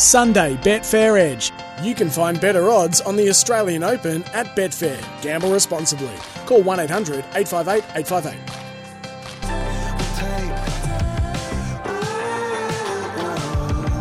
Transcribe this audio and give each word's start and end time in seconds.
Sunday 0.00 0.56
Betfair 0.56 1.20
Edge. 1.20 1.52
You 1.82 1.94
can 1.94 2.08
find 2.08 2.40
better 2.40 2.70
odds 2.70 3.02
on 3.02 3.16
the 3.16 3.28
Australian 3.28 3.84
Open 3.84 4.22
at 4.32 4.46
Betfair. 4.56 4.98
Gamble 5.20 5.52
responsibly. 5.52 6.14
Call 6.46 6.62
1 6.62 6.80
800 6.80 7.18
858 7.34 7.84
858. 7.94 8.34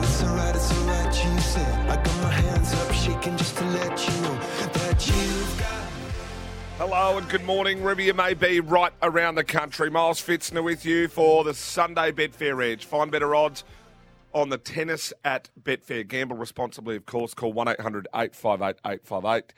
It's 0.01 0.23
alright, 0.23 0.55
it's 0.55 0.71
alright, 0.71 1.25
you 1.25 1.39
said. 1.41 1.89
I 1.89 1.95
got 1.97 2.21
my 2.21 2.29
hands 2.29 2.73
up, 2.73 2.93
shaking 2.93 3.35
just 3.35 3.57
to 3.57 3.65
let 3.65 4.07
you 4.07 4.21
know 4.21 4.39
that 4.71 5.05
you've 5.05 5.59
got. 5.59 5.83
Hello 6.77 7.17
and 7.17 7.27
good 7.27 7.43
morning, 7.43 7.83
wherever 7.83 8.01
you 8.01 8.13
may 8.13 8.33
be 8.33 8.61
right 8.61 8.93
around 9.01 9.35
the 9.35 9.43
country. 9.43 9.89
Miles 9.89 10.21
Fitzner 10.21 10.63
with 10.63 10.85
you 10.85 11.09
for 11.09 11.43
the 11.43 11.53
Sunday 11.53 12.13
Betfair 12.13 12.63
Edge. 12.65 12.85
Find 12.85 13.11
better 13.11 13.35
odds 13.35 13.65
on 14.33 14.49
the 14.49 14.57
tennis 14.57 15.13
at 15.23 15.49
Betfair. 15.61 16.07
Gamble 16.07 16.37
responsibly, 16.37 16.95
of 16.95 17.05
course. 17.05 17.33
Call 17.33 17.53
1 17.53 17.67
800 17.67 18.07
858 18.13 18.75
858. 18.85 19.53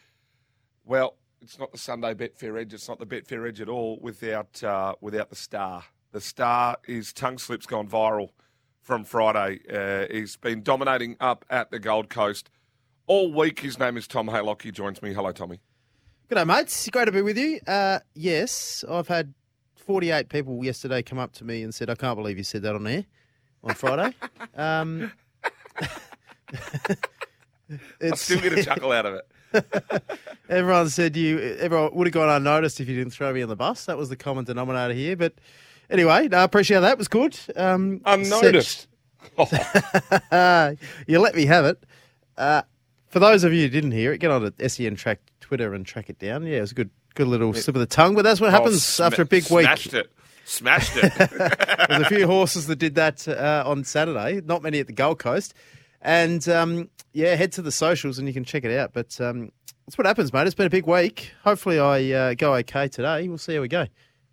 Well, 0.86 1.16
it's 1.42 1.58
not 1.60 1.72
the 1.72 1.78
Sunday 1.78 2.14
Betfair 2.14 2.60
Edge. 2.60 2.74
It's 2.74 2.88
not 2.88 3.00
the 3.00 3.06
Betfair 3.06 3.48
Edge 3.48 3.62
at 3.62 3.70
all 3.70 4.00
without, 4.02 4.64
uh, 4.64 4.96
without 5.02 5.30
the 5.30 5.36
star. 5.36 5.84
The 6.12 6.22
star, 6.22 6.78
his 6.86 7.14
tongue 7.14 7.38
slip's 7.38 7.66
gone 7.66 7.88
viral 7.88 8.30
from 8.82 9.04
Friday. 9.04 9.60
Uh, 9.72 10.14
he's 10.14 10.36
been 10.36 10.62
dominating 10.62 11.16
up 11.20 11.46
at 11.50 11.72
the 11.72 11.80
Gold 11.80 12.10
Coast 12.10 12.50
all 13.08 13.34
week. 13.34 13.60
His 13.60 13.80
name 13.80 13.98
is 13.98 14.08
Tom 14.08 14.28
Haylock. 14.28 14.62
He 14.62 14.72
joins 14.72 15.02
me. 15.02 15.14
Hello, 15.14 15.32
Tommy. 15.32 15.62
G'day, 16.30 16.46
mates. 16.46 16.90
Great 16.90 17.06
to 17.06 17.12
be 17.12 17.22
with 17.22 17.38
you. 17.38 17.60
Uh, 17.68 18.00
yes, 18.14 18.84
I've 18.90 19.08
had 19.08 19.34
48 19.76 20.30
people 20.30 20.64
yesterday 20.64 21.02
come 21.02 21.20
up 21.20 21.34
to 21.34 21.46
me 21.46 21.64
and 21.64 21.74
said, 21.74 21.90
I 21.90 21.96
can't 21.96 22.18
believe 22.18 22.38
you 22.38 22.44
said 22.44 22.62
that 22.64 22.76
on 22.76 22.88
air 22.88 23.06
on 23.64 23.74
Friday. 23.76 24.14
um, 24.56 25.12
I 28.02 28.16
still 28.16 28.40
get 28.42 28.54
a 28.54 28.64
chuckle 28.66 28.92
out 28.92 29.06
of 29.06 29.14
it. 29.16 29.28
everyone 30.50 30.90
said 30.90 31.16
you, 31.18 31.40
everyone 31.60 31.94
would 31.94 32.08
have 32.08 32.14
gone 32.14 32.30
unnoticed 32.30 32.80
if 32.80 32.88
you 32.88 32.96
didn't 32.96 33.12
throw 33.14 33.34
me 33.34 33.42
on 33.42 33.50
the 33.50 33.56
bus. 33.56 33.86
That 33.86 33.98
was 33.98 34.10
the 34.10 34.16
common 34.16 34.46
denominator 34.46 34.94
here. 34.94 35.16
But 35.16 35.34
anyway, 35.90 36.28
no, 36.30 36.38
I 36.38 36.44
appreciate 36.44 36.80
that. 36.80 36.94
It 36.94 36.98
was 36.98 37.08
good. 37.08 37.38
Um, 37.56 38.02
Unnoticed. 38.06 38.88
Uh, 40.32 40.74
you 41.08 41.20
let 41.20 41.36
me 41.36 41.46
have 41.46 41.66
it. 41.66 41.84
Uh, 42.38 42.62
for 43.08 43.20
those 43.20 43.44
of 43.44 43.54
you 43.54 43.64
who 43.64 43.70
didn't 43.70 43.92
hear 43.92 44.14
it, 44.14 44.20
get 44.20 44.32
on 44.32 44.52
to 44.52 44.70
SEN 44.70 44.96
Track 44.96 45.20
Twitter 45.42 45.74
and 45.74 45.86
track 45.86 46.10
it 46.10 46.18
down. 46.18 46.46
Yeah, 46.46 46.58
it 46.58 46.62
was 46.62 46.72
a 46.72 46.76
good, 46.76 46.90
good 47.16 47.28
little 47.28 47.54
slip 47.54 47.76
of 47.76 47.82
the 47.82 47.86
tongue. 47.86 48.16
But 48.16 48.24
that's 48.24 48.40
what 48.42 48.52
happens 48.52 49.00
Oh, 49.00 49.06
after 49.06 49.22
a 49.22 49.26
big 49.26 49.50
week. 49.52 49.68
It. 49.94 50.12
Smashed 50.46 50.98
it. 50.98 51.14
There's 51.90 52.02
a 52.02 52.06
few 52.06 52.28
horses 52.28 52.68
that 52.68 52.78
did 52.78 52.96
that 52.96 53.28
uh, 53.28 53.64
on 53.66 53.84
Saturday. 53.84 54.42
Not 54.44 54.64
many 54.64 54.80
at 54.80 54.88
the 54.88 54.94
Gold 54.94 55.20
Coast. 55.20 55.54
And 56.02 56.48
um, 56.50 56.90
yeah, 57.14 57.36
head 57.36 57.52
to 57.54 57.62
the 57.62 57.72
socials 57.72 58.18
and 58.18 58.28
you 58.28 58.34
can 58.34 58.44
check 58.44 58.64
it 58.64 58.78
out. 58.78 58.94
But 58.94 59.20
um, 59.22 59.52
that's 59.86 59.98
what 59.98 60.08
happens, 60.08 60.34
mate. 60.34 60.46
It's 60.48 60.56
been 60.56 60.68
a 60.68 60.72
big 60.72 60.88
week. 60.88 61.32
Hopefully, 61.44 61.80
I 61.80 62.12
uh, 62.12 62.34
go 62.34 62.56
okay 62.56 62.88
today. 62.88 63.28
We'll 63.28 63.38
see 63.38 63.56
how 63.56 63.62
we 63.62 63.68
go. 63.68 63.86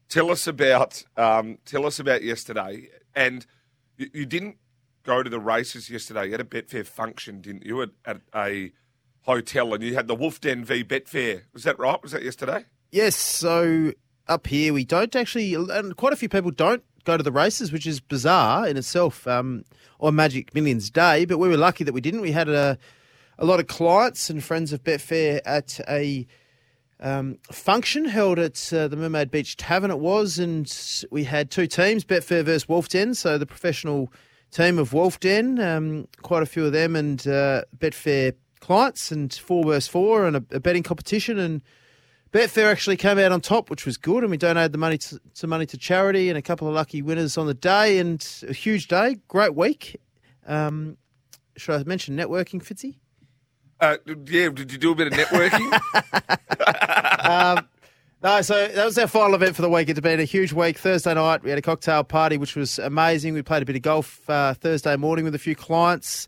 tell 0.08 0.30
us 0.30 0.46
about 0.46 1.02
um, 1.16 1.58
tell 1.64 1.86
us 1.86 1.98
about 1.98 2.22
yesterday. 2.22 2.88
And 3.14 3.44
you, 3.96 4.08
you 4.12 4.26
didn't 4.26 4.56
go 5.02 5.22
to 5.22 5.30
the 5.30 5.40
races 5.40 5.90
yesterday. 5.90 6.26
You 6.26 6.32
had 6.32 6.40
a 6.40 6.44
Betfair 6.44 6.86
function, 6.86 7.40
didn't 7.40 7.64
you, 7.64 7.82
at, 7.82 7.90
at 8.04 8.20
a 8.34 8.72
hotel, 9.22 9.74
and 9.74 9.82
you 9.82 9.94
had 9.94 10.06
the 10.06 10.14
Wolf 10.14 10.40
Den 10.40 10.64
v 10.64 10.84
Betfair. 10.84 11.42
Was 11.52 11.64
that 11.64 11.78
right? 11.78 12.02
Was 12.02 12.12
that 12.12 12.22
yesterday? 12.22 12.64
Yes, 12.90 13.16
so 13.16 13.92
up 14.28 14.46
here 14.46 14.72
we 14.72 14.84
don't 14.84 15.14
actually, 15.16 15.54
and 15.54 15.96
quite 15.96 16.12
a 16.12 16.16
few 16.16 16.28
people 16.28 16.50
don't 16.50 16.82
go 17.04 17.16
to 17.16 17.22
the 17.22 17.32
races, 17.32 17.72
which 17.72 17.86
is 17.86 18.00
bizarre 18.00 18.68
in 18.68 18.76
itself 18.76 19.26
um, 19.26 19.64
Magic 20.00 20.54
Millions 20.54 20.90
Day. 20.90 21.24
But 21.24 21.38
we 21.38 21.48
were 21.48 21.56
lucky 21.56 21.84
that 21.84 21.94
we 21.94 22.00
didn't. 22.00 22.20
We 22.20 22.32
had 22.32 22.48
a 22.48 22.78
a 23.38 23.44
lot 23.44 23.60
of 23.60 23.66
clients 23.68 24.30
and 24.30 24.42
friends 24.42 24.72
of 24.72 24.82
Betfair 24.82 25.40
at 25.46 25.80
a 25.88 26.26
um, 27.00 27.38
function 27.52 28.04
held 28.04 28.38
at 28.38 28.72
uh, 28.72 28.88
the 28.88 28.96
Mermaid 28.96 29.30
Beach 29.30 29.56
Tavern. 29.56 29.92
It 29.92 30.00
was, 30.00 30.38
and 30.38 30.70
we 31.10 31.24
had 31.24 31.50
two 31.50 31.66
teams: 31.66 32.04
Betfair 32.04 32.44
versus 32.44 32.68
Wolf 32.68 32.88
Den. 32.88 33.14
So 33.14 33.38
the 33.38 33.46
professional 33.46 34.12
team 34.50 34.78
of 34.78 34.92
Wolf 34.92 35.20
Den, 35.20 35.60
um, 35.60 36.08
quite 36.22 36.42
a 36.42 36.46
few 36.46 36.66
of 36.66 36.72
them, 36.72 36.96
and 36.96 37.26
uh, 37.26 37.62
Betfair 37.76 38.34
clients, 38.60 39.12
and 39.12 39.32
four 39.32 39.64
versus 39.64 39.88
four, 39.88 40.26
and 40.26 40.36
a, 40.36 40.44
a 40.50 40.60
betting 40.60 40.82
competition 40.82 41.38
and. 41.38 41.62
Betfair 42.32 42.70
actually 42.70 42.96
came 42.96 43.18
out 43.18 43.32
on 43.32 43.40
top, 43.40 43.70
which 43.70 43.86
was 43.86 43.96
good, 43.96 44.22
and 44.22 44.30
we 44.30 44.36
donated 44.36 44.72
the 44.72 44.78
money 44.78 44.98
to, 44.98 45.20
to 45.36 45.46
money 45.46 45.66
to 45.66 45.78
charity, 45.78 46.28
and 46.28 46.36
a 46.36 46.42
couple 46.42 46.68
of 46.68 46.74
lucky 46.74 47.00
winners 47.00 47.38
on 47.38 47.46
the 47.46 47.54
day, 47.54 47.98
and 47.98 48.26
a 48.46 48.52
huge 48.52 48.88
day, 48.88 49.16
great 49.28 49.54
week. 49.54 50.00
Um, 50.46 50.96
should 51.56 51.80
I 51.80 51.84
mention 51.84 52.16
networking, 52.16 52.62
Fitzy? 52.62 52.96
Uh, 53.80 53.96
yeah. 54.26 54.48
Did 54.48 54.72
you 54.72 54.78
do 54.78 54.92
a 54.92 54.94
bit 54.94 55.06
of 55.06 55.12
networking? 55.14 55.80
No, 58.20 58.42
so 58.42 58.66
that 58.66 58.84
was 58.84 58.98
our 58.98 59.06
final 59.06 59.36
event 59.36 59.54
for 59.54 59.62
the 59.62 59.70
week. 59.70 59.88
It's 59.88 60.00
been 60.00 60.18
a 60.18 60.24
huge 60.24 60.52
week. 60.52 60.76
Thursday 60.76 61.14
night, 61.14 61.44
we 61.44 61.50
had 61.50 61.58
a 61.58 61.62
cocktail 61.62 62.02
party, 62.02 62.36
which 62.36 62.56
was 62.56 62.80
amazing. 62.80 63.32
We 63.32 63.42
played 63.42 63.62
a 63.62 63.64
bit 63.64 63.76
of 63.76 63.82
golf 63.82 64.28
uh, 64.28 64.54
Thursday 64.54 64.96
morning 64.96 65.24
with 65.24 65.36
a 65.36 65.38
few 65.38 65.54
clients. 65.54 66.26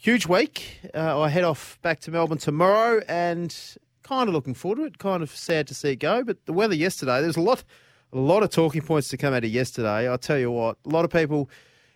Huge 0.00 0.26
week. 0.26 0.80
Uh, 0.92 1.20
I 1.20 1.28
head 1.28 1.44
off 1.44 1.78
back 1.82 2.00
to 2.00 2.10
Melbourne 2.10 2.38
tomorrow, 2.38 3.00
and 3.06 3.56
kind 4.04 4.28
of 4.28 4.34
looking 4.34 4.54
forward 4.54 4.76
to 4.76 4.84
it. 4.84 4.98
Kind 4.98 5.24
of 5.24 5.30
sad 5.30 5.66
to 5.66 5.74
see 5.74 5.90
it 5.90 5.96
go, 5.96 6.22
but 6.22 6.46
the 6.46 6.52
weather 6.52 6.76
yesterday. 6.76 7.20
There's 7.20 7.36
a 7.36 7.40
lot, 7.40 7.64
a 8.12 8.18
lot 8.18 8.44
of 8.44 8.50
talking 8.50 8.82
points 8.82 9.08
to 9.08 9.16
come 9.16 9.34
out 9.34 9.42
of 9.42 9.50
yesterday. 9.50 10.08
I'll 10.08 10.16
tell 10.16 10.38
you 10.38 10.52
what, 10.52 10.76
a 10.86 10.90
lot 10.90 11.04
of 11.04 11.10
people. 11.10 11.50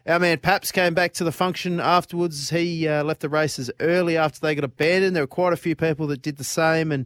Our 0.06 0.18
man 0.18 0.38
Paps 0.38 0.72
came 0.72 0.94
back 0.94 1.12
to 1.14 1.24
the 1.24 1.32
function 1.32 1.80
afterwards. 1.80 2.48
He 2.48 2.88
uh, 2.88 3.04
left 3.04 3.20
the 3.20 3.28
races 3.28 3.70
early 3.78 4.16
after 4.16 4.40
they 4.40 4.54
got 4.54 4.64
abandoned. 4.64 5.14
There 5.14 5.22
were 5.22 5.26
quite 5.26 5.52
a 5.52 5.56
few 5.56 5.76
people 5.76 6.06
that 6.06 6.22
did 6.22 6.38
the 6.38 6.44
same, 6.44 6.92
and 6.92 7.04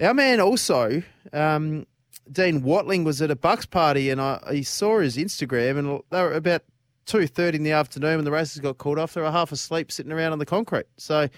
our 0.00 0.14
man 0.14 0.40
also, 0.40 1.02
um, 1.32 1.84
Dean 2.30 2.62
Watling, 2.62 3.02
was 3.02 3.20
at 3.20 3.32
a 3.32 3.34
Bucks 3.36 3.66
party, 3.66 4.08
and 4.08 4.20
I 4.20 4.40
he 4.52 4.62
saw 4.62 5.00
his 5.00 5.16
Instagram, 5.16 5.78
and 5.78 6.00
they 6.10 6.22
were 6.22 6.34
about 6.34 6.62
two 7.06 7.26
thirty 7.26 7.56
in 7.56 7.64
the 7.64 7.72
afternoon, 7.72 8.18
and 8.18 8.26
the 8.26 8.30
races 8.30 8.60
got 8.60 8.78
called 8.78 9.00
off. 9.00 9.14
They 9.14 9.20
were 9.20 9.32
half 9.32 9.50
asleep, 9.50 9.90
sitting 9.90 10.12
around 10.12 10.30
on 10.30 10.38
the 10.38 10.46
concrete. 10.46 10.86
So, 10.98 11.28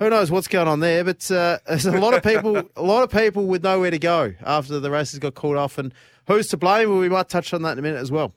who 0.00 0.10
knows 0.10 0.30
what's 0.30 0.48
going 0.48 0.66
on 0.66 0.80
there? 0.80 1.04
But 1.04 1.30
uh, 1.30 1.58
there's 1.68 1.86
a 1.86 2.00
lot 2.00 2.14
of 2.14 2.24
people, 2.24 2.68
a 2.74 2.82
lot 2.82 3.04
of 3.04 3.10
people 3.10 3.46
with 3.46 3.62
nowhere 3.62 3.92
to 3.92 3.98
go 3.98 4.34
after 4.42 4.80
the 4.80 4.90
races 4.90 5.20
got 5.20 5.34
called 5.34 5.56
off, 5.56 5.78
and 5.78 5.94
who's 6.26 6.48
to 6.48 6.56
blame? 6.56 6.90
Well, 6.90 6.98
we 6.98 7.08
might 7.08 7.28
touch 7.28 7.54
on 7.54 7.62
that 7.62 7.72
in 7.72 7.78
a 7.78 7.82
minute 7.82 8.00
as 8.00 8.10
well. 8.10 8.34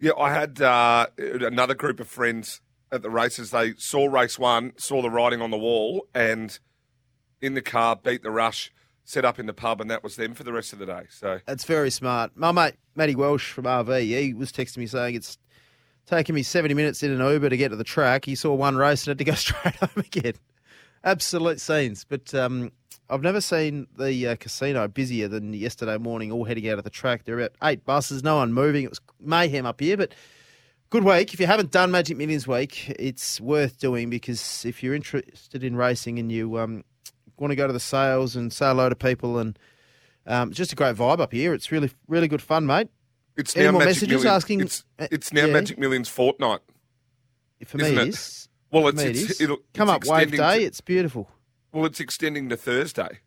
yeah, 0.00 0.12
I 0.18 0.32
had 0.32 0.60
uh, 0.60 1.06
another 1.18 1.74
group 1.74 2.00
of 2.00 2.08
friends 2.08 2.60
at 2.90 3.02
the 3.02 3.10
races. 3.10 3.50
They 3.50 3.74
saw 3.76 4.06
race 4.06 4.38
one, 4.38 4.72
saw 4.76 5.02
the 5.02 5.10
writing 5.10 5.40
on 5.40 5.50
the 5.50 5.58
wall, 5.58 6.06
and 6.14 6.58
in 7.40 7.54
the 7.54 7.62
car 7.62 7.94
beat 7.94 8.22
the 8.22 8.32
rush. 8.32 8.72
Set 9.06 9.26
up 9.26 9.38
in 9.38 9.44
the 9.44 9.52
pub, 9.52 9.82
and 9.82 9.90
that 9.90 10.02
was 10.02 10.16
them 10.16 10.32
for 10.32 10.44
the 10.44 10.52
rest 10.54 10.72
of 10.72 10.78
the 10.78 10.86
day. 10.86 11.02
So 11.10 11.38
That's 11.44 11.64
very 11.64 11.90
smart. 11.90 12.32
My 12.36 12.52
mate 12.52 12.76
Matty 12.96 13.14
Welsh 13.14 13.52
from 13.52 13.64
RV, 13.64 14.00
he 14.00 14.32
was 14.32 14.50
texting 14.50 14.78
me 14.78 14.86
saying 14.86 15.14
it's 15.14 15.36
taken 16.06 16.34
me 16.34 16.42
70 16.42 16.72
minutes 16.72 17.02
in 17.02 17.12
an 17.12 17.20
Uber 17.20 17.50
to 17.50 17.56
get 17.58 17.68
to 17.68 17.76
the 17.76 17.84
track. 17.84 18.24
He 18.24 18.34
saw 18.34 18.54
one 18.54 18.76
race 18.76 19.02
and 19.06 19.10
had 19.10 19.18
to 19.18 19.24
go 19.24 19.34
straight 19.34 19.76
home 19.76 19.90
again. 19.98 20.32
Absolute 21.04 21.60
scenes. 21.60 22.04
But 22.08 22.34
um, 22.34 22.72
I've 23.10 23.22
never 23.22 23.40
seen 23.40 23.86
the 23.96 24.28
uh, 24.28 24.36
casino 24.36 24.88
busier 24.88 25.28
than 25.28 25.52
yesterday 25.52 25.98
morning, 25.98 26.32
all 26.32 26.44
heading 26.44 26.68
out 26.68 26.78
of 26.78 26.84
the 26.84 26.90
track. 26.90 27.24
There 27.24 27.36
were 27.36 27.42
about 27.42 27.56
eight 27.62 27.84
buses, 27.84 28.22
no 28.24 28.36
one 28.36 28.52
moving. 28.52 28.84
It 28.84 28.90
was 28.90 29.00
mayhem 29.20 29.66
up 29.66 29.80
here, 29.80 29.96
but 29.96 30.14
good 30.90 31.04
week. 31.04 31.34
If 31.34 31.40
you 31.40 31.46
haven't 31.46 31.70
done 31.70 31.90
Magic 31.90 32.16
Millions 32.16 32.46
Week, 32.48 32.88
it's 32.98 33.40
worth 33.40 33.78
doing 33.78 34.08
because 34.10 34.64
if 34.64 34.82
you're 34.82 34.94
interested 34.94 35.62
in 35.62 35.76
racing 35.76 36.18
and 36.18 36.32
you 36.32 36.58
um, 36.58 36.84
want 37.38 37.50
to 37.50 37.56
go 37.56 37.66
to 37.66 37.72
the 37.72 37.80
sales 37.80 38.34
and 38.36 38.52
say 38.52 38.66
hello 38.66 38.88
to 38.88 38.96
people 38.96 39.38
and 39.38 39.58
um, 40.26 40.52
just 40.52 40.72
a 40.72 40.76
great 40.76 40.96
vibe 40.96 41.20
up 41.20 41.32
here. 41.32 41.52
It's 41.52 41.70
really, 41.70 41.90
really 42.08 42.28
good 42.28 42.40
fun, 42.40 42.64
mate. 42.64 42.88
it's 43.36 43.54
Any 43.54 43.66
now 43.66 43.72
more 43.72 43.80
Magic 43.80 43.90
messages 43.96 44.22
Millions. 44.22 44.26
asking- 44.36 44.60
It's, 44.62 44.84
uh, 44.98 45.06
it's 45.10 45.32
now 45.34 45.44
yeah. 45.44 45.52
Magic 45.52 45.78
Millions 45.78 46.08
fortnight. 46.08 46.60
For 47.66 47.76
me, 47.78 47.84
Isn't 47.84 47.98
it 47.98 48.02
it? 48.02 48.08
is. 48.08 48.48
Well, 48.74 48.88
it's, 48.88 49.02
it 49.02 49.16
it's 49.16 49.40
it'll, 49.40 49.58
Come 49.74 49.88
it's 49.88 50.08
up 50.08 50.16
wave 50.16 50.30
day. 50.32 50.58
to- 50.60 50.64
it's 50.64 50.80
beautiful. 50.80 51.30
well, 51.72 51.86
it's 51.86 52.00
extending 52.00 52.48
to 52.50 52.56
Thursday. 52.56 53.20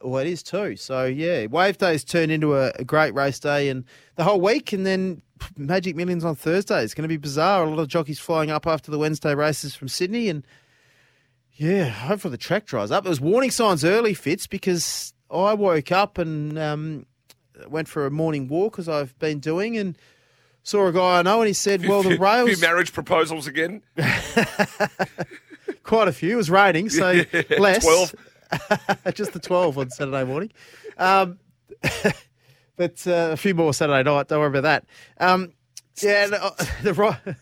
Well, 0.00 0.18
it 0.18 0.28
is 0.28 0.42
too. 0.44 0.76
So 0.76 1.06
yeah, 1.06 1.46
wave 1.46 1.78
days 1.78 2.04
turned 2.04 2.30
into 2.30 2.54
a, 2.56 2.70
a 2.76 2.84
great 2.84 3.14
race 3.14 3.40
day, 3.40 3.68
and 3.68 3.84
the 4.16 4.24
whole 4.24 4.40
week, 4.40 4.72
and 4.72 4.86
then 4.86 5.22
Magic 5.56 5.96
Millions 5.96 6.24
on 6.24 6.36
Thursday. 6.36 6.82
It's 6.84 6.94
going 6.94 7.02
to 7.02 7.08
be 7.08 7.16
bizarre. 7.16 7.64
A 7.64 7.70
lot 7.70 7.80
of 7.80 7.88
jockeys 7.88 8.20
flying 8.20 8.50
up 8.50 8.66
after 8.66 8.90
the 8.92 8.98
Wednesday 8.98 9.34
races 9.34 9.74
from 9.74 9.88
Sydney, 9.88 10.28
and 10.28 10.46
yeah, 11.54 11.84
hopefully 11.88 12.30
the 12.32 12.38
track 12.38 12.66
dries 12.66 12.90
up. 12.92 13.02
There 13.04 13.10
was 13.10 13.20
warning 13.20 13.50
signs 13.50 13.84
early, 13.84 14.14
Fitz, 14.14 14.46
because 14.46 15.12
I 15.30 15.54
woke 15.54 15.90
up 15.90 16.18
and 16.18 16.56
um, 16.58 17.06
went 17.68 17.88
for 17.88 18.06
a 18.06 18.10
morning 18.10 18.46
walk 18.46 18.78
as 18.78 18.88
I've 18.88 19.18
been 19.18 19.40
doing, 19.40 19.76
and 19.76 19.98
saw 20.68 20.86
a 20.86 20.92
guy 20.92 21.18
I 21.18 21.22
know, 21.22 21.40
and 21.40 21.48
he 21.48 21.54
said, 21.54 21.86
"Well, 21.86 22.02
the 22.02 22.18
rails." 22.18 22.50
few 22.50 22.60
marriage 22.60 22.92
proposals 22.92 23.46
again. 23.46 23.82
quite 25.82 26.08
a 26.08 26.12
few. 26.12 26.34
It 26.34 26.36
was 26.36 26.50
raining, 26.50 26.90
so 26.90 27.10
Yeah, 27.32 27.42
less. 27.58 27.82
12. 27.82 28.14
Just 29.14 29.32
the 29.32 29.40
12 29.40 29.78
on 29.78 29.90
Saturday 29.90 30.24
morning. 30.24 30.52
Um, 30.96 31.38
but 32.76 33.06
uh, 33.06 33.30
a 33.32 33.36
few 33.36 33.54
more 33.54 33.72
Saturday 33.74 34.02
night. 34.02 34.28
Don't 34.28 34.40
worry 34.40 34.58
about 34.58 34.62
that. 34.62 34.84
Um, 35.18 35.52
yeah, 36.02 36.26
no, 36.26 36.50
the, 36.82 36.94
ri- 36.94 37.34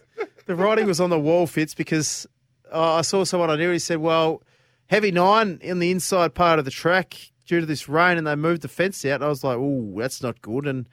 the 0.47 0.57
writing 0.57 0.87
was 0.87 1.01
on 1.01 1.11
the 1.11 1.19
wall, 1.19 1.47
Fitz, 1.47 1.75
because 1.75 2.27
uh, 2.73 2.95
I 2.95 3.03
saw 3.03 3.25
someone 3.25 3.51
I 3.51 3.57
knew. 3.57 3.71
He 3.71 3.79
said, 3.79 3.99
"Well, 3.99 4.43
heavy 4.87 5.11
nine 5.11 5.59
in 5.63 5.79
the 5.81 5.91
inside 5.91 6.35
part 6.35 6.59
of 6.59 6.65
the 6.65 6.71
track 6.71 7.17
due 7.47 7.61
to 7.61 7.67
this 7.67 7.89
rain, 7.89 8.19
and 8.19 8.27
they 8.27 8.37
moved 8.37 8.63
the 8.63 8.69
fence 8.69 9.05
out." 9.05 9.17
And 9.17 9.25
I 9.25 9.29
was 9.29 9.45
like, 9.45 9.59
"Oh, 9.59 9.95
that's 9.97 10.23
not 10.23 10.41
good." 10.41 10.67
And 10.67 10.89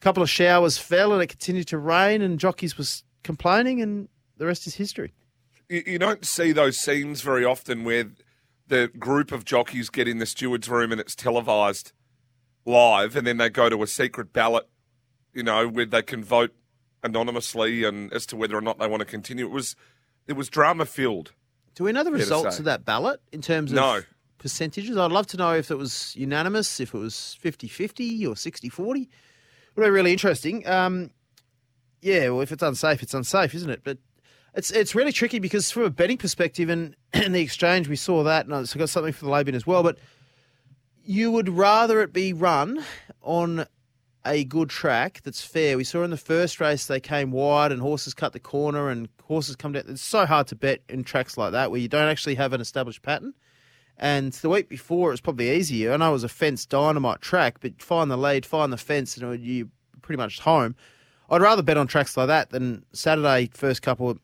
couple 0.00 0.22
of 0.22 0.30
showers 0.30 0.78
fell, 0.78 1.12
and 1.12 1.22
it 1.22 1.28
continued 1.28 1.68
to 1.68 1.78
rain, 1.78 2.22
and 2.22 2.38
jockeys 2.38 2.76
was 2.78 3.02
complaining, 3.24 3.80
and 3.82 4.08
the 4.36 4.46
rest 4.46 4.66
is 4.66 4.74
history. 4.76 5.12
You, 5.68 5.82
you 5.86 5.98
don't 5.98 6.24
see 6.24 6.52
those 6.52 6.78
scenes 6.78 7.20
very 7.20 7.44
often 7.44 7.84
where 7.84 8.04
the 8.68 8.88
group 8.98 9.32
of 9.32 9.44
jockeys 9.44 9.90
get 9.90 10.06
in 10.06 10.18
the 10.18 10.26
steward's 10.26 10.68
room 10.68 10.92
and 10.92 11.00
it's 11.00 11.14
televised 11.14 11.92
live, 12.64 13.16
and 13.16 13.26
then 13.26 13.38
they 13.38 13.48
go 13.48 13.68
to 13.68 13.82
a 13.82 13.86
secret 13.86 14.32
ballot, 14.32 14.68
you 15.32 15.42
know, 15.42 15.66
where 15.68 15.86
they 15.86 16.02
can 16.02 16.22
vote 16.22 16.54
anonymously 17.02 17.84
and 17.84 18.12
as 18.12 18.26
to 18.26 18.36
whether 18.36 18.56
or 18.56 18.60
not 18.60 18.78
they 18.78 18.86
want 18.86 19.00
to 19.00 19.06
continue. 19.06 19.46
It 19.46 19.52
was 19.52 19.74
it 20.26 20.34
was 20.34 20.48
drama 20.48 20.84
filled. 20.84 21.32
Do 21.74 21.84
we 21.84 21.92
know 21.92 22.04
the 22.04 22.10
results 22.12 22.58
of 22.58 22.64
that 22.66 22.84
ballot 22.84 23.20
in 23.32 23.40
terms 23.40 23.70
of 23.70 23.76
No. 23.76 24.00
percentages? 24.38 24.96
I'd 24.96 25.12
love 25.12 25.26
to 25.28 25.36
know 25.36 25.54
if 25.54 25.70
it 25.70 25.76
was 25.78 26.14
unanimous, 26.16 26.80
if 26.80 26.92
it 26.92 26.98
was 26.98 27.36
50 27.40 27.68
50 27.68 28.26
or 28.26 28.36
60 28.36 28.68
40. 28.68 29.08
Would 29.78 29.84
be 29.84 29.90
really 29.90 30.12
interesting. 30.12 30.66
Um, 30.66 31.10
yeah, 32.02 32.30
well, 32.30 32.40
if 32.40 32.50
it's 32.50 32.64
unsafe, 32.64 33.00
it's 33.00 33.14
unsafe, 33.14 33.54
isn't 33.54 33.70
it? 33.70 33.82
But 33.84 33.98
it's 34.52 34.72
it's 34.72 34.96
really 34.96 35.12
tricky 35.12 35.38
because 35.38 35.70
from 35.70 35.84
a 35.84 35.90
betting 35.90 36.18
perspective 36.18 36.68
and, 36.68 36.96
and 37.12 37.32
the 37.32 37.40
exchange, 37.40 37.86
we 37.86 37.94
saw 37.94 38.24
that, 38.24 38.46
and 38.46 38.52
I've 38.52 38.76
got 38.76 38.88
something 38.88 39.12
for 39.12 39.26
the 39.26 39.30
lay 39.30 39.44
bin 39.44 39.54
as 39.54 39.68
well. 39.68 39.84
But 39.84 39.98
you 41.04 41.30
would 41.30 41.48
rather 41.48 42.00
it 42.00 42.12
be 42.12 42.32
run 42.32 42.84
on 43.22 43.66
a 44.26 44.42
good 44.42 44.68
track 44.68 45.20
that's 45.22 45.44
fair. 45.44 45.76
We 45.76 45.84
saw 45.84 46.02
in 46.02 46.10
the 46.10 46.16
first 46.16 46.60
race 46.60 46.86
they 46.86 46.98
came 46.98 47.30
wide 47.30 47.70
and 47.70 47.80
horses 47.80 48.14
cut 48.14 48.32
the 48.32 48.40
corner 48.40 48.90
and 48.90 49.08
horses 49.22 49.54
come 49.54 49.70
down. 49.70 49.84
It's 49.86 50.02
so 50.02 50.26
hard 50.26 50.48
to 50.48 50.56
bet 50.56 50.80
in 50.88 51.04
tracks 51.04 51.38
like 51.38 51.52
that 51.52 51.70
where 51.70 51.78
you 51.78 51.86
don't 51.86 52.08
actually 52.08 52.34
have 52.34 52.52
an 52.52 52.60
established 52.60 53.02
pattern. 53.02 53.32
And 53.98 54.32
the 54.32 54.48
week 54.48 54.68
before 54.68 55.08
it 55.10 55.14
was 55.14 55.20
probably 55.20 55.50
easier. 55.50 55.92
I 55.92 55.96
know 55.96 56.10
it 56.10 56.12
was 56.12 56.24
a 56.24 56.28
fence 56.28 56.64
dynamite 56.64 57.20
track, 57.20 57.58
but 57.60 57.82
find 57.82 58.10
the 58.10 58.16
lead, 58.16 58.46
find 58.46 58.72
the 58.72 58.76
fence, 58.76 59.16
and 59.16 59.44
you're 59.44 59.66
pretty 60.02 60.18
much 60.18 60.40
home. 60.40 60.76
I'd 61.30 61.42
rather 61.42 61.62
bet 61.62 61.76
on 61.76 61.88
tracks 61.88 62.16
like 62.16 62.28
that 62.28 62.50
than 62.50 62.84
Saturday 62.92 63.50
first 63.52 63.82
couple 63.82 64.10
of 64.10 64.18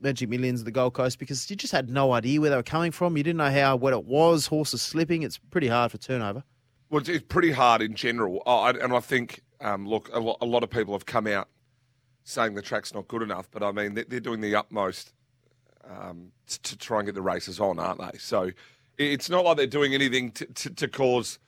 Magic 0.00 0.28
Millions 0.28 0.60
of 0.60 0.66
the 0.66 0.72
Gold 0.72 0.94
Coast 0.94 1.18
because 1.18 1.48
you 1.48 1.56
just 1.56 1.72
had 1.72 1.88
no 1.88 2.12
idea 2.12 2.40
where 2.40 2.50
they 2.50 2.56
were 2.56 2.62
coming 2.62 2.90
from. 2.90 3.16
You 3.16 3.22
didn't 3.22 3.38
know 3.38 3.50
how 3.50 3.76
wet 3.76 3.94
it 3.94 4.04
was. 4.04 4.48
Horses 4.48 4.82
slipping. 4.82 5.22
It's 5.22 5.38
pretty 5.38 5.68
hard 5.68 5.92
for 5.92 5.98
turnover. 5.98 6.42
Well, 6.90 7.00
it's- 7.00 7.22
pretty 7.28 7.52
hard 7.52 7.82
in 7.82 7.94
general, 7.94 8.42
oh, 8.46 8.58
I, 8.58 8.70
and 8.70 8.92
I 8.92 9.00
think 9.00 9.40
um, 9.60 9.88
look, 9.88 10.10
a 10.12 10.20
lot, 10.20 10.62
of 10.62 10.70
people 10.70 10.94
have 10.94 11.06
come 11.06 11.26
out 11.26 11.48
saying 12.24 12.54
the 12.54 12.62
track's 12.62 12.92
not 12.92 13.08
good 13.08 13.22
enough, 13.22 13.48
but 13.50 13.62
I 13.62 13.72
mean 13.72 13.94
they're, 13.94 14.20
doing 14.20 14.40
the 14.40 14.54
utmost 14.54 15.14
um, 15.88 16.32
to 16.46 16.76
try 16.76 16.98
and 16.98 17.06
get 17.06 17.14
the 17.14 17.22
races 17.22 17.60
on, 17.60 17.78
aren't 17.78 18.00
they? 18.00 18.18
So 18.18 18.50
it's 18.98 19.30
not 19.30 19.44
like 19.44 19.56
they're 19.56 19.66
doing 19.66 19.94
anything 19.94 20.30
to, 20.32 20.46
to, 20.46 20.70
to 20.70 20.88
cause. 20.88 21.38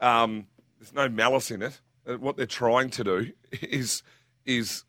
Um, 0.00 0.46
there's 0.78 0.92
no 0.92 1.08
malice 1.08 1.50
in 1.50 1.62
it. 1.62 1.80
Uh, 2.06 2.14
What 2.18 2.36
they're 2.36 2.46
trying 2.46 2.90
to 2.90 3.04
do 3.04 3.32
is 3.62 4.02
is 4.44 4.84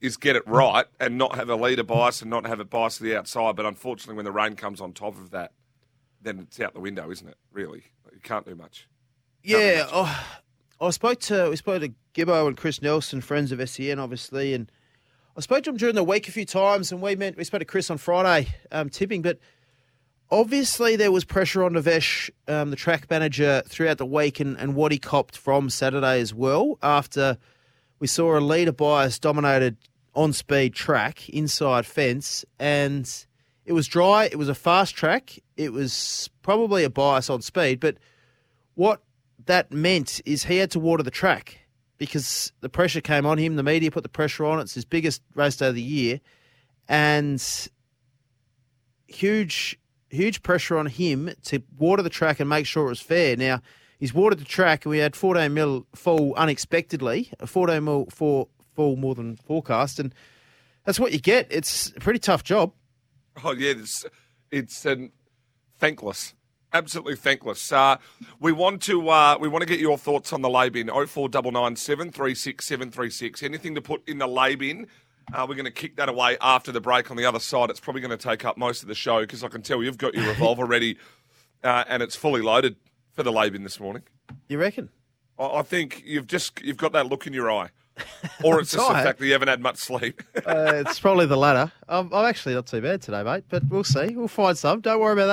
is 0.00 0.16
get 0.16 0.36
it 0.36 0.46
right 0.46 0.86
and 1.00 1.18
not 1.18 1.34
have 1.34 1.48
a 1.48 1.56
leader 1.56 1.82
bias 1.82 2.22
and 2.22 2.30
not 2.30 2.46
have 2.46 2.60
it 2.60 2.70
bias 2.70 2.98
to 2.98 3.02
the 3.02 3.16
outside. 3.16 3.56
But 3.56 3.66
unfortunately, 3.66 4.16
when 4.16 4.24
the 4.24 4.32
rain 4.32 4.54
comes 4.54 4.80
on 4.80 4.92
top 4.92 5.16
of 5.16 5.30
that, 5.30 5.52
then 6.22 6.38
it's 6.40 6.60
out 6.60 6.74
the 6.74 6.80
window, 6.80 7.10
isn't 7.10 7.28
it? 7.28 7.36
Really, 7.52 7.84
you 8.12 8.20
can't 8.22 8.46
do 8.46 8.54
much. 8.54 8.88
Yeah, 9.42 9.86
oh, 9.92 10.26
I 10.80 10.90
spoke 10.90 11.20
to 11.20 11.50
we 11.50 11.56
spoke 11.56 11.82
to 11.82 11.92
Gibbo 12.14 12.46
and 12.46 12.56
Chris 12.56 12.82
Nelson, 12.82 13.20
friends 13.20 13.52
of 13.52 13.68
SEN, 13.68 13.98
obviously, 13.98 14.54
and 14.54 14.70
I 15.36 15.40
spoke 15.40 15.62
to 15.64 15.70
them 15.70 15.76
during 15.78 15.94
the 15.94 16.04
week 16.04 16.28
a 16.28 16.32
few 16.32 16.44
times, 16.44 16.92
and 16.92 17.00
we 17.00 17.16
meant 17.16 17.36
we 17.36 17.44
spoke 17.44 17.60
to 17.60 17.64
Chris 17.64 17.90
on 17.90 17.98
Friday 17.98 18.48
um, 18.72 18.88
tipping, 18.90 19.22
but 19.22 19.38
obviously 20.30 20.96
there 20.96 21.12
was 21.12 21.24
pressure 21.24 21.64
on 21.64 21.72
Navesh, 21.72 22.30
um, 22.46 22.70
the 22.70 22.76
track 22.76 23.08
manager, 23.10 23.62
throughout 23.66 23.98
the 23.98 24.06
week, 24.06 24.40
and, 24.40 24.56
and 24.58 24.74
what 24.74 24.92
he 24.92 24.98
copped 24.98 25.36
from 25.36 25.70
Saturday 25.70 26.20
as 26.20 26.34
well. 26.34 26.78
After 26.82 27.38
we 27.98 28.06
saw 28.06 28.38
a 28.38 28.40
leader 28.40 28.72
bias 28.72 29.18
dominated 29.18 29.76
on 30.14 30.32
speed 30.32 30.74
track 30.74 31.28
inside 31.28 31.86
fence, 31.86 32.44
and 32.58 33.26
it 33.64 33.72
was 33.72 33.86
dry. 33.86 34.24
It 34.24 34.36
was 34.36 34.48
a 34.48 34.54
fast 34.54 34.94
track. 34.94 35.38
It 35.56 35.72
was 35.72 36.30
probably 36.42 36.84
a 36.84 36.90
bias 36.90 37.30
on 37.30 37.42
speed, 37.42 37.80
but 37.80 37.96
what 38.74 39.02
that 39.46 39.72
meant 39.72 40.20
is 40.24 40.44
he 40.44 40.58
had 40.58 40.70
to 40.72 40.80
water 40.80 41.02
the 41.02 41.10
track 41.10 41.58
because 41.96 42.52
the 42.60 42.68
pressure 42.68 43.00
came 43.00 43.26
on 43.26 43.38
him. 43.38 43.56
The 43.56 43.62
media 43.62 43.90
put 43.90 44.04
the 44.04 44.08
pressure 44.08 44.44
on. 44.44 44.60
It's 44.60 44.74
his 44.74 44.84
biggest 44.84 45.22
race 45.34 45.56
day 45.56 45.68
of 45.68 45.74
the 45.74 45.82
year, 45.82 46.20
and 46.88 47.42
huge, 49.08 49.78
huge 50.10 50.42
pressure 50.42 50.78
on 50.78 50.86
him 50.86 51.30
to 51.44 51.62
water 51.78 52.02
the 52.02 52.10
track 52.10 52.40
and 52.40 52.48
make 52.48 52.66
sure 52.66 52.86
it 52.86 52.90
was 52.90 53.00
fair. 53.00 53.36
Now 53.36 53.60
he's 53.98 54.14
watered 54.14 54.38
the 54.38 54.44
track, 54.44 54.84
and 54.84 54.90
we 54.90 54.98
had 54.98 55.14
14 55.16 55.52
mil 55.52 55.86
fall 55.94 56.34
unexpectedly, 56.36 57.30
14 57.44 57.84
mil 57.84 58.06
for 58.10 58.48
fall 58.74 58.96
more 58.96 59.14
than 59.14 59.36
forecast, 59.36 59.98
and 59.98 60.14
that's 60.84 61.00
what 61.00 61.12
you 61.12 61.18
get. 61.18 61.46
It's 61.50 61.90
a 61.96 62.00
pretty 62.00 62.18
tough 62.18 62.44
job. 62.44 62.72
Oh 63.44 63.52
yeah, 63.52 63.72
it's 63.76 64.06
it's 64.50 64.86
um, 64.86 65.12
thankless, 65.78 66.34
absolutely 66.72 67.16
thankless. 67.16 67.70
Uh, 67.70 67.96
we 68.40 68.52
want 68.52 68.82
to 68.82 69.08
uh, 69.08 69.36
we 69.40 69.48
want 69.48 69.62
to 69.62 69.68
get 69.68 69.80
your 69.80 69.98
thoughts 69.98 70.32
on 70.32 70.42
the 70.42 70.50
lay 70.50 70.68
bin. 70.68 70.90
Oh 70.90 71.06
four 71.06 71.28
double 71.28 71.52
nine 71.52 71.76
seven 71.76 72.10
three 72.10 72.34
six 72.34 72.66
seven 72.66 72.90
three 72.90 73.10
six. 73.10 73.42
Anything 73.42 73.74
to 73.74 73.82
put 73.82 74.08
in 74.08 74.18
the 74.18 74.28
lay 74.28 74.54
bin? 74.54 74.86
Uh, 75.32 75.46
we're 75.48 75.54
going 75.54 75.64
to 75.66 75.70
kick 75.70 75.96
that 75.96 76.08
away 76.08 76.36
after 76.40 76.72
the 76.72 76.80
break. 76.80 77.10
On 77.10 77.16
the 77.16 77.24
other 77.26 77.40
side, 77.40 77.70
it's 77.70 77.80
probably 77.80 78.00
going 78.00 78.16
to 78.16 78.22
take 78.22 78.44
up 78.44 78.56
most 78.56 78.82
of 78.82 78.88
the 78.88 78.94
show 78.94 79.20
because 79.20 79.44
I 79.44 79.48
can 79.48 79.62
tell 79.62 79.82
you've 79.82 79.98
got 79.98 80.14
your 80.14 80.26
revolver 80.28 80.64
ready, 80.64 80.96
uh, 81.62 81.84
and 81.88 82.02
it's 82.02 82.16
fully 82.16 82.40
loaded 82.40 82.76
for 83.12 83.22
the 83.22 83.32
lay 83.32 83.50
bin 83.50 83.62
this 83.62 83.78
morning. 83.80 84.02
You 84.48 84.58
reckon? 84.58 84.88
I, 85.38 85.46
I 85.58 85.62
think 85.62 86.02
you've 86.06 86.26
just 86.26 86.60
you've 86.62 86.76
got 86.78 86.92
that 86.92 87.06
look 87.06 87.26
in 87.26 87.32
your 87.32 87.50
eye, 87.50 87.70
or 88.44 88.60
it's 88.60 88.72
just 88.72 88.88
the 88.88 88.94
fact 88.94 89.18
that 89.18 89.26
you 89.26 89.32
haven't 89.32 89.48
had 89.48 89.60
much 89.60 89.76
sleep. 89.76 90.22
Uh, 90.36 90.82
it's 90.86 90.98
probably 91.00 91.26
the 91.26 91.36
latter. 91.36 91.70
I'm, 91.88 92.12
I'm 92.12 92.24
actually 92.24 92.54
not 92.54 92.66
too 92.66 92.80
bad 92.80 93.02
today, 93.02 93.22
mate, 93.22 93.44
but 93.48 93.62
we'll 93.68 93.84
see. 93.84 94.14
We'll 94.16 94.28
find 94.28 94.56
some. 94.56 94.80
Don't 94.80 95.00
worry 95.00 95.12
about 95.20 95.26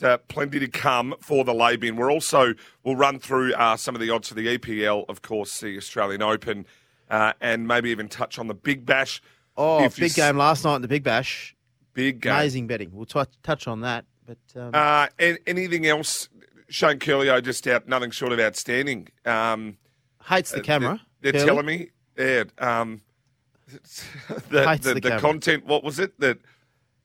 that. 0.00 0.08
uh, 0.08 0.16
plenty 0.28 0.58
to 0.58 0.68
come 0.68 1.14
for 1.20 1.44
the 1.44 1.54
lay 1.54 1.76
bin. 1.76 1.94
We're 1.96 2.10
also 2.10 2.54
we'll 2.82 2.96
run 2.96 3.20
through 3.20 3.54
uh, 3.54 3.76
some 3.76 3.94
of 3.94 4.00
the 4.00 4.10
odds 4.10 4.28
for 4.28 4.34
the 4.34 4.58
EPL, 4.58 5.04
of 5.08 5.22
course, 5.22 5.60
the 5.60 5.76
Australian 5.76 6.22
Open, 6.22 6.66
uh, 7.12 7.32
and 7.40 7.68
maybe 7.68 7.90
even 7.90 8.08
touch 8.08 8.38
on 8.40 8.48
the 8.48 8.54
Big 8.54 8.84
Bash. 8.84 9.22
Oh, 9.56 9.84
If 9.84 9.96
big 9.96 10.14
game 10.14 10.36
last 10.38 10.64
night 10.64 10.76
in 10.76 10.82
the 10.82 10.88
Big 10.88 11.04
Bash. 11.04 11.54
Big 11.94 12.20
game. 12.20 12.32
Amazing 12.32 12.66
betting. 12.66 12.90
We'll 12.92 13.04
t- 13.06 13.20
touch 13.42 13.68
on 13.68 13.82
that. 13.82 14.06
But 14.26 14.38
um, 14.60 14.70
Uh, 14.72 15.06
and 15.18 15.38
anything 15.46 15.86
else? 15.86 16.28
Shane 16.68 16.98
Curlio 16.98 17.42
just 17.42 17.66
out, 17.66 17.86
nothing 17.86 18.10
short 18.10 18.32
of 18.32 18.40
outstanding. 18.40 19.08
Um, 19.26 19.76
hates 20.24 20.50
the 20.52 20.62
camera. 20.62 21.02
They're, 21.20 21.32
they're 21.32 21.44
telling 21.44 21.66
me, 21.66 21.90
yeah, 22.16 22.44
um, 22.58 23.02
the, 24.48 24.66
Hates 24.66 24.84
the, 24.84 24.94
the 24.94 25.00
the 25.00 25.18
content. 25.18 25.66
What 25.66 25.84
was 25.84 25.98
it 25.98 26.18
that 26.20 26.38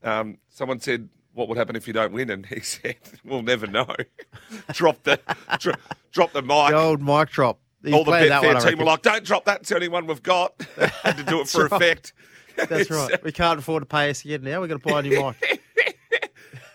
um, 0.03 0.37
someone 0.49 0.79
said? 0.79 1.09
What 1.33 1.49
would 1.49 1.57
happen 1.57 1.75
if 1.75 1.85
you 1.85 1.93
don't 1.93 2.13
win? 2.13 2.29
And 2.29 2.45
he 2.45 2.59
said, 2.61 2.95
"We'll 3.25 3.41
never 3.43 3.67
know." 3.67 3.93
drop 4.71 5.03
the 5.03 5.19
dro- 5.59 5.73
drop 6.11 6.31
the 6.31 6.41
mic. 6.41 6.69
the 6.69 6.77
old 6.77 7.01
mic 7.01 7.29
drop. 7.29 7.59
All 7.85 8.03
the 8.03 8.11
played 8.11 8.31
that 8.31 8.43
one, 8.43 8.55
I 8.55 8.59
Betfair 8.59 8.69
team 8.69 8.79
were 8.79 8.85
like, 8.85 9.01
"Don't 9.03 9.23
drop 9.23 9.45
that. 9.45 9.61
It's 9.61 9.69
the 9.69 9.75
only 9.75 9.87
one 9.87 10.07
we've 10.07 10.23
got." 10.23 10.65
Had 11.03 11.17
to 11.17 11.23
do 11.23 11.41
it 11.41 11.47
for 11.47 11.67
right. 11.67 11.71
effect. 11.71 12.13
That's 12.69 12.89
right. 12.89 13.23
We 13.23 13.31
can't 13.31 13.59
afford 13.59 13.83
to 13.83 13.85
pay 13.85 14.09
us 14.09 14.25
again 14.25 14.43
now. 14.43 14.61
We've 14.61 14.69
got 14.69 14.81
to 14.81 14.87
buy 14.87 14.99
a 14.99 15.03
new 15.03 15.23
mic. 15.23 15.61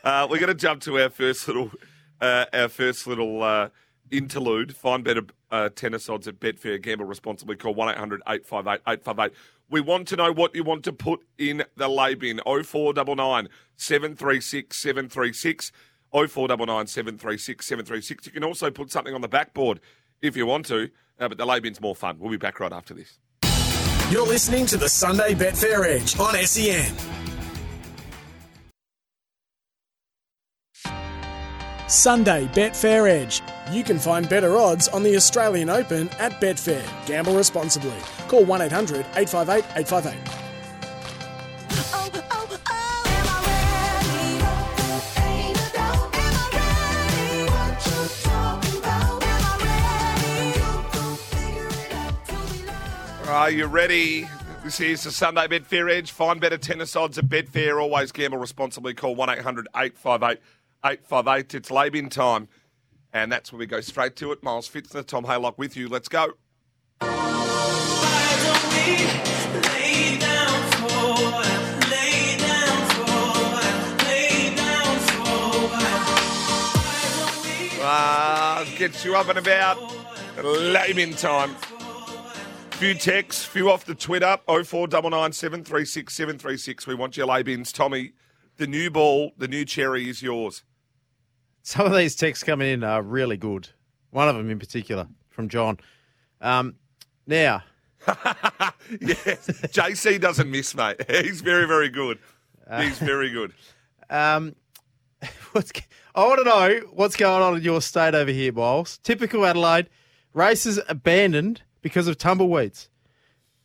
Uh, 0.04 0.26
we're 0.30 0.38
going 0.38 0.48
to 0.48 0.54
jump 0.54 0.80
to 0.82 1.00
our 1.00 1.10
first 1.10 1.46
little, 1.46 1.70
uh, 2.20 2.46
our 2.52 2.68
first 2.68 3.06
little 3.06 3.42
uh, 3.42 3.68
interlude. 4.10 4.74
Find 4.74 5.04
better 5.04 5.22
uh, 5.50 5.68
tennis 5.68 6.08
odds 6.08 6.26
at 6.26 6.40
Betfair. 6.40 6.80
Gamble 6.80 7.04
responsibly. 7.04 7.56
Call 7.56 7.74
one 7.74 7.88
858 7.88 9.32
We 9.70 9.80
want 9.80 10.08
to 10.08 10.16
know 10.16 10.32
what 10.32 10.54
you 10.54 10.64
want 10.64 10.84
to 10.84 10.92
put 10.92 11.20
in 11.38 11.64
the 11.76 11.88
lay 11.88 12.14
bin. 12.14 12.40
0499 12.44 13.48
736 13.76 14.76
736. 14.76 15.72
0499 16.12 16.86
736 16.86 17.66
736. 17.66 18.26
You 18.26 18.32
can 18.32 18.44
also 18.44 18.70
put 18.70 18.90
something 18.90 19.14
on 19.14 19.20
the 19.20 19.28
backboard 19.28 19.80
if 20.22 20.36
you 20.36 20.46
want 20.46 20.66
to, 20.66 20.88
uh, 21.20 21.28
but 21.28 21.36
the 21.36 21.44
lay 21.44 21.60
bin's 21.60 21.80
more 21.80 21.94
fun. 21.94 22.18
We'll 22.18 22.30
be 22.30 22.36
back 22.36 22.60
right 22.60 22.72
after 22.72 22.94
this. 22.94 23.18
You're 24.10 24.26
listening 24.26 24.66
to 24.66 24.76
the 24.76 24.88
Sunday 24.88 25.34
Betfair 25.34 25.86
Edge 25.86 26.18
on 26.18 26.34
SEN. 26.34 26.94
Sunday 31.88 32.46
Betfair 32.48 33.08
Edge. 33.10 33.42
You 33.70 33.84
can 33.84 33.98
find 33.98 34.28
better 34.28 34.56
odds 34.56 34.88
on 34.88 35.02
the 35.02 35.16
Australian 35.16 35.68
Open 35.68 36.08
at 36.18 36.32
Betfair. 36.40 36.84
Gamble 37.06 37.36
responsibly. 37.36 37.92
Call 38.28 38.44
1 38.44 38.62
800 38.62 39.06
858 39.14 39.64
858. 39.76 40.41
Are 53.42 53.50
you 53.50 53.66
ready 53.66 54.28
This 54.62 54.78
is 54.78 55.02
the 55.02 55.10
Sunday 55.10 55.48
Betfair 55.48 55.92
Edge. 55.92 56.12
Find 56.12 56.40
better 56.40 56.56
tennis 56.56 56.94
odds 56.94 57.18
at 57.18 57.24
Betfair. 57.24 57.82
Always 57.82 58.12
gamble 58.12 58.38
responsibly. 58.38 58.94
Call 58.94 59.16
1 59.16 59.30
800 59.30 59.66
858 59.74 60.40
858. 60.84 61.54
It's 61.56 61.68
lay-in 61.68 62.08
time. 62.08 62.46
And 63.12 63.32
that's 63.32 63.50
where 63.52 63.58
we 63.58 63.66
go 63.66 63.80
straight 63.80 64.14
to 64.14 64.30
it. 64.30 64.44
Miles 64.44 64.68
Fitzner, 64.68 65.04
Tom 65.04 65.24
Haylock 65.24 65.58
with 65.58 65.76
you. 65.76 65.88
Let's 65.88 66.06
go. 66.08 66.34
Ah, 77.84 78.64
gets 78.76 79.04
you 79.04 79.16
up 79.16 79.28
and 79.28 79.38
about. 79.40 79.78
Lay-in 80.44 81.14
time. 81.14 81.56
Few 82.82 82.94
texts, 82.94 83.44
few 83.44 83.70
off 83.70 83.84
the 83.84 83.94
Twitter. 83.94 84.36
0499 84.48 85.30
736 85.30 86.12
736. 86.12 86.84
We 86.88 86.96
want 86.96 87.16
your 87.16 87.28
lay-bins. 87.28 87.70
Tommy, 87.70 88.10
the 88.56 88.66
new 88.66 88.90
ball, 88.90 89.30
the 89.38 89.46
new 89.46 89.64
cherry 89.64 90.10
is 90.10 90.20
yours. 90.20 90.64
Some 91.62 91.86
of 91.86 91.94
these 91.94 92.16
texts 92.16 92.42
coming 92.42 92.68
in 92.68 92.82
are 92.82 93.00
really 93.00 93.36
good. 93.36 93.68
One 94.10 94.28
of 94.28 94.34
them 94.34 94.50
in 94.50 94.58
particular 94.58 95.06
from 95.30 95.48
John. 95.48 95.78
Um, 96.40 96.74
now, 97.24 97.62
Yes, 98.08 99.46
JC 99.70 100.20
doesn't 100.20 100.50
miss, 100.50 100.74
mate. 100.74 101.08
He's 101.08 101.40
very, 101.40 101.68
very 101.68 101.88
good. 101.88 102.18
He's 102.80 102.98
very 102.98 103.30
good. 103.30 103.52
um, 104.10 104.56
what's, 105.52 105.70
I 106.16 106.26
want 106.26 106.40
to 106.40 106.44
know 106.44 106.80
what's 106.94 107.14
going 107.14 107.44
on 107.44 107.56
in 107.58 107.62
your 107.62 107.80
state 107.80 108.16
over 108.16 108.32
here, 108.32 108.52
Miles. 108.52 108.98
Typical 109.04 109.46
Adelaide 109.46 109.88
races 110.34 110.80
abandoned 110.88 111.62
because 111.82 112.08
of 112.08 112.16
tumbleweeds. 112.18 112.88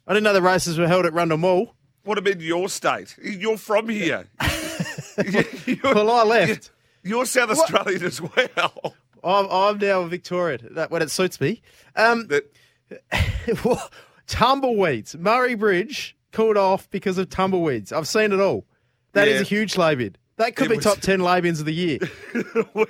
I 0.06 0.14
didn't 0.14 0.24
know 0.26 0.34
the 0.34 0.42
races 0.42 0.78
were 0.78 0.88
held 0.88 1.06
at 1.06 1.14
Rundle 1.14 1.38
Mall. 1.38 1.74
What 2.04 2.18
about 2.18 2.40
your 2.42 2.70
state? 2.70 3.18
You're 3.22 3.58
from 3.58 3.90
here. 3.90 4.28
You're- 5.24 5.46
Well, 5.84 6.10
I 6.12 6.24
left. 6.24 6.72
You're 7.04 7.26
South 7.26 7.50
Australian 7.50 8.04
as 8.04 8.22
well. 8.22 8.96
I'm, 9.24 9.46
I'm 9.50 9.78
now 9.78 10.02
a 10.02 10.08
Victorian 10.08 10.70
that, 10.72 10.92
when 10.92 11.02
it 11.02 11.12
suits 11.12 11.40
me. 11.42 11.62
Um, 11.96 12.28
That 12.28 12.46
tumbleweeds. 14.28 15.16
Murray 15.18 15.56
Bridge 15.56 16.16
called 16.32 16.58
off 16.58 16.90
because 16.90 17.18
of 17.18 17.30
tumbleweeds. 17.30 17.92
I've 17.92 18.08
seen 18.08 18.32
it 18.32 18.40
all. 18.40 18.66
That 19.14 19.28
is 19.28 19.36
Yeah. 19.36 19.42
a 19.42 19.44
huge 19.44 19.78
lay. 19.78 19.96
That 20.38 20.56
could 20.56 20.68
It 20.68 20.70
be 20.70 20.76
was- 20.78 20.86
top 20.86 21.00
10 21.00 21.20
lay 21.20 21.40
of 21.40 21.66
the 21.66 21.74
year. 21.74 22.00
What 22.74 22.90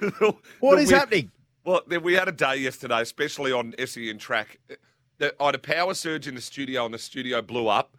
What 0.60 0.78
is 0.78 0.90
happening? 0.90 1.30
Well, 1.68 1.82
we 2.02 2.14
had 2.14 2.28
a 2.28 2.32
day 2.32 2.56
yesterday, 2.56 3.02
especially 3.02 3.52
on 3.52 3.74
SEN 3.84 4.16
track. 4.16 4.58
I 5.20 5.32
had 5.38 5.54
a 5.54 5.58
power 5.58 5.92
surge 5.92 6.26
in 6.26 6.34
the 6.34 6.40
studio, 6.40 6.86
and 6.86 6.94
the 6.94 6.98
studio 6.98 7.42
blew 7.42 7.68
up. 7.68 7.94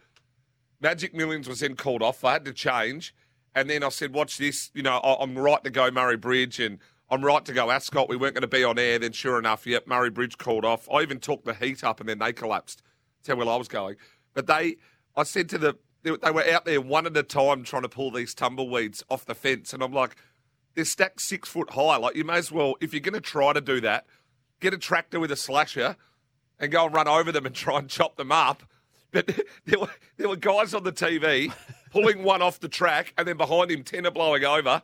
Magic 0.81 1.13
Millions 1.13 1.47
was 1.47 1.59
then 1.59 1.75
called 1.75 2.01
off. 2.01 2.23
I 2.23 2.33
had 2.33 2.45
to 2.45 2.51
change, 2.51 3.13
and 3.53 3.69
then 3.69 3.83
I 3.83 3.89
said, 3.89 4.11
"Watch 4.11 4.39
this." 4.39 4.71
You 4.73 4.81
know, 4.81 4.97
I'm 4.97 5.38
right 5.38 5.63
to 5.63 5.69
go 5.69 5.91
Murray 5.91 6.17
Bridge, 6.17 6.59
and 6.59 6.79
I'm 7.11 7.23
right 7.23 7.45
to 7.45 7.53
go 7.53 7.69
Ascot. 7.69 8.09
We 8.09 8.15
weren't 8.15 8.33
going 8.33 8.41
to 8.41 8.47
be 8.47 8.63
on 8.63 8.79
air. 8.79 8.97
Then, 8.97 9.11
sure 9.11 9.38
enough, 9.38 9.67
yep, 9.67 9.85
Murray 9.85 10.09
Bridge 10.09 10.39
called 10.39 10.65
off. 10.65 10.89
I 10.91 11.03
even 11.03 11.19
took 11.19 11.45
the 11.45 11.53
heat 11.53 11.83
up, 11.83 11.99
and 11.99 12.09
then 12.09 12.17
they 12.17 12.33
collapsed. 12.33 12.81
That's 13.19 13.27
how 13.27 13.35
well 13.35 13.49
I 13.49 13.55
was 13.55 13.67
going. 13.67 13.97
But 14.33 14.47
they, 14.47 14.77
I 15.15 15.21
said 15.21 15.47
to 15.49 15.59
the, 15.59 15.77
they 16.01 16.31
were 16.31 16.49
out 16.49 16.65
there 16.65 16.81
one 16.81 17.05
at 17.05 17.15
a 17.15 17.21
time 17.21 17.63
trying 17.63 17.83
to 17.83 17.89
pull 17.89 18.09
these 18.09 18.33
tumbleweeds 18.33 19.03
off 19.11 19.25
the 19.25 19.35
fence, 19.35 19.73
and 19.73 19.83
I'm 19.83 19.93
like, 19.93 20.15
they're 20.75 20.85
stacked 20.85 21.21
six 21.21 21.49
foot 21.49 21.71
high. 21.71 21.97
Like 21.97 22.15
you 22.15 22.23
may 22.23 22.38
as 22.38 22.51
well, 22.51 22.75
if 22.81 22.93
you're 22.93 23.01
going 23.01 23.13
to 23.13 23.21
try 23.21 23.53
to 23.53 23.61
do 23.61 23.81
that, 23.81 24.05
get 24.59 24.73
a 24.73 24.77
tractor 24.77 25.19
with 25.19 25.31
a 25.31 25.35
slasher 25.35 25.95
and 26.59 26.71
go 26.71 26.85
and 26.85 26.93
run 26.93 27.07
over 27.07 27.31
them 27.31 27.45
and 27.45 27.55
try 27.55 27.79
and 27.79 27.89
chop 27.89 28.17
them 28.17 28.31
up. 28.31 28.63
But 29.11 29.27
there 29.65 29.79
were 29.79 29.89
there 30.17 30.29
were 30.29 30.35
guys 30.35 30.73
on 30.73 30.83
the 30.83 30.91
TV 30.91 31.53
pulling 31.91 32.23
one 32.23 32.41
off 32.41 32.59
the 32.59 32.69
track, 32.69 33.13
and 33.17 33.27
then 33.27 33.38
behind 33.38 33.71
him 33.71 33.83
ten 33.83 34.05
are 34.05 34.11
blowing 34.11 34.45
over, 34.45 34.81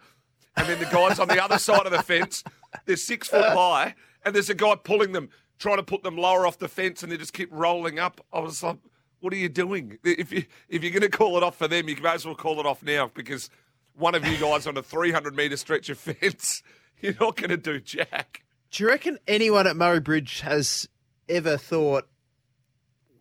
and 0.58 0.68
then 0.68 0.80
the 0.80 0.86
guys 0.86 1.20
on 1.20 1.28
the 1.28 1.44
other 1.44 1.60
side 1.60 1.86
of 1.86 1.92
the 1.92 2.02
fence, 2.02 2.44
they're 2.86 2.96
six 2.96 3.28
foot 3.28 3.46
high, 3.46 3.96
and 4.24 4.34
there's 4.34 4.50
a 4.50 4.56
guy 4.56 4.76
pulling 4.76 5.12
them, 5.12 5.30
trying 5.60 5.78
to 5.78 5.84
put 5.84 6.04
them 6.04 6.18
lower 6.18 6.48
off 6.48 6.58
the 6.58 6.68
fence, 6.68 7.04
and 7.04 7.12
they 7.12 7.18
just 7.18 7.34
keep 7.34 7.50
rolling 7.52 8.00
up. 8.00 8.26
I 8.34 8.40
was 8.40 8.64
like, 8.64 8.78
"What 9.20 9.34
are 9.34 9.38
you 9.38 9.50
doing? 9.50 10.00
If 10.04 10.32
you 10.32 10.46
if 10.70 10.84
you're 10.84 10.92
going 10.92 11.02
to 11.02 11.10
call 11.10 11.38
it 11.38 11.44
off 11.44 11.58
for 11.58 11.68
them, 11.68 11.88
you 11.88 11.96
may 12.02 12.14
as 12.14 12.26
well 12.26 12.36
call 12.36 12.60
it 12.60 12.66
off 12.66 12.82
now 12.82 13.12
because 13.14 13.50
one 13.98 14.16
of 14.16 14.26
you 14.26 14.38
guys 14.38 14.68
on 14.68 14.78
a 14.78 14.84
300 14.84 15.36
metre 15.36 15.58
stretch 15.58 15.90
of 15.90 15.98
fence, 15.98 16.64
you're 17.02 17.16
not 17.20 17.36
going 17.36 17.50
to 17.50 17.58
do 17.58 17.80
jack." 17.80 18.44
Do 18.72 18.84
you 18.84 18.90
reckon 18.90 19.18
anyone 19.28 19.68
at 19.68 19.76
Murray 19.78 20.00
Bridge 20.02 20.42
has 20.42 20.90
ever 21.30 21.56
thought, 21.58 22.08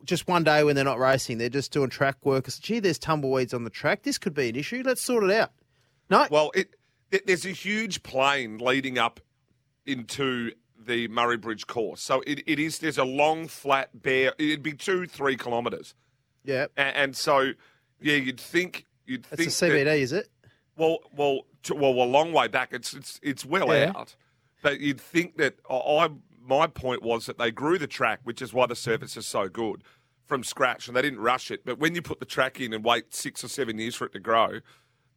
just 0.05 0.27
one 0.27 0.43
day 0.45 0.65
when 0.65 0.75
they're 0.75 0.85
not 0.85 0.99
racing, 0.99 1.39
they're 1.39 1.49
just 1.49 1.73
doing 1.73 1.91
track 1.91 2.17
work, 2.25 2.49
gee, 2.61 2.81
there's 2.81 2.99
tumbleweeds 2.99 3.55
on 3.55 3.65
the 3.65 3.71
track. 3.71 4.03
This 4.03 4.19
could 4.19 4.35
be 4.35 4.49
an 4.49 4.57
issue. 4.57 4.83
Let's 4.85 5.01
sort 5.03 5.25
it 5.25 5.31
out. 5.31 5.53
No, 6.11 6.27
Well, 6.31 6.51
it, 6.55 6.75
it 7.11 7.27
there's 7.27 7.47
a 7.47 7.51
huge 7.51 8.03
plain 8.03 8.59
leading 8.59 8.99
up 8.99 9.21
into 9.87 10.53
the 10.79 11.09
Murray 11.09 11.37
Bridge 11.37 11.67
course. 11.67 12.03
So 12.03 12.23
it, 12.27 12.43
it 12.47 12.59
is 12.59 12.79
there's 12.81 12.99
a 12.99 13.05
long, 13.05 13.47
flat, 13.49 13.91
bare. 14.03 14.35
It'd 14.39 14.63
be 14.63 14.73
two, 14.75 15.07
three 15.07 15.37
kilometres, 15.37 15.95
yeah, 16.45 16.67
and, 16.77 16.97
and 16.97 17.17
so 17.17 17.53
yeah, 18.01 18.17
you'd 18.17 18.41
think 18.41 18.85
you'd 19.07 19.25
that's 19.25 19.37
think 19.59 19.73
CBD, 19.73 19.85
that- 19.85 19.99
is 19.99 20.13
it? 20.13 20.29
Well, 20.77 20.99
well, 21.17 21.41
well, 21.71 21.91
a 21.93 22.05
long 22.05 22.33
way 22.33 22.49
back. 22.49 22.73
It's 22.73 22.93
it's 22.95 23.21
it's 23.23 23.45
well 23.45 23.69
Yeah. 23.69 23.93
out, 23.97 24.17
but 24.63 24.81
you'd 24.81 25.01
think 25.01 25.37
that 25.39 25.55
I, 25.71 26.09
my 26.43 26.67
point 26.67 27.03
was 27.03 27.27
that 27.27 27.39
they 27.39 27.51
grew 27.51 27.79
the 27.79 27.87
track, 27.87 28.21
which 28.25 28.43
is 28.43 28.53
why 28.53 28.67
the 28.67 28.77
surface 28.77 29.17
is 29.17 29.27
so 29.27 29.49
good 29.49 29.83
from 30.27 30.43
scratch, 30.43 30.87
and 30.89 30.97
they 30.97 31.03
didn't 31.03 31.21
rush 31.21 31.51
it. 31.51 31.65
But 31.65 31.79
when 31.79 31.95
you 31.95 32.03
put 32.03 32.19
the 32.21 32.27
track 32.27 32.61
in 32.61 32.73
and 32.73 32.85
wait 32.85 33.15
six 33.15 33.45
or 33.45 33.49
seven 33.49 33.79
years 33.79 33.95
for 33.95 34.07
it 34.07 34.13
to 34.13 34.21
grow, 34.21 34.61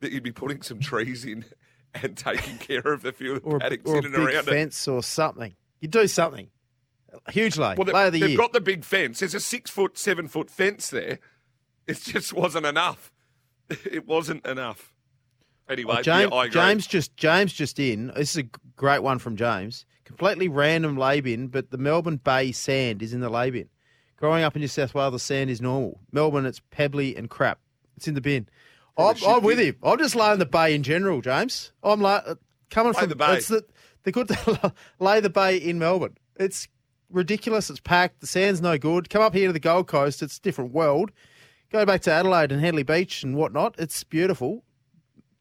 that 0.02 0.12
you'd 0.12 0.24
be 0.24 0.32
putting 0.32 0.62
some 0.62 0.80
trees 0.80 1.26
in 1.26 1.46
and 1.94 2.16
taking 2.18 2.58
care 2.58 2.80
of 2.82 3.02
the 3.02 3.12
few 3.12 3.38
Or, 3.38 3.60
paddocks 3.60 3.90
or 3.90 3.96
a 3.96 4.04
and 4.04 4.12
big 4.14 4.20
around 4.22 4.36
it. 4.36 4.46
fence 4.46 4.88
or 4.88 5.02
something. 5.02 5.56
You 5.82 5.88
do 5.88 6.08
something. 6.08 6.50
Huge 7.30 7.58
lay. 7.58 7.74
Well, 7.76 7.86
they, 7.86 7.94
lay 7.94 8.08
of 8.08 8.14
the 8.14 8.20
they've 8.20 8.30
year. 8.32 8.38
got 8.38 8.54
the 8.54 8.62
big 8.62 8.84
fence. 8.84 9.20
There's 9.20 9.34
a 9.34 9.40
six 9.40 9.70
foot, 9.72 9.98
seven 9.98 10.28
foot 10.28 10.52
fence 10.52 10.90
there. 10.90 11.20
It 11.88 12.02
just 12.04 12.34
wasn't 12.34 12.66
enough. 12.66 13.12
It 13.70 14.06
wasn't 14.08 14.46
enough. 14.46 14.94
Anyway, 15.70 15.96
Oh, 16.00 16.02
James, 16.02 16.30
yeah, 16.32 16.38
I 16.38 16.46
agree. 16.46 16.54
James 16.62 16.88
just 16.88 17.18
James 17.18 17.54
just 17.54 17.80
in. 17.80 18.08
This 18.16 18.32
is 18.32 18.38
a 18.38 18.50
great 18.76 19.04
one 19.04 19.20
from 19.20 19.36
James. 19.36 19.86
Completely 20.06 20.48
random 20.48 20.96
lay 20.98 21.20
bin, 21.20 21.48
but 21.48 21.72
the 21.72 21.78
Melbourne 21.78 22.18
Bay 22.18 22.52
sand 22.54 23.02
is 23.02 23.14
in 23.14 23.20
the 23.20 23.30
lay 23.30 23.50
bin. 23.50 23.68
Growing 24.16 24.44
up 24.44 24.56
in 24.56 24.62
New 24.62 24.68
South 24.68 24.96
Wales, 24.96 25.12
the 25.14 25.20
sand 25.20 25.50
is 25.50 25.62
normal. 25.62 26.00
Melbourne, 26.12 26.46
it's 26.46 26.62
pebbly 26.72 27.16
and 27.16 27.30
crap. 27.30 27.60
It's 27.98 28.08
in 28.08 28.14
the 28.16 28.22
bin. 28.22 28.48
I'm, 28.98 29.16
I'm 29.28 29.44
with 29.44 29.60
him. 29.60 29.76
I'm 29.84 30.00
just 30.00 30.16
laying 30.16 30.40
the 30.40 30.46
bay 30.46 30.74
in 30.74 30.82
general, 30.84 31.22
James. 31.22 31.72
I'm 31.84 32.02
like 32.02 32.24
uh, 32.26 32.36
coming 32.72 32.94
Lay 32.94 33.00
from 33.02 33.10
the 33.10 33.16
bay. 33.16 33.36
It's 33.38 33.48
the, 33.50 33.64
the 34.04 34.12
good 34.12 34.30
to 34.30 34.74
lay 35.00 35.20
the 35.20 35.30
bay 35.30 35.58
in 35.58 35.78
Melbourne. 35.78 36.18
It's 36.38 36.68
ridiculous. 37.12 37.70
It's 37.70 37.80
packed. 37.80 38.22
The 38.22 38.28
sand's 38.28 38.62
no 38.62 38.78
good. 38.78 39.10
Come 39.10 39.22
up 39.22 39.34
here 39.34 39.48
to 39.48 39.54
the 39.54 39.60
Gold 39.60 39.88
Coast. 39.88 40.24
It's 40.24 40.38
a 40.38 40.42
different 40.42 40.72
world. 40.74 41.12
Go 41.72 41.86
back 41.86 42.02
to 42.04 42.12
Adelaide 42.12 42.52
and 42.52 42.62
Henley 42.62 42.84
Beach 42.84 43.24
and 43.24 43.36
whatnot. 43.36 43.76
It's 43.78 44.04
beautiful. 44.04 44.64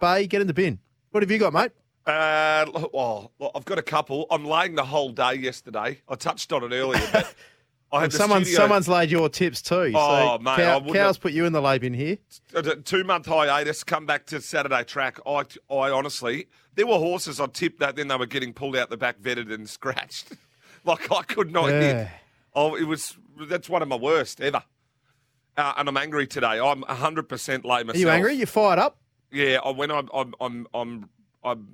Bay, 0.01 0.27
get 0.27 0.41
in 0.41 0.47
the 0.47 0.55
bin. 0.55 0.79
What 1.11 1.23
have 1.23 1.31
you 1.31 1.39
got, 1.39 1.53
mate? 1.53 1.73
Uh, 2.07 2.67
well, 2.93 3.33
I've 3.55 3.65
got 3.65 3.79
a 3.79 3.83
couple. 3.83 4.27
I'm 4.31 4.45
laying 4.45 4.75
the 4.75 4.85
whole 4.85 5.11
day 5.11 5.35
yesterday. 5.35 6.01
I 6.09 6.15
touched 6.15 6.53
on 6.53 6.63
it 6.63 6.75
earlier, 6.75 7.03
but 7.13 7.35
I 7.93 8.03
had 8.03 8.13
Someone, 8.13 8.45
studio, 8.45 8.61
someone's 8.61 8.89
laid 8.89 9.11
your 9.11 9.29
tips 9.29 9.63
too. 9.63 9.93
Oh, 9.95 10.37
so 10.37 10.43
mate, 10.43 10.57
Cow, 10.57 10.81
Cow's 10.81 10.95
have- 11.17 11.21
put 11.21 11.33
you 11.33 11.45
in 11.47 11.53
the 11.53 11.63
lay 11.63 11.79
bin 11.79 11.95
here. 11.95 12.19
two 12.85 13.03
month 13.05 13.27
hiatus, 13.27 13.83
come 13.83 14.07
back 14.07 14.27
to 14.27 14.41
Saturday 14.41 14.85
track. 14.85 15.19
I, 15.27 15.45
I 15.71 15.91
honestly, 15.91 16.47
there 16.75 16.87
were 16.87 16.99
horses 16.99 17.41
I 17.41 17.47
tipped 17.47 17.81
that, 17.81 17.97
then 17.97 18.09
they 18.09 18.17
were 18.17 18.27
getting 18.27 18.53
pulled 18.53 18.77
out 18.77 18.91
the 18.91 18.97
back, 18.97 19.19
vetted 19.21 19.53
and 19.53 19.69
scratched. 19.69 20.33
like 20.85 21.11
I 21.11 21.23
could 21.23 21.51
not 21.53 21.71
Yeah. 21.71 21.81
hit. 21.81 22.09
Oh, 22.55 22.75
it 22.77 22.85
was 22.85 23.17
that's 23.49 23.69
one 23.69 23.83
of 23.83 23.89
my 23.89 23.97
worst 23.97 24.41
ever. 24.41 24.63
Uh, 25.57 25.73
and 25.79 25.89
I'm 25.89 25.97
angry 25.97 26.27
today. 26.27 26.61
I'm 26.61 26.83
100% 26.83 27.65
lay 27.65 27.83
myself. 27.83 27.95
Are 27.95 27.99
you 27.99 28.11
angry? 28.11 28.35
You 28.35 28.45
fired 28.47 28.79
up? 28.79 28.99
Yeah, 29.31 29.59
I, 29.65 29.71
when 29.71 29.91
I'm 29.91 30.09
I'm 30.13 30.35
I'm 30.41 30.67
I'm 30.75 31.09
I'm 31.45 31.69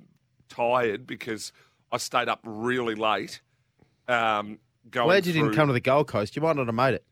tired 0.49 1.07
because 1.07 1.51
I 1.91 1.97
stayed 1.97 2.29
up 2.29 2.41
really 2.43 2.95
late. 2.95 3.41
Um, 4.07 4.59
going 4.89 5.07
Glad 5.07 5.25
you 5.25 5.33
didn't 5.33 5.53
come 5.53 5.67
to 5.67 5.73
the 5.73 5.79
Gold 5.79 6.07
Coast. 6.07 6.35
You 6.35 6.41
might 6.41 6.55
not 6.55 6.65
have 6.65 6.75
made 6.75 6.93
it. 6.95 7.05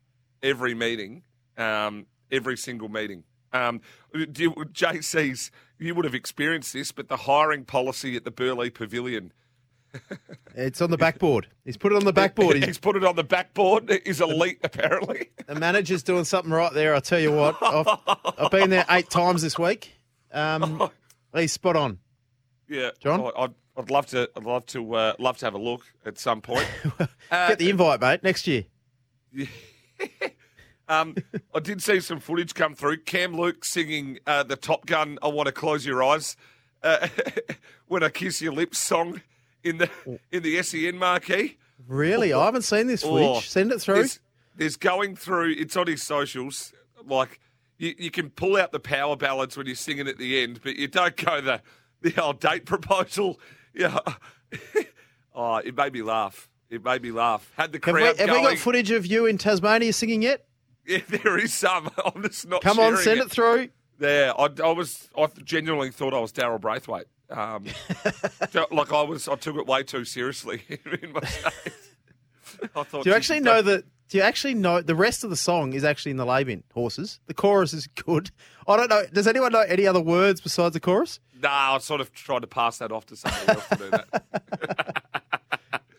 every 0.43 0.73
meeting, 0.73 1.23
um, 1.57 2.05
every 2.31 2.57
single 2.57 2.89
meeting. 2.89 3.23
Um, 3.53 3.81
do 4.13 4.43
you, 4.43 4.51
JC's, 4.51 5.51
you 5.77 5.93
would 5.95 6.05
have 6.05 6.15
experienced 6.15 6.73
this, 6.73 6.91
but 6.91 7.09
the 7.09 7.17
hiring 7.17 7.65
policy 7.65 8.15
at 8.15 8.23
the 8.23 8.31
Burleigh 8.31 8.71
Pavilion. 8.71 9.33
It's 10.53 10.81
on 10.81 10.91
the 10.91 10.97
backboard. 10.97 11.47
He's 11.63 11.77
put 11.77 11.93
it 11.93 11.95
on 11.95 12.03
the 12.03 12.11
backboard. 12.11 12.57
He's 12.57 12.65
He's, 12.65 12.77
put 12.77 12.97
it 12.97 13.05
on 13.05 13.15
the 13.15 13.23
backboard. 13.23 13.89
Is 13.89 14.19
elite, 14.19 14.59
apparently. 14.65 15.29
the 15.47 15.55
manager's 15.55 16.03
doing 16.03 16.25
something 16.25 16.51
right 16.51 16.73
there. 16.73 16.93
I'll 16.93 16.99
tell 16.99 17.21
you 17.21 17.31
what. 17.31 17.55
I've, 17.61 17.87
I've 18.37 18.51
been 18.51 18.69
there 18.69 18.85
eight 18.89 19.09
times 19.09 19.43
this 19.43 19.57
week. 19.57 19.93
Um, 20.33 20.89
he's 21.35 21.51
spot 21.53 21.75
on. 21.75 21.99
Yeah, 22.67 22.91
John? 22.99 23.21
I- 23.21 23.43
I'd, 23.43 23.53
I'd 23.77 23.89
love 23.89 24.05
to. 24.07 24.29
I'd 24.35 24.43
love 24.43 24.65
to. 24.67 24.95
Uh, 24.95 25.13
love 25.19 25.37
to 25.39 25.45
have 25.45 25.53
a 25.53 25.57
look 25.59 25.83
at 26.05 26.17
some 26.17 26.41
point. 26.41 26.67
Get 27.31 27.59
the 27.59 27.69
invite, 27.69 28.01
mate, 28.01 28.23
next 28.23 28.47
year. 28.47 28.65
Um, 30.87 31.15
I 31.55 31.59
did 31.61 31.81
see 31.81 32.01
some 32.01 32.19
footage 32.19 32.53
come 32.53 32.75
through. 32.75 32.97
Cam 33.03 33.33
Luke 33.33 33.63
singing 33.63 34.19
uh, 34.27 34.43
the 34.43 34.57
Top 34.57 34.85
Gun 34.85 35.17
"I 35.21 35.29
Want 35.29 35.45
to 35.47 35.53
Close 35.53 35.85
Your 35.85 36.03
Eyes" 36.03 36.35
uh, 36.83 37.07
when 37.87 38.03
I 38.03 38.09
kiss 38.09 38.41
your 38.41 38.51
lips 38.51 38.77
song 38.77 39.21
in 39.63 39.77
the 39.77 39.89
in 40.33 40.43
the 40.43 40.61
SEN 40.61 40.97
marquee. 40.97 41.57
Really? 41.87 42.33
I 42.33 42.43
haven't 42.43 42.63
seen 42.63 42.87
this 42.87 43.03
footage. 43.03 43.25
Oh, 43.25 43.39
Send 43.39 43.71
it 43.71 43.79
through. 43.79 43.95
There's, 43.95 44.19
there's 44.57 44.75
going 44.75 45.15
through. 45.15 45.51
It's 45.57 45.77
on 45.77 45.87
his 45.87 46.03
socials. 46.03 46.73
Like 47.05 47.39
you, 47.81 47.95
you 47.97 48.11
can 48.11 48.29
pull 48.29 48.57
out 48.57 48.71
the 48.71 48.79
power 48.79 49.15
ballads 49.15 49.57
when 49.57 49.65
you're 49.65 49.75
singing 49.75 50.07
at 50.07 50.17
the 50.19 50.43
end, 50.43 50.59
but 50.63 50.75
you 50.75 50.87
don't 50.87 51.17
go 51.17 51.41
the 51.41 51.61
the 52.01 52.21
old 52.21 52.39
date 52.39 52.65
proposal. 52.67 53.39
Yeah. 53.73 53.99
oh, 55.35 55.55
it 55.55 55.75
made 55.75 55.93
me 55.93 56.03
laugh. 56.03 56.47
It 56.69 56.85
made 56.85 57.01
me 57.01 57.11
laugh. 57.11 57.51
Had 57.57 57.71
the 57.73 57.79
Have, 57.83 57.95
we, 57.95 58.03
have 58.03 58.17
we 58.19 58.41
got 58.41 58.57
footage 58.59 58.91
of 58.91 59.05
you 59.05 59.25
in 59.25 59.37
Tasmania 59.37 59.91
singing 59.91 60.21
yet? 60.21 60.45
Yeah, 60.85 60.99
there 61.09 61.37
is 61.37 61.53
some. 61.53 61.89
I'm 62.05 62.21
just 62.21 62.47
not. 62.47 62.61
Come 62.61 62.79
on, 62.79 62.97
send 62.97 63.19
it 63.19 63.31
through. 63.31 63.69
Yeah, 63.99 64.33
I, 64.37 64.47
I 64.63 64.71
was. 64.71 65.09
I 65.17 65.27
genuinely 65.43 65.89
thought 65.89 66.13
I 66.13 66.19
was 66.19 66.31
Daryl 66.31 66.61
Braithwaite. 66.61 67.07
Um, 67.29 67.65
like 68.71 68.93
I 68.93 69.01
was. 69.01 69.27
I 69.27 69.35
took 69.35 69.55
it 69.55 69.65
way 69.65 69.83
too 69.83 70.05
seriously 70.05 70.61
in 70.69 71.13
my 71.13 71.21
stays. 71.21 71.53
I 72.75 72.83
thought. 72.83 73.03
Do 73.03 73.09
you 73.09 73.15
actually 73.15 73.39
know 73.39 73.61
that? 73.63 73.85
Do 74.11 74.17
you 74.17 74.23
actually 74.25 74.55
know 74.55 74.81
the 74.81 74.93
rest 74.93 75.23
of 75.23 75.29
the 75.29 75.37
song 75.37 75.71
is 75.71 75.85
actually 75.85 76.11
in 76.11 76.17
the 76.17 76.25
Laban 76.25 76.65
horses? 76.73 77.21
The 77.27 77.33
chorus 77.33 77.71
is 77.71 77.87
good. 77.87 78.29
I 78.67 78.75
don't 78.75 78.89
know. 78.89 79.03
Does 79.13 79.25
anyone 79.25 79.53
know 79.53 79.61
any 79.61 79.87
other 79.87 80.01
words 80.01 80.41
besides 80.41 80.73
the 80.73 80.81
chorus? 80.81 81.21
Nah, 81.41 81.75
I 81.75 81.77
sort 81.77 82.01
of 82.01 82.11
tried 82.11 82.41
to 82.41 82.47
pass 82.47 82.79
that 82.79 82.91
off 82.91 83.05
to 83.05 83.15
somebody 83.15 83.47
else 83.47 83.67
to 83.69 83.75
do 83.77 83.89
that. 83.89 85.03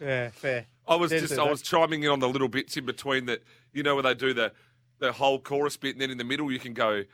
Yeah, 0.00 0.30
fair. 0.30 0.66
I 0.88 0.96
was 0.96 1.10
just 1.12 1.38
I 1.38 1.48
was 1.48 1.62
chiming 1.62 2.02
in 2.02 2.10
on 2.10 2.18
the 2.18 2.28
little 2.28 2.48
bits 2.48 2.76
in 2.76 2.84
between 2.84 3.26
that. 3.26 3.42
You 3.72 3.84
know 3.84 3.94
where 3.94 4.02
they 4.02 4.14
do 4.14 4.34
the 4.34 4.52
the 4.98 5.12
whole 5.12 5.38
chorus 5.38 5.76
bit, 5.76 5.94
and 5.94 6.02
then 6.02 6.10
in 6.10 6.18
the 6.18 6.24
middle 6.24 6.50
you 6.50 6.58
can 6.58 6.74
go. 6.74 7.04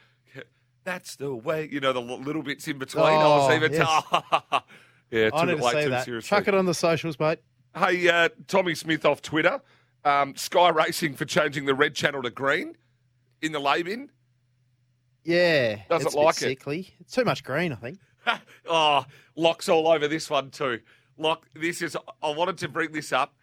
That's 0.84 1.16
the 1.16 1.34
way. 1.34 1.68
You 1.70 1.80
know 1.80 1.92
the 1.92 2.00
little 2.00 2.42
bits 2.42 2.66
in 2.66 2.78
between. 2.78 3.04
I 3.04 3.10
was 3.18 3.50
Oh, 3.50 3.54
even. 3.54 3.72
yes. 3.72 4.02
yeah, 5.10 5.30
I 5.34 5.40
took 5.44 5.50
it 5.50 5.60
way 5.60 5.72
see 5.72 5.82
too 5.84 5.90
that. 5.90 6.04
seriously. 6.06 6.28
Chuck 6.28 6.48
it 6.48 6.54
on 6.54 6.64
the 6.64 6.72
socials, 6.72 7.20
mate. 7.20 7.40
Hey, 7.76 8.08
uh, 8.08 8.30
Tommy 8.46 8.74
Smith 8.74 9.04
off 9.04 9.20
Twitter. 9.20 9.60
Um, 10.04 10.36
Sky 10.36 10.68
Racing 10.70 11.14
for 11.14 11.24
changing 11.24 11.66
the 11.66 11.74
red 11.74 11.94
channel 11.94 12.22
to 12.22 12.30
green 12.30 12.76
in 13.42 13.52
the 13.52 13.58
lay 13.58 13.82
bin. 13.82 14.10
Yeah, 15.24 15.80
Doesn't 15.88 16.06
it's 16.06 16.14
a 16.14 16.18
bit 16.18 16.24
like 16.24 16.34
it. 16.36 16.38
sickly. 16.38 16.94
It's 17.00 17.14
too 17.14 17.24
much 17.24 17.44
green, 17.44 17.72
I 17.72 17.76
think. 17.76 17.98
oh, 18.68 19.04
locks 19.36 19.68
all 19.68 19.88
over 19.88 20.08
this 20.08 20.30
one 20.30 20.50
too. 20.50 20.80
Lock. 21.18 21.46
This 21.54 21.82
is. 21.82 21.96
I 22.22 22.30
wanted 22.30 22.58
to 22.58 22.68
bring 22.68 22.92
this 22.92 23.12
up. 23.12 23.34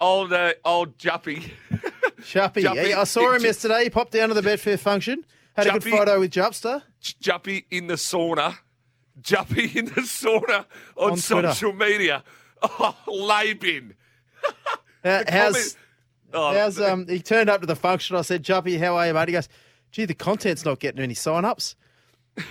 Old, 0.00 0.32
uh, 0.32 0.54
old 0.64 0.98
Juppy. 0.98 1.50
Juppy, 2.20 2.62
yeah, 2.62 3.00
I 3.00 3.04
saw 3.04 3.32
him 3.32 3.42
yesterday. 3.42 3.84
He 3.84 3.90
popped 3.90 4.12
down 4.12 4.28
to 4.28 4.34
the 4.34 4.40
Betfair 4.40 4.78
function. 4.78 5.24
Had 5.54 5.66
a 5.66 5.72
good 5.72 5.84
photo 5.84 6.20
with 6.20 6.32
Jupster. 6.32 6.82
Juppy 7.00 7.64
in 7.70 7.86
the 7.86 7.94
sauna. 7.94 8.56
Juppy 9.20 9.74
in 9.76 9.86
the 9.86 10.00
sauna 10.02 10.64
on, 10.96 11.12
On 11.12 11.16
social 11.16 11.72
media. 11.72 12.24
Oh, 12.62 12.96
lay 13.06 13.52
bin. 13.52 13.94
Uh, 15.04 15.22
how's 15.28 15.76
Oh, 16.34 16.52
how's 16.52 16.80
um? 16.80 17.06
He 17.08 17.20
turned 17.20 17.48
up 17.48 17.60
to 17.60 17.66
the 17.66 17.76
function. 17.76 18.16
I 18.16 18.22
said, 18.22 18.42
Juppy, 18.42 18.78
how 18.78 18.96
are 18.96 19.06
you, 19.06 19.14
mate? 19.14 19.28
He 19.28 19.32
goes, 19.32 19.48
Gee, 19.92 20.04
the 20.04 20.14
content's 20.14 20.64
not 20.64 20.80
getting 20.80 21.00
any 21.00 21.14
sign-ups. 21.14 21.76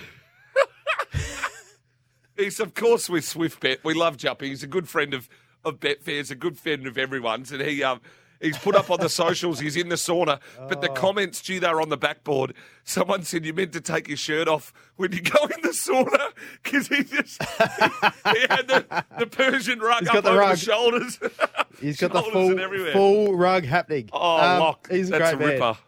He's 2.36 2.58
of 2.58 2.74
course 2.74 3.08
with 3.08 3.24
SwiftBet. 3.24 3.78
We 3.84 3.94
love 3.94 4.16
Juppy. 4.16 4.46
He's 4.46 4.62
a 4.62 4.66
good 4.66 4.88
friend 4.88 5.12
of 5.14 5.28
of 5.64 5.78
Betfair. 5.78 6.16
He's 6.16 6.30
a 6.30 6.36
good 6.36 6.58
friend 6.58 6.86
of 6.86 6.98
everyone's, 6.98 7.52
and 7.52 7.62
he 7.62 7.82
um 7.82 8.00
he's 8.40 8.58
put 8.58 8.74
up 8.74 8.90
on 8.90 9.00
the 9.00 9.08
socials. 9.08 9.58
He's 9.60 9.76
in 9.76 9.88
the 9.88 9.96
sauna, 9.96 10.40
but 10.68 10.78
Oh. 10.78 10.80
the 10.80 10.88
comments, 10.90 11.40
gee, 11.40 11.58
they're 11.58 11.80
on 11.80 11.88
the 11.88 11.96
backboard. 11.96 12.54
Someone 12.84 13.22
said 13.22 13.44
you 13.46 13.52
meant 13.54 13.72
to 13.72 13.80
take 13.80 14.08
your 14.08 14.16
shirt 14.16 14.48
off 14.48 14.72
when 14.96 15.12
you 15.12 15.20
go 15.22 15.44
in 15.44 15.60
the 15.62 15.68
sauna 15.70 16.30
because 16.62 16.88
he 16.88 17.04
just 17.04 17.42
he, 17.42 18.46
had 18.50 18.68
the, 18.68 19.04
the 19.18 19.26
Persian 19.26 19.78
rug 19.80 20.00
He's 20.00 20.08
up 20.10 20.24
over 20.24 20.38
rug. 20.38 20.50
the 20.56 20.56
shoulders. 20.64 21.18
He's 21.80 21.98
got 21.98 22.12
the 22.12 22.22
full 22.22 22.92
full 22.92 23.36
rug 23.36 23.64
happening. 23.64 24.08
Oh, 24.12 24.36
Um, 24.40 24.60
lock. 24.60 24.88
He's 24.90 25.08
a 25.08 25.12
That's 25.18 25.34
great 25.34 25.34
a 25.34 25.38
man. 25.38 25.48
ripper. 25.48 25.78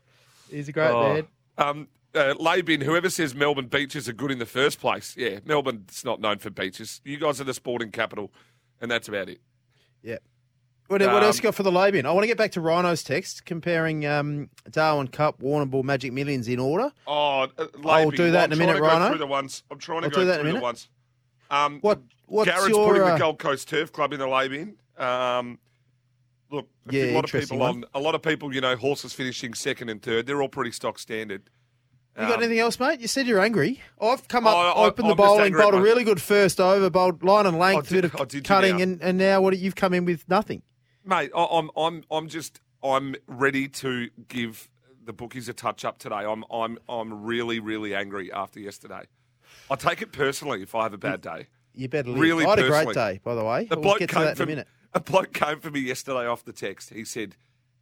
He's 0.50 0.68
a 0.68 0.72
great 0.72 0.90
Oh. 0.90 1.14
man. 1.14 1.26
Um, 1.58 1.88
uh, 2.14 2.34
lay 2.38 2.62
bin, 2.62 2.80
whoever 2.80 3.10
says 3.10 3.34
Melbourne 3.34 3.66
beaches 3.66 4.08
are 4.08 4.12
good 4.14 4.30
in 4.30 4.38
the 4.38 4.46
first 4.46 4.80
place, 4.80 5.14
yeah, 5.18 5.40
Melbourne's 5.44 6.02
not 6.04 6.18
known 6.20 6.38
for 6.38 6.48
beaches. 6.50 7.00
You 7.04 7.18
guys 7.18 7.40
are 7.40 7.44
the 7.44 7.52
sporting 7.52 7.90
capital, 7.90 8.32
and 8.80 8.90
that's 8.90 9.06
about 9.08 9.28
it. 9.28 9.40
Yeah. 10.02 10.16
What, 10.88 11.00
what 11.00 11.22
else 11.22 11.36
Um, 11.36 11.38
you 11.38 11.42
got 11.42 11.54
for 11.54 11.62
the 11.64 11.72
lay 11.72 11.90
bin? 11.90 12.06
I 12.06 12.12
want 12.12 12.22
to 12.22 12.28
get 12.28 12.38
back 12.38 12.52
to 12.52 12.60
Rhino's 12.60 13.02
text 13.02 13.44
comparing 13.44 14.06
um, 14.06 14.48
Darwin 14.70 15.08
Cup, 15.08 15.40
Warrnambool, 15.40 15.82
Magic 15.82 16.12
Millions 16.12 16.46
in 16.48 16.58
order. 16.60 16.92
Oh, 17.06 17.40
uh, 17.42 17.48
I'll 17.58 17.66
Labie, 18.10 18.16
do 18.16 18.30
that 18.30 18.44
in 18.44 18.52
a 18.52 18.54
I'm 18.54 18.58
minute, 18.58 18.76
trying 18.76 18.76
to 18.76 18.80
go 18.80 18.86
Rhino. 18.86 19.08
Through 19.08 19.18
the 19.18 19.26
ones. 19.26 19.62
I'm 19.70 19.78
trying 19.78 20.02
to 20.02 20.04
I'll 20.06 20.10
go 20.10 20.20
do 20.20 20.26
that 20.26 20.34
in 20.34 20.40
a 20.40 20.42
through 20.42 20.48
the 20.50 20.54
minute. 20.54 20.62
ones. 20.62 20.88
Um, 21.50 21.78
What 21.80 22.00
what's 22.26 22.50
Garrett's 22.50 22.68
your 22.68 22.86
putting 22.88 23.02
uh, 23.02 23.12
the 23.14 23.18
Gold 23.18 23.38
Coast 23.38 23.68
Turf 23.68 23.92
Club 23.92 24.12
in 24.12 24.20
the 24.20 24.28
lay 24.28 24.48
bin. 24.48 24.74
Um, 24.98 25.58
look, 26.50 26.68
a 26.92 27.14
lot 27.14 27.24
of 27.24 27.32
people 27.32 27.58
one. 27.58 27.70
on 27.76 27.84
a 27.94 28.00
lot 28.00 28.14
of 28.14 28.22
people, 28.22 28.54
you 28.54 28.60
know, 28.60 28.76
horses 28.76 29.12
finishing 29.12 29.54
second 29.54 29.88
and 29.88 30.00
third. 30.00 30.26
They're 30.26 30.40
all 30.42 30.48
pretty 30.48 30.72
stock 30.72 30.98
standard. 30.98 31.42
You 32.18 32.22
got 32.22 32.36
Um, 32.38 32.44
anything 32.44 32.60
else, 32.60 32.80
mate? 32.80 33.00
You 33.00 33.08
said 33.08 33.26
you're 33.26 33.40
angry. 33.40 33.82
I've 34.00 34.26
come 34.26 34.46
up, 34.46 34.56
I- 34.56 34.72
opened 34.86 35.08
the 35.08 35.12
I'm 35.12 35.16
bowling, 35.18 35.52
bowled 35.52 35.74
a 35.74 35.80
really 35.82 36.02
good 36.02 36.22
first 36.22 36.60
over, 36.60 36.88
bowled 36.88 37.22
line 37.22 37.44
and 37.44 37.58
length, 37.58 37.92
I 37.92 37.94
bit 37.96 38.04
of 38.06 38.12
cutting, 38.42 38.80
and, 38.80 39.02
and 39.02 39.18
now 39.18 39.42
what? 39.42 39.58
You've 39.58 39.74
come 39.74 39.92
in 39.92 40.04
with 40.06 40.26
nothing. 40.28 40.62
Mate, 41.06 41.30
I- 41.34 41.48
I'm 41.52 41.70
I'm 41.76 42.04
I'm 42.10 42.28
just 42.28 42.60
I'm 42.82 43.14
ready 43.26 43.68
to 43.68 44.10
give 44.28 44.68
the 45.04 45.12
bookies 45.12 45.48
a 45.48 45.52
touch 45.54 45.84
up 45.84 45.98
today. 45.98 46.16
I'm 46.16 46.44
I'm 46.50 46.78
I'm 46.88 47.22
really 47.24 47.60
really 47.60 47.94
angry 47.94 48.32
after 48.32 48.60
yesterday. 48.60 49.02
I 49.70 49.76
take 49.76 50.02
it 50.02 50.12
personally 50.12 50.62
if 50.62 50.74
I 50.74 50.82
have 50.82 50.92
a 50.94 50.98
bad 50.98 51.20
day. 51.20 51.46
You 51.74 51.88
better 51.88 52.10
leave. 52.10 52.18
Really 52.20 52.44
I 52.44 52.50
had 52.50 52.58
a 52.58 52.68
great 52.68 52.92
day, 52.94 53.20
by 53.22 53.34
the 53.34 53.44
way. 53.44 53.64
The 53.66 53.76
we'll 53.76 53.82
bloke 53.82 53.98
get 54.00 54.08
to 54.08 54.14
came 54.14 54.24
that 54.24 54.30
in 54.30 54.36
for 54.36 54.42
a 54.42 54.46
minute. 54.46 54.68
a 54.94 55.00
bloke 55.00 55.32
came 55.32 55.60
for 55.60 55.70
me 55.70 55.80
yesterday 55.80 56.26
off 56.26 56.44
the 56.44 56.52
text. 56.52 56.90
He 56.90 57.04
said, 57.04 57.36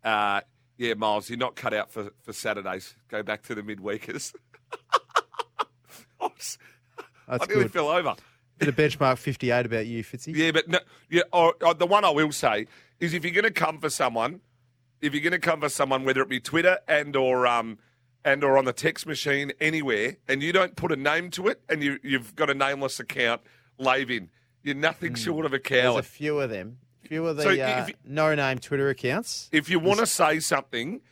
uh, 0.05 0.41
"Yeah, 0.77 0.95
Miles, 0.95 1.31
you're 1.31 1.39
not 1.39 1.57
cut 1.57 1.73
out 1.73 1.91
for, 1.91 2.11
for 2.23 2.33
Saturdays. 2.33 2.95
Go 3.09 3.23
back 3.23 3.43
to 3.45 3.55
the 3.55 3.63
midweekers." 3.63 4.35
I, 6.21 6.27
was- 6.27 6.59
That's 7.29 7.45
I 7.45 7.47
nearly 7.47 7.63
good. 7.65 7.73
fell 7.73 7.89
over. 7.89 8.17
Bit 8.59 8.69
of 8.69 8.77
benchmark 8.77 9.19
58 9.19 9.67
about 9.67 9.87
you, 9.87 10.05
Fitzy. 10.05 10.35
Yeah, 10.37 10.53
but 10.53 10.69
no, 10.69 10.79
yeah. 11.11 11.23
Or, 11.33 11.55
or 11.61 11.75
the 11.75 11.87
one 11.87 12.05
I 12.05 12.11
will 12.11 12.31
say 12.33 12.67
is 13.01 13.15
if 13.15 13.25
you're 13.25 13.35
going 13.35 13.45
to 13.45 13.51
come 13.51 13.79
for 13.81 13.91
someone, 13.91 14.41
if 15.01 15.13
you're 15.15 15.23
going 15.23 15.33
to 15.33 15.39
come 15.39 15.61
for 15.61 15.69
someone, 15.69 16.05
whether 16.05 16.23
it 16.23 16.29
be 16.29 16.41
Twitter 16.41 16.79
and 16.89 17.15
or 17.17 17.47
um 17.47 17.79
and 18.25 18.43
or 18.43 18.57
on 18.57 18.65
the 18.65 18.73
text 18.73 19.07
machine 19.07 19.53
anywhere, 19.61 20.17
and 20.29 20.43
you 20.43 20.53
don't 20.53 20.77
put 20.77 20.91
a 20.93 20.97
name 20.97 21.31
to 21.31 21.49
it, 21.49 21.61
and 21.69 21.83
you 21.83 21.99
you've 22.03 22.35
got 22.37 22.49
a 22.51 22.55
nameless 22.55 22.99
account, 23.01 23.43
lay 23.79 24.05
bin. 24.05 24.31
You're 24.63 24.75
nothing 24.75 25.15
short 25.15 25.45
of 25.45 25.53
a 25.53 25.59
Hmm. 25.59 25.63
There's 25.95 26.07
a 26.07 26.09
few 26.09 26.41
of 26.41 26.49
them. 26.51 26.79
few 27.03 27.27
of 27.27 27.37
the 27.37 27.43
So 27.43 27.51
uh, 27.51 27.87
you- 27.87 27.95
no-name 28.07 28.59
Twitter 28.61 28.89
accounts. 28.89 29.51
If 29.53 29.69
you 29.69 29.79
want 29.79 30.01
to 30.01 30.07
say 30.07 30.41
something, 30.41 31.03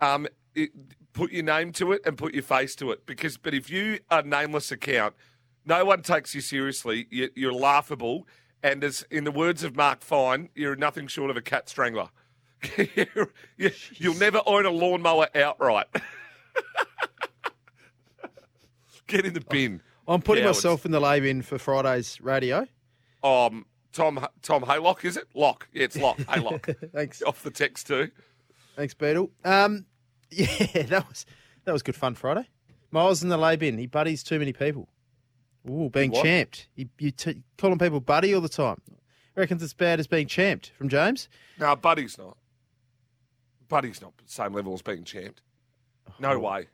um, 0.00 0.26
it, 0.54 0.70
put 1.12 1.30
your 1.30 1.42
name 1.42 1.72
to 1.72 1.92
it 1.92 2.00
and 2.06 2.16
put 2.16 2.32
your 2.32 2.42
face 2.42 2.74
to 2.76 2.90
it. 2.90 3.04
Because, 3.04 3.36
but 3.36 3.52
if 3.52 3.68
you 3.68 3.98
are 4.10 4.20
a 4.20 4.22
nameless 4.22 4.72
account, 4.72 5.14
no 5.66 5.84
one 5.84 6.00
takes 6.00 6.34
you 6.34 6.40
seriously. 6.40 7.06
You, 7.10 7.28
you're 7.34 7.52
laughable, 7.52 8.26
and 8.62 8.84
as 8.84 9.04
in 9.10 9.24
the 9.24 9.32
words 9.32 9.64
of 9.64 9.76
Mark 9.76 10.02
Fine, 10.02 10.48
you're 10.54 10.76
nothing 10.76 11.06
short 11.06 11.30
of 11.30 11.36
a 11.36 11.42
cat 11.42 11.68
strangler. 11.68 12.08
you, 12.76 13.70
you'll 13.94 14.14
never 14.18 14.40
own 14.46 14.66
a 14.66 14.70
lawnmower 14.70 15.28
outright. 15.34 15.86
Get 19.06 19.26
in 19.26 19.34
the 19.34 19.40
bin. 19.40 19.82
I'm 20.06 20.22
putting 20.22 20.44
Cowards. 20.44 20.58
myself 20.58 20.86
in 20.86 20.92
the 20.92 21.00
lay 21.00 21.20
bin 21.20 21.42
for 21.42 21.58
Friday's 21.58 22.20
radio. 22.20 22.66
Um, 23.22 23.66
Tom 23.92 24.26
Tom 24.42 24.62
Haylock, 24.62 25.04
is 25.04 25.16
it? 25.16 25.28
Lock. 25.34 25.68
Yeah, 25.72 25.84
it's 25.84 25.96
Lock. 25.96 26.18
Haylock. 26.18 26.90
Thanks, 26.92 27.22
Off 27.22 27.42
the 27.42 27.50
text 27.50 27.86
too. 27.86 28.10
thanks, 28.76 28.94
Beetle. 28.94 29.30
Um, 29.44 29.86
yeah, 30.30 30.46
that 30.84 31.08
was 31.08 31.26
that 31.64 31.72
was 31.72 31.82
good 31.82 31.96
fun 31.96 32.14
Friday. 32.14 32.48
Miles 32.90 33.22
in 33.22 33.28
the 33.28 33.36
lay 33.36 33.56
bin. 33.56 33.78
He 33.78 33.86
buddies 33.86 34.22
too 34.22 34.38
many 34.38 34.52
people. 34.52 34.88
Ooh, 35.68 35.88
being 35.90 36.10
What? 36.10 36.24
champed. 36.24 36.68
You, 36.74 36.88
you 36.98 37.10
t- 37.12 37.42
calling 37.58 37.78
people 37.78 38.00
buddy 38.00 38.34
all 38.34 38.40
the 38.40 38.48
time. 38.48 38.80
Reckons 39.36 39.62
it's 39.62 39.72
bad 39.74 40.00
as 40.00 40.06
being 40.06 40.26
champed 40.26 40.72
from 40.76 40.88
James. 40.88 41.28
No, 41.58 41.74
Buddy's 41.76 42.18
not. 42.18 42.36
Buddy's 43.68 44.02
not 44.02 44.16
the 44.18 44.24
same 44.26 44.52
level 44.52 44.74
as 44.74 44.82
being 44.82 45.04
champed. 45.04 45.40
No 46.18 46.38
way. 46.38 46.66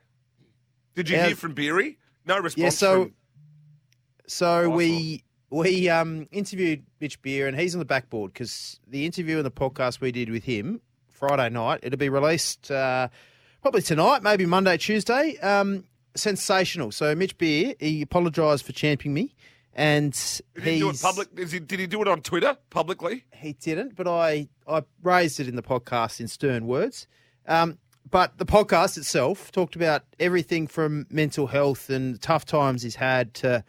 Did 0.94 1.08
you 1.08 1.16
How's- 1.16 1.28
hear 1.28 1.36
from 1.36 1.54
Beery? 1.54 1.98
No 2.26 2.38
response. 2.38 2.56
Yeah, 2.62 2.70
so 2.70 3.02
from, 3.04 3.14
so 4.26 4.48
I 4.64 4.66
we 4.66 5.24
we 5.50 5.88
um, 5.88 6.26
interviewed 6.30 6.84
Mitch 7.00 7.22
Beer, 7.22 7.46
and 7.46 7.58
he's 7.58 7.74
on 7.74 7.78
the 7.78 7.84
backboard 7.84 8.32
because 8.32 8.80
the 8.86 9.06
interview 9.06 9.36
and 9.36 9.46
the 9.46 9.50
podcast 9.50 10.00
we 10.00 10.12
did 10.12 10.28
with 10.28 10.44
him 10.44 10.80
Friday 11.08 11.48
night. 11.48 11.80
It'll 11.82 11.96
be 11.98 12.08
released 12.08 12.70
uh, 12.70 13.08
probably 13.62 13.80
tonight, 13.82 14.22
maybe 14.22 14.44
Monday, 14.44 14.76
Tuesday. 14.76 15.38
Um, 15.38 15.84
sensational. 16.14 16.90
So 16.92 17.14
Mitch 17.14 17.36
Beer, 17.38 17.74
he 17.78 18.02
apologised 18.02 18.64
for 18.64 18.72
champing 18.72 19.14
me, 19.14 19.34
and 19.74 20.12
did 20.54 20.64
he 20.64 20.78
do 20.80 20.90
it 20.90 21.00
public? 21.00 21.28
He, 21.38 21.58
did 21.60 21.78
he 21.80 21.86
do 21.86 22.02
it 22.02 22.08
on 22.08 22.20
Twitter 22.22 22.56
publicly? 22.70 23.24
He 23.32 23.52
didn't, 23.54 23.96
but 23.96 24.08
I 24.08 24.48
I 24.66 24.82
raised 25.02 25.40
it 25.40 25.48
in 25.48 25.56
the 25.56 25.62
podcast 25.62 26.20
in 26.20 26.28
stern 26.28 26.66
words. 26.66 27.06
Um, 27.46 27.78
but 28.10 28.38
the 28.38 28.46
podcast 28.46 28.96
itself 28.96 29.52
talked 29.52 29.76
about 29.76 30.02
everything 30.18 30.66
from 30.66 31.06
mental 31.10 31.46
health 31.46 31.90
and 31.90 32.20
tough 32.22 32.44
times 32.44 32.82
he's 32.82 32.94
had 32.94 33.34
to 33.34 33.62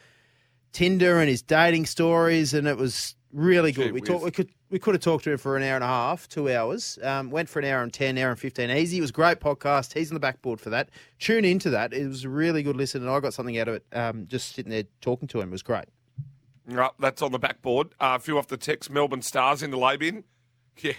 Tinder 0.71 1.19
and 1.19 1.29
his 1.29 1.41
dating 1.41 1.85
stories, 1.85 2.53
and 2.53 2.67
it 2.67 2.77
was 2.77 3.15
really 3.33 3.71
Gee 3.71 3.83
good. 3.83 3.91
We 3.93 4.01
whiz. 4.01 4.09
talked. 4.09 4.23
We 4.25 4.31
could. 4.31 4.49
We 4.69 4.77
could 4.77 4.93
have 4.93 5.01
talked 5.01 5.23
to 5.23 5.31
him 5.31 5.37
for 5.39 5.57
an 5.57 5.63
hour 5.63 5.75
and 5.75 5.83
a 5.83 5.87
half, 5.87 6.27
two 6.27 6.51
hours. 6.51 6.99
Um, 7.01 7.31
went 7.31 7.49
for 7.49 7.59
an 7.59 7.65
hour 7.65 7.81
and 7.81 7.91
ten, 7.91 8.17
hour 8.17 8.29
and 8.29 8.39
fifteen. 8.39 8.69
Easy. 8.69 8.99
It 8.99 9.01
was 9.01 9.09
a 9.09 9.13
great 9.13 9.39
podcast. 9.39 9.93
He's 9.93 10.11
on 10.11 10.13
the 10.13 10.19
backboard 10.19 10.59
for 10.59 10.69
that. 10.69 10.89
Tune 11.17 11.43
into 11.43 11.71
that. 11.71 11.93
It 11.93 12.07
was 12.07 12.23
a 12.23 12.29
really 12.29 12.61
good 12.61 12.75
listen, 12.77 13.01
and 13.01 13.09
I 13.09 13.19
got 13.19 13.33
something 13.33 13.57
out 13.57 13.67
of 13.67 13.75
it. 13.75 13.85
Um, 13.93 14.27
just 14.27 14.53
sitting 14.53 14.69
there 14.69 14.83
talking 15.01 15.27
to 15.29 15.41
him 15.41 15.49
it 15.49 15.51
was 15.51 15.63
great. 15.63 15.85
Right, 16.67 16.91
that's 16.99 17.23
on 17.23 17.31
the 17.31 17.39
backboard. 17.39 17.95
Uh, 17.99 18.13
a 18.15 18.19
few 18.19 18.37
off 18.37 18.47
the 18.47 18.57
text. 18.57 18.91
Melbourne 18.91 19.23
Stars 19.23 19.63
in 19.63 19.71
the 19.71 19.77
lay 19.77 19.97
bin. 19.97 20.23
Yeah, 20.81 20.93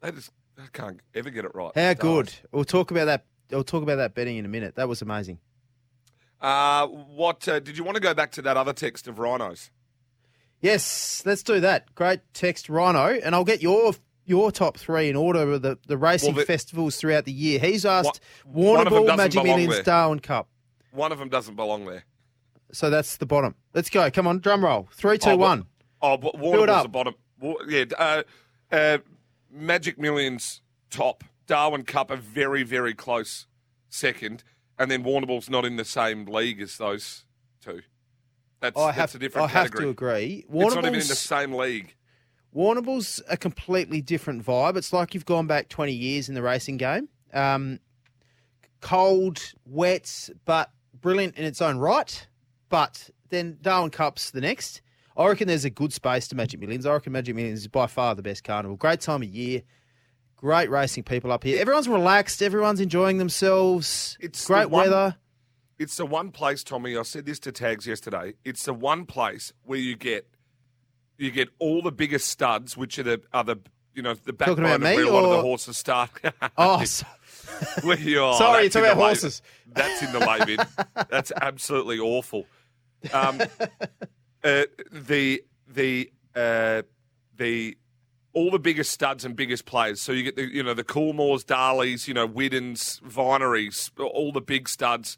they 0.00 0.12
just 0.12 0.30
they 0.56 0.62
can't 0.72 1.00
ever 1.12 1.30
get 1.30 1.44
it 1.44 1.52
right. 1.52 1.72
How 1.74 1.94
good. 1.94 2.32
We'll 2.52 2.64
talk 2.64 2.92
about 2.92 3.06
that. 3.06 3.24
We'll 3.50 3.64
talk 3.64 3.82
about 3.82 3.96
that 3.96 4.14
betting 4.14 4.36
in 4.36 4.44
a 4.44 4.48
minute. 4.48 4.76
That 4.76 4.88
was 4.88 5.02
amazing. 5.02 5.40
Uh, 6.40 6.86
what 6.86 7.48
uh, 7.48 7.58
did 7.58 7.76
you 7.76 7.82
want 7.82 7.96
to 7.96 8.00
go 8.00 8.14
back 8.14 8.30
to 8.32 8.42
that 8.42 8.56
other 8.56 8.72
text 8.72 9.08
of 9.08 9.18
rhinos? 9.18 9.70
Yes, 10.60 11.22
let's 11.24 11.42
do 11.42 11.60
that. 11.60 11.94
Great 11.94 12.20
text, 12.34 12.68
Rhino, 12.68 13.06
and 13.06 13.34
I'll 13.34 13.44
get 13.44 13.62
your 13.62 13.94
your 14.24 14.52
top 14.52 14.76
three 14.76 15.08
in 15.08 15.16
order 15.16 15.52
of 15.52 15.62
the, 15.62 15.78
the 15.86 15.96
racing 15.96 16.34
Well, 16.34 16.40
the- 16.40 16.46
festivals 16.46 16.96
throughout 16.96 17.24
the 17.24 17.32
year. 17.32 17.58
He's 17.58 17.86
asked 17.86 18.20
One- 18.44 18.76
one 18.76 18.86
of 18.86 18.92
them 18.92 19.02
Warrnambool, 19.02 19.06
doesn't 19.06 19.16
Magic 19.16 19.42
Millions. 19.44 19.80
Darwin 19.80 20.20
Cup. 20.20 20.48
One 20.92 21.12
of 21.12 21.18
them 21.18 21.28
doesn't 21.30 21.54
belong 21.54 21.86
there. 21.86 22.04
So 22.72 22.90
that's 22.90 23.16
the 23.16 23.24
bottom. 23.26 23.54
Let's 23.72 23.88
go. 23.88 24.10
Come 24.10 24.26
on, 24.26 24.40
drum 24.40 24.62
roll. 24.64 24.88
Three, 24.92 25.16
two, 25.16 25.30
Oh, 25.30 25.36
one. 25.36 25.64
Oh, 26.02 26.16
but 26.18 26.34
Warrnambool's 26.38 26.82
the 26.82 26.88
bottom. 26.88 27.14
Yeah, 27.68 27.84
uh, 27.96 28.22
uh, 28.70 28.98
Magic 29.50 29.98
Millions 29.98 30.60
top. 30.90 31.24
Darwin 31.46 31.84
Cup 31.84 32.10
a 32.10 32.16
very 32.16 32.62
very 32.62 32.92
close 32.92 33.46
second, 33.88 34.44
and 34.78 34.90
then 34.90 35.02
Warrnambool's 35.02 35.48
not 35.48 35.64
in 35.64 35.76
the 35.76 35.84
same 35.86 36.26
league 36.26 36.60
as 36.60 36.76
those 36.76 37.24
two. 37.62 37.80
That's, 38.60 38.76
I 38.78 38.86
that's 38.86 38.96
have, 38.96 39.14
a 39.14 39.18
different 39.18 39.44
I 39.50 39.52
have 39.52 39.70
to 39.72 39.88
agree. 39.88 40.44
It's 40.48 40.74
not 40.74 40.84
even 40.84 40.94
in 40.94 41.00
the 41.00 41.14
same 41.14 41.52
league. 41.52 41.94
Warrnambool's 42.54 43.22
a 43.28 43.36
completely 43.36 44.00
different 44.00 44.44
vibe. 44.44 44.76
It's 44.76 44.92
like 44.92 45.14
you've 45.14 45.26
gone 45.26 45.46
back 45.46 45.68
20 45.68 45.92
years 45.92 46.28
in 46.28 46.34
the 46.34 46.42
racing 46.42 46.78
game. 46.78 47.08
Um, 47.32 47.78
cold, 48.80 49.52
wet, 49.64 50.30
but 50.44 50.70
brilliant 51.00 51.36
in 51.36 51.44
its 51.44 51.60
own 51.60 51.78
right. 51.78 52.26
But 52.68 53.10
then 53.30 53.58
Darwin 53.60 53.90
Cup's 53.90 54.30
the 54.30 54.40
next. 54.40 54.80
I 55.16 55.26
reckon 55.26 55.48
there's 55.48 55.64
a 55.64 55.70
good 55.70 55.92
space 55.92 56.28
to 56.28 56.36
Magic 56.36 56.60
Millions. 56.60 56.86
I 56.86 56.92
reckon 56.92 57.12
Magic 57.12 57.34
Millions 57.34 57.60
is 57.60 57.68
by 57.68 57.86
far 57.86 58.14
the 58.14 58.22
best 58.22 58.44
carnival. 58.44 58.76
Great 58.76 59.00
time 59.00 59.22
of 59.22 59.28
year. 59.28 59.62
Great 60.36 60.70
racing 60.70 61.02
people 61.02 61.32
up 61.32 61.42
here. 61.42 61.60
Everyone's 61.60 61.88
relaxed. 61.88 62.42
Everyone's 62.42 62.80
enjoying 62.80 63.18
themselves. 63.18 64.16
It's 64.20 64.46
great 64.46 64.62
the 64.62 64.68
one- 64.68 64.84
weather. 64.84 65.16
It's 65.78 65.96
the 65.96 66.06
one 66.06 66.30
place, 66.32 66.64
Tommy. 66.64 66.96
I 66.96 67.02
said 67.02 67.24
this 67.26 67.38
to 67.40 67.52
Tags 67.52 67.86
yesterday. 67.86 68.34
It's 68.44 68.64
the 68.64 68.74
one 68.74 69.06
place 69.06 69.52
where 69.64 69.78
you 69.78 69.96
get 69.96 70.26
you 71.16 71.30
get 71.30 71.48
all 71.58 71.82
the 71.82 71.92
biggest 71.92 72.28
studs, 72.28 72.76
which 72.76 72.98
are 72.98 73.02
the 73.04 73.20
the 73.32 73.56
you 73.94 74.02
know 74.02 74.14
the 74.14 74.32
backbone 74.32 74.60
about 74.60 74.74
of 74.76 74.80
me, 74.82 74.96
where 74.96 75.04
a 75.04 75.10
lot 75.10 75.24
of 75.24 75.30
the 75.30 75.36
or- 75.38 75.42
horses 75.42 75.76
start. 75.78 76.10
Oh, 76.56 76.82
so- 76.84 77.06
Where 77.82 77.98
you 77.98 78.22
are. 78.22 78.34
Sorry, 78.38 78.62
that's 78.68 78.74
you're 78.74 78.84
in 78.84 78.86
talking 78.86 78.86
the 78.86 78.92
about 78.92 78.96
horses. 79.08 79.42
That's 79.72 80.02
in 80.02 80.12
the 80.12 80.20
lay 80.20 80.44
bin. 80.44 80.58
That's 81.08 81.32
absolutely 81.40 81.98
awful. 81.98 82.46
Um, 83.12 83.40
uh, 84.44 84.64
the 84.90 85.42
the 85.68 86.10
uh, 86.34 86.82
the 87.36 87.76
all 88.32 88.50
the 88.50 88.58
biggest 88.58 88.90
studs 88.92 89.24
and 89.24 89.34
biggest 89.36 89.64
players. 89.64 90.00
So 90.00 90.12
you 90.12 90.24
get 90.24 90.36
the 90.36 90.52
you 90.52 90.62
know 90.62 90.74
the 90.74 90.84
Coolmores, 90.84 91.44
Darleys, 91.44 92.08
you 92.08 92.14
know 92.14 92.26
Widdens, 92.26 93.00
Vineries, 93.04 93.90
all 93.98 94.32
the 94.32 94.40
big 94.40 94.68
studs 94.68 95.16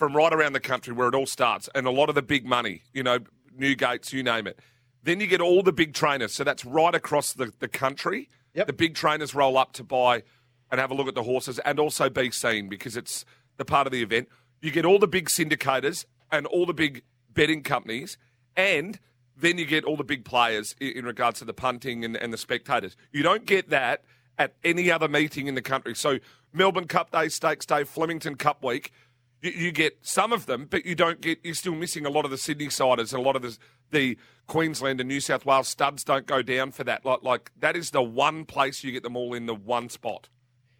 from 0.00 0.16
right 0.16 0.32
around 0.32 0.54
the 0.54 0.60
country 0.60 0.94
where 0.94 1.08
it 1.08 1.14
all 1.14 1.26
starts, 1.26 1.68
and 1.74 1.86
a 1.86 1.90
lot 1.90 2.08
of 2.08 2.14
the 2.14 2.22
big 2.22 2.46
money. 2.46 2.80
You 2.94 3.02
know 3.02 3.18
Newgates, 3.56 4.14
you 4.14 4.22
name 4.22 4.46
it. 4.46 4.58
Then 5.02 5.20
you 5.20 5.26
get 5.26 5.42
all 5.42 5.62
the 5.62 5.74
big 5.74 5.92
trainers. 5.92 6.32
So 6.32 6.42
that's 6.42 6.64
right 6.64 6.94
across 6.94 7.34
the, 7.34 7.52
the 7.58 7.68
country. 7.68 8.30
Yep. 8.54 8.66
The 8.66 8.72
big 8.72 8.94
trainers 8.94 9.34
roll 9.34 9.58
up 9.58 9.74
to 9.74 9.84
buy 9.84 10.22
and 10.70 10.80
have 10.80 10.90
a 10.90 10.94
look 10.94 11.06
at 11.06 11.14
the 11.14 11.22
horses 11.22 11.58
and 11.66 11.78
also 11.78 12.08
be 12.08 12.30
seen 12.30 12.70
because 12.70 12.96
it's 12.96 13.26
the 13.58 13.64
part 13.66 13.86
of 13.86 13.92
the 13.92 14.02
event. 14.02 14.30
You 14.62 14.70
get 14.70 14.86
all 14.86 14.98
the 14.98 15.06
big 15.06 15.28
syndicators 15.28 16.06
and 16.32 16.46
all 16.46 16.64
the 16.64 16.72
big 16.72 17.02
betting 17.34 17.62
companies, 17.62 18.16
and 18.56 18.98
then 19.36 19.58
you 19.58 19.66
get 19.66 19.84
all 19.84 19.98
the 19.98 20.04
big 20.04 20.24
players 20.24 20.74
in, 20.80 20.92
in 20.92 21.04
regards 21.04 21.40
to 21.40 21.44
the 21.44 21.52
punting 21.52 22.06
and, 22.06 22.16
and 22.16 22.32
the 22.32 22.38
spectators. 22.38 22.96
You 23.12 23.22
don't 23.22 23.44
get 23.44 23.68
that 23.68 24.02
at 24.38 24.54
any 24.64 24.90
other 24.90 25.08
meeting 25.08 25.46
in 25.46 25.56
the 25.56 25.62
country. 25.62 25.94
So 25.94 26.20
Melbourne 26.54 26.86
Cup 26.86 27.10
Day, 27.10 27.28
Stakes 27.28 27.66
Day, 27.66 27.84
Flemington 27.84 28.36
Cup 28.36 28.64
Week, 28.64 28.92
you, 29.42 29.50
you 29.50 29.72
get 29.72 29.98
some 30.02 30.32
of 30.32 30.46
them, 30.46 30.66
but 30.68 30.84
you 30.84 30.94
don't 30.94 31.20
get. 31.20 31.38
You're 31.42 31.54
still 31.54 31.74
missing 31.74 32.06
a 32.06 32.10
lot 32.10 32.24
of 32.24 32.30
the 32.30 32.38
Sydney 32.38 32.68
siders 32.70 33.12
and 33.12 33.22
a 33.22 33.24
lot 33.24 33.36
of 33.36 33.42
the, 33.42 33.56
the 33.90 34.18
Queensland 34.46 35.00
and 35.00 35.08
New 35.08 35.20
South 35.20 35.46
Wales 35.46 35.68
studs 35.68 36.04
don't 36.04 36.26
go 36.26 36.42
down 36.42 36.72
for 36.72 36.84
that. 36.84 37.04
Like, 37.04 37.22
like 37.22 37.50
that 37.58 37.76
is 37.76 37.90
the 37.90 38.02
one 38.02 38.44
place 38.44 38.84
you 38.84 38.92
get 38.92 39.02
them 39.02 39.16
all 39.16 39.34
in 39.34 39.46
the 39.46 39.54
one 39.54 39.88
spot. 39.88 40.28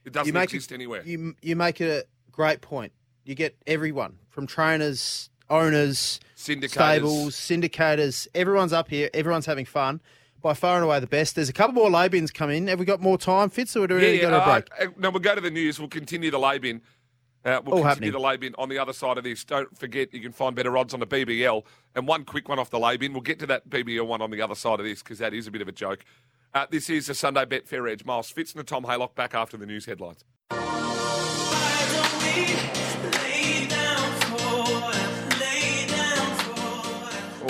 It 0.05 0.13
doesn't 0.13 0.29
you 0.29 0.33
make 0.33 0.53
exist 0.53 0.73
it, 0.73 0.75
anywhere. 0.77 1.03
You 1.05 1.35
you 1.43 1.57
make 1.57 1.81
a 1.81 2.05
great 2.31 2.61
point. 2.61 2.93
You 3.25 3.35
get 3.35 3.57
everyone 3.67 4.19
from 4.29 4.47
trainers, 4.47 5.31
owners, 5.49 6.21
Syndicators. 6.37 6.71
stables, 6.71 7.37
syndicators. 7.37 8.27
Everyone's 8.35 8.73
up 8.73 8.89
here. 8.89 9.11
Everyone's 9.15 9.47
having 9.47 9.67
fun. 9.67 10.01
By 10.43 10.55
far 10.55 10.77
and 10.77 10.85
away 10.85 11.01
the 11.01 11.07
best. 11.07 11.35
There's 11.35 11.51
a 11.51 11.53
couple 11.53 11.75
more 11.75 11.91
lay 11.91 12.09
bins 12.09 12.31
come 12.31 12.49
in. 12.49 12.69
Have 12.69 12.79
we 12.79 12.87
got 12.87 12.99
more 13.03 13.19
time, 13.19 13.51
Fitz, 13.51 13.77
or 13.77 13.87
do 13.87 13.97
we 13.97 14.01
need 14.01 14.13
to 14.13 14.19
go 14.23 14.31
to 14.31 14.37
a 14.37 14.39
uh, 14.39 14.53
break? 14.55 14.69
uh, 14.81 14.91
no, 14.97 15.11
we'll 15.11 15.21
go 15.21 15.35
to 15.35 15.41
the 15.43 15.51
news. 15.51 15.79
We'll 15.79 15.91
continue 15.91 16.31
the 16.31 16.39
lay 16.39 16.57
bin. 16.59 16.81
Uh, 17.45 17.61
we'll 17.65 17.79
All 17.79 17.83
continue 17.83 17.89
happening. 17.89 18.13
the 18.13 18.19
lay 18.21 18.37
bin 18.37 18.55
on 18.59 18.69
the 18.69 18.79
other 18.79 18.93
side 18.93 19.17
of 19.19 19.25
this. 19.25 19.45
Don't 19.45 19.77
forget, 19.79 20.13
you 20.13 20.21
can 20.21 20.33
find 20.33 20.55
better 20.55 20.77
odds 20.77 20.93
on 20.93 21.01
the 21.01 21.07
BBL. 21.07 21.65
And 21.95 22.07
one 22.07 22.25
quick 22.25 22.49
one 22.49 22.59
off 22.59 22.69
the 22.71 22.79
lay 22.79 22.97
bin. 22.99 23.13
We'll 23.13 23.23
get 23.23 23.39
to 23.39 23.47
that 23.47 23.69
BBL 23.71 24.07
one 24.07 24.21
on 24.21 24.31
the 24.31 24.43
other 24.43 24.55
side 24.55 24.79
of 24.79 24.85
this 24.87 25.03
because 25.03 25.19
that 25.19 25.33
is 25.33 25.47
a 25.47 25.51
bit 25.51 25.63
of 25.63 25.69
a 25.69 25.73
joke. 25.73 26.05
Uh, 26.53 26.67
this 26.71 26.91
is 26.91 27.09
a 27.09 27.15
Sunday 27.15 27.45
Betfair 27.47 27.91
Edge. 27.91 28.05
Miles 28.05 28.31
Fitz 28.31 28.55
and 28.55 28.67
Tom 28.67 28.85
Haylock 28.85 29.15
back 29.15 29.35
after 29.35 29.57
the 29.57 29.67
news 29.67 29.87
headlines. 29.87 30.25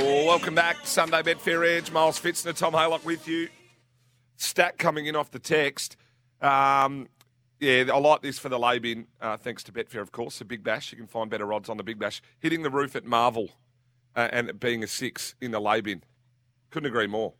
Oh, 0.03 0.24
welcome 0.26 0.55
back. 0.55 0.79
Sunday 0.85 1.22
Betfair 1.22 1.66
Edge. 1.68 1.90
Miles 1.90 2.18
Fitzner, 2.18 2.55
Tom 2.57 2.72
Haylock 2.72 3.05
with 3.05 3.26
you. 3.29 3.48
Stat 4.37 4.79
coming 4.79 5.07
in 5.07 5.16
off 5.16 5.31
the 5.31 5.38
text. 5.38 5.96
Um, 6.40 7.09
yeah, 7.60 7.84
I 7.92 7.98
like 7.98 8.22
this 8.22 8.38
for 8.38 8.48
the 8.48 8.58
lay 8.58 8.78
bin, 8.78 9.06
uh, 9.20 9.36
thanks 9.36 9.62
to 9.64 9.72
Betfair, 9.72 10.00
of 10.00 10.12
course. 10.12 10.38
The 10.38 10.46
Big 10.46 10.64
Bash. 10.64 10.92
You 10.92 10.98
can 10.98 11.06
find 11.06 11.30
better 11.30 11.52
odds 11.52 11.68
on 11.68 11.76
the 11.76 11.82
Big 11.82 11.98
Bash. 11.98 12.22
Hitting 12.38 12.62
the 12.62 12.70
roof 12.70 12.96
at 12.96 13.04
Marvel 13.04 13.50
uh, 14.16 14.28
and 14.32 14.58
being 14.58 14.82
a 14.82 14.86
six 14.86 15.34
in 15.40 15.50
the 15.50 15.60
lay 15.60 15.82
bin. 15.82 16.02
Couldn't 16.70 16.88
agree 16.88 17.06
more. 17.06 17.34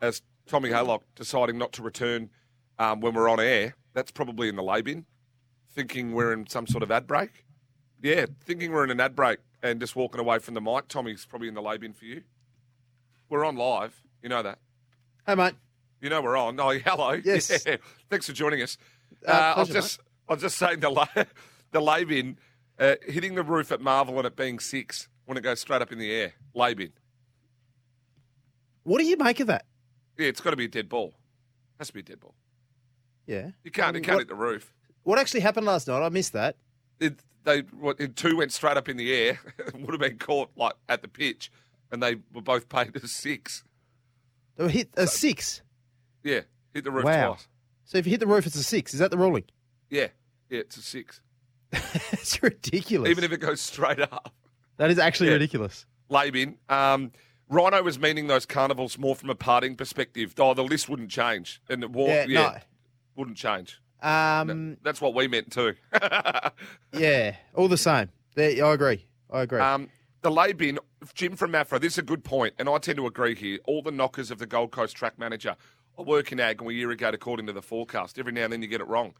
As 0.00 0.22
Tommy 0.46 0.68
Haylock 0.68 1.00
deciding 1.14 1.56
not 1.56 1.72
to 1.72 1.82
return 1.82 2.30
um, 2.78 3.00
when 3.00 3.14
we're 3.14 3.30
on 3.30 3.40
air, 3.40 3.76
that's 3.94 4.10
probably 4.10 4.48
in 4.48 4.56
the 4.56 4.62
lay 4.62 4.82
bin. 4.82 5.06
Thinking 5.72 6.12
we're 6.12 6.32
in 6.32 6.46
some 6.46 6.66
sort 6.66 6.82
of 6.82 6.90
ad 6.90 7.06
break. 7.06 7.44
Yeah, 8.02 8.26
thinking 8.44 8.72
we're 8.72 8.84
in 8.84 8.90
an 8.90 9.00
ad 9.00 9.16
break 9.16 9.38
and 9.62 9.80
just 9.80 9.96
walking 9.96 10.20
away 10.20 10.38
from 10.38 10.54
the 10.54 10.60
mic. 10.60 10.88
Tommy's 10.88 11.24
probably 11.24 11.48
in 11.48 11.54
the 11.54 11.62
lay 11.62 11.78
bin 11.78 11.92
for 11.94 12.04
you. 12.04 12.22
We're 13.28 13.44
on 13.44 13.56
live. 13.56 14.02
You 14.22 14.28
know 14.28 14.42
that. 14.42 14.58
Hey, 15.26 15.34
mate. 15.34 15.54
You 16.00 16.10
know 16.10 16.20
we're 16.20 16.36
on. 16.36 16.58
Oh, 16.58 16.70
hello. 16.84 17.12
Yes. 17.12 17.64
Yeah. 17.66 17.76
Thanks 18.10 18.26
for 18.26 18.32
joining 18.32 18.62
us. 18.62 18.76
Uh, 19.26 19.30
Uh, 19.30 19.34
I 19.34 19.58
was 19.60 19.68
pleasure, 19.68 19.80
just, 19.80 20.00
I 20.28 20.32
was 20.34 20.42
just 20.42 20.58
saying 20.58 20.80
the 20.80 20.90
lay, 20.90 21.06
the 21.72 21.80
lay 21.80 22.04
bin, 22.04 22.38
uh, 22.78 22.94
hitting 23.06 23.34
the 23.34 23.42
roof 23.42 23.70
at 23.72 23.80
Marvel 23.80 24.16
and 24.18 24.26
it 24.26 24.36
being 24.36 24.58
six 24.58 25.08
when 25.26 25.36
it 25.36 25.42
goes 25.42 25.60
straight 25.60 25.82
up 25.82 25.92
in 25.92 25.98
the 25.98 26.10
air. 26.12 26.32
Lay 26.54 26.74
bin. 26.74 26.92
What 28.84 28.98
do 28.98 29.04
you 29.04 29.16
make 29.16 29.40
of 29.40 29.46
that? 29.48 29.66
Yeah, 30.18 30.28
it's 30.28 30.40
got 30.40 30.50
to 30.50 30.56
be 30.56 30.64
a 30.64 30.68
dead 30.68 30.88
ball. 30.88 31.14
Has 31.78 31.88
to 31.88 31.94
be 31.94 32.00
a 32.00 32.02
dead 32.02 32.20
ball. 32.20 32.34
Yeah. 33.26 33.50
You 33.64 33.70
can't, 33.70 33.94
you 33.94 34.02
can't 34.02 34.16
what, 34.16 34.20
hit 34.20 34.28
the 34.28 34.34
roof. 34.34 34.72
what 35.02 35.18
actually 35.18 35.40
happened 35.40 35.66
last 35.66 35.88
night? 35.88 36.02
I 36.04 36.08
missed 36.08 36.32
that. 36.32 36.56
It, 36.98 37.20
they 37.44 37.60
what, 37.60 38.00
it, 38.00 38.16
two 38.16 38.36
went 38.36 38.52
straight 38.52 38.76
up 38.76 38.88
in 38.88 38.96
the 38.96 39.12
air. 39.14 39.38
Would 39.74 39.90
have 39.92 40.00
been 40.00 40.18
caught 40.18 40.50
like 40.56 40.74
at 40.88 41.02
the 41.02 41.08
pitch, 41.08 41.50
and 41.90 42.02
they 42.02 42.16
were 42.34 42.42
both 42.42 42.68
paid 42.68 42.94
as 43.02 43.10
six. 43.12 43.64
They 44.56 44.64
were 44.64 44.70
hit 44.70 44.90
a 44.96 45.06
six. 45.06 45.62
Yeah, 46.22 46.40
hit 46.74 46.84
the 46.84 46.90
roof 46.90 47.04
Wow. 47.04 47.28
twice. 47.34 47.48
So 47.90 47.98
if 47.98 48.06
you 48.06 48.10
hit 48.12 48.20
the 48.20 48.26
roof, 48.28 48.46
it's 48.46 48.54
a 48.54 48.62
six. 48.62 48.94
Is 48.94 49.00
that 49.00 49.10
the 49.10 49.18
ruling? 49.18 49.42
Yeah, 49.88 50.06
yeah, 50.48 50.60
it's 50.60 50.76
a 50.76 50.80
six. 50.82 51.20
It's 52.12 52.40
ridiculous. 52.40 53.10
Even 53.10 53.24
if 53.24 53.32
it 53.32 53.38
goes 53.40 53.60
straight 53.60 53.98
up. 53.98 54.32
that 54.76 54.90
is 54.92 54.98
actually 55.00 55.26
Yeah. 55.30 55.32
ridiculous. 55.34 55.86
lay 56.08 56.30
bin. 56.30 56.56
Um, 56.68 57.10
Rhino 57.48 57.82
was 57.82 57.98
meaning 57.98 58.28
those 58.28 58.46
carnivals 58.46 58.96
more 58.96 59.16
from 59.16 59.28
a 59.28 59.34
parting 59.34 59.74
perspective. 59.74 60.34
Oh, 60.38 60.54
the 60.54 60.62
list 60.62 60.88
wouldn't 60.88 61.10
change, 61.10 61.60
and 61.68 61.82
it 61.82 61.90
war, 61.90 62.06
Yeah, 62.10 62.26
yeah, 62.28 62.60
wouldn't 63.16 63.36
change. 63.36 63.80
no. 64.04 64.08
Um, 64.08 64.76
That's 64.84 65.00
what 65.00 65.12
we 65.14 65.26
meant 65.26 65.50
too. 65.50 65.74
yeah, 66.96 67.34
all 67.54 67.66
the 67.66 67.76
same. 67.76 68.10
There, 68.36 68.64
I 68.64 68.72
agree. 68.72 69.04
I 69.32 69.42
agree. 69.42 69.58
um, 69.60 69.88
the 70.22 70.30
lay 70.30 70.52
bin, 70.52 70.78
Jim 71.14 71.34
from 71.34 71.50
Maffra. 71.50 71.80
This 71.80 71.94
is 71.94 71.98
a 71.98 72.02
good 72.02 72.22
point, 72.22 72.54
and 72.60 72.68
I 72.68 72.78
tend 72.78 72.98
to 72.98 73.06
agree 73.08 73.34
here. 73.34 73.58
All 73.64 73.82
the 73.82 73.90
knockers 73.90 74.30
of 74.30 74.38
the 74.38 74.46
Gold 74.46 74.70
Coast 74.70 74.94
track 74.96 75.18
manager. 75.18 75.56
I 75.98 76.02
work 76.02 76.32
in 76.32 76.40
ag, 76.40 76.58
and 76.58 76.66
we 76.66 76.80
irrigate 76.80 77.14
according 77.14 77.46
to 77.46 77.52
the 77.52 77.62
forecast. 77.62 78.18
Every 78.18 78.32
now 78.32 78.44
and 78.44 78.52
then 78.52 78.62
you 78.62 78.68
get 78.68 78.80
it 78.80 78.86
wrong. 78.88 79.14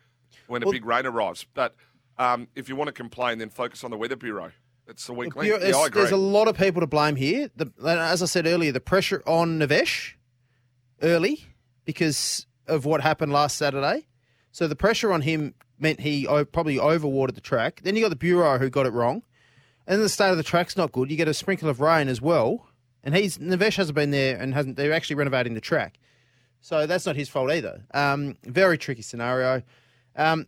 when 0.46 0.62
a 0.62 0.66
Well- 0.66 0.72
big 0.72 0.84
rain 0.84 1.06
arrives. 1.06 1.44
But 1.54 1.74
um, 2.18 2.48
if 2.54 2.68
you 2.68 2.76
want 2.76 2.88
to 2.88 2.92
complain, 2.92 3.38
then 3.38 3.50
focus 3.50 3.82
on 3.84 3.90
the 3.90 3.96
Weather 3.96 4.16
Bureau. 4.16 4.52
It's 4.88 5.06
the 5.06 5.12
weekly. 5.12 5.48
Yeah, 5.48 5.58
there's, 5.58 5.76
I 5.76 5.86
agree. 5.86 6.00
there's 6.02 6.12
a 6.12 6.16
lot 6.16 6.48
of 6.48 6.56
people 6.56 6.80
to 6.80 6.86
blame 6.86 7.14
here. 7.16 7.50
The, 7.54 7.70
as 7.86 8.22
I 8.22 8.26
said 8.26 8.46
earlier, 8.46 8.72
the 8.72 8.80
pressure 8.80 9.22
on 9.26 9.58
Navesh 9.60 10.14
early 11.02 11.44
because 11.84 12.46
of 12.66 12.84
what 12.84 13.00
happened 13.00 13.32
last 13.32 13.56
Saturday. 13.56 14.06
So 14.52 14.66
the 14.66 14.76
pressure 14.76 15.12
on 15.12 15.22
him 15.22 15.54
meant 15.78 16.00
he 16.00 16.26
probably 16.52 16.76
overwatered 16.76 17.34
the 17.34 17.40
track. 17.40 17.80
Then 17.84 17.94
you 17.96 18.02
got 18.02 18.08
the 18.10 18.16
bureau 18.16 18.58
who 18.58 18.68
got 18.68 18.86
it 18.86 18.92
wrong, 18.92 19.22
and 19.86 19.94
then 19.94 20.00
the 20.02 20.08
state 20.08 20.30
of 20.30 20.36
the 20.36 20.42
track's 20.42 20.76
not 20.76 20.92
good. 20.92 21.10
You 21.10 21.16
get 21.16 21.28
a 21.28 21.34
sprinkle 21.34 21.68
of 21.68 21.80
rain 21.80 22.08
as 22.08 22.20
well, 22.20 22.66
and 23.04 23.14
he's 23.14 23.38
Navesh 23.38 23.76
hasn't 23.76 23.94
been 23.94 24.10
there 24.10 24.36
and 24.36 24.54
hasn't. 24.54 24.76
They're 24.76 24.92
actually 24.92 25.16
renovating 25.16 25.54
the 25.54 25.60
track, 25.60 25.98
so 26.60 26.86
that's 26.86 27.06
not 27.06 27.16
his 27.16 27.28
fault 27.28 27.50
either. 27.50 27.82
Um, 27.92 28.36
very 28.44 28.78
tricky 28.78 29.02
scenario. 29.02 29.62
Um, 30.16 30.46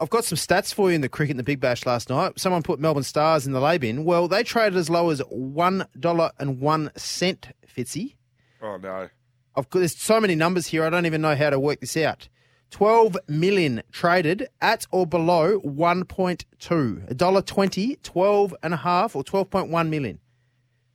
I've 0.00 0.10
got 0.10 0.24
some 0.24 0.36
stats 0.36 0.72
for 0.72 0.88
you 0.88 0.94
in 0.94 1.02
the 1.02 1.08
cricket 1.08 1.32
in 1.32 1.36
the 1.36 1.42
Big 1.42 1.60
Bash 1.60 1.84
last 1.84 2.08
night. 2.08 2.38
Someone 2.38 2.62
put 2.62 2.80
Melbourne 2.80 3.02
Stars 3.02 3.46
in 3.46 3.52
the 3.52 3.60
lay 3.60 3.76
bin. 3.76 4.04
Well, 4.04 4.28
they 4.28 4.42
traded 4.42 4.78
as 4.78 4.88
low 4.88 5.10
as 5.10 5.20
one 5.28 5.86
dollar 5.98 6.32
and 6.38 6.60
one 6.60 6.90
cent, 6.96 7.48
Fitzy. 7.66 8.16
oh 8.62 8.76
no. 8.78 9.08
I've 9.56 9.68
got, 9.68 9.80
there's 9.80 9.96
so 9.96 10.20
many 10.20 10.34
numbers 10.34 10.68
here. 10.68 10.84
I 10.84 10.90
don't 10.90 11.06
even 11.06 11.20
know 11.20 11.34
how 11.34 11.50
to 11.50 11.58
work 11.58 11.80
this 11.80 11.96
out. 11.96 12.28
12 12.70 13.16
million 13.26 13.82
traded 13.90 14.48
at 14.60 14.86
or 14.92 15.06
below 15.06 15.60
1.2. 15.60 16.44
$1.20, 16.58 18.02
12 18.02 18.54
and 18.62 18.74
a 18.74 18.76
or 18.76 19.24
12.1 19.24 19.88
million 19.88 20.20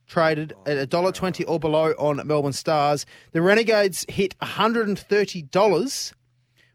traded 0.07 0.53
at 0.65 0.89
$1.20 0.89 1.45
or 1.47 1.59
below 1.59 1.91
on 1.97 2.25
Melbourne 2.27 2.53
Stars. 2.53 3.05
The 3.31 3.41
Renegades 3.41 4.05
hit 4.09 4.37
$130 4.39 6.13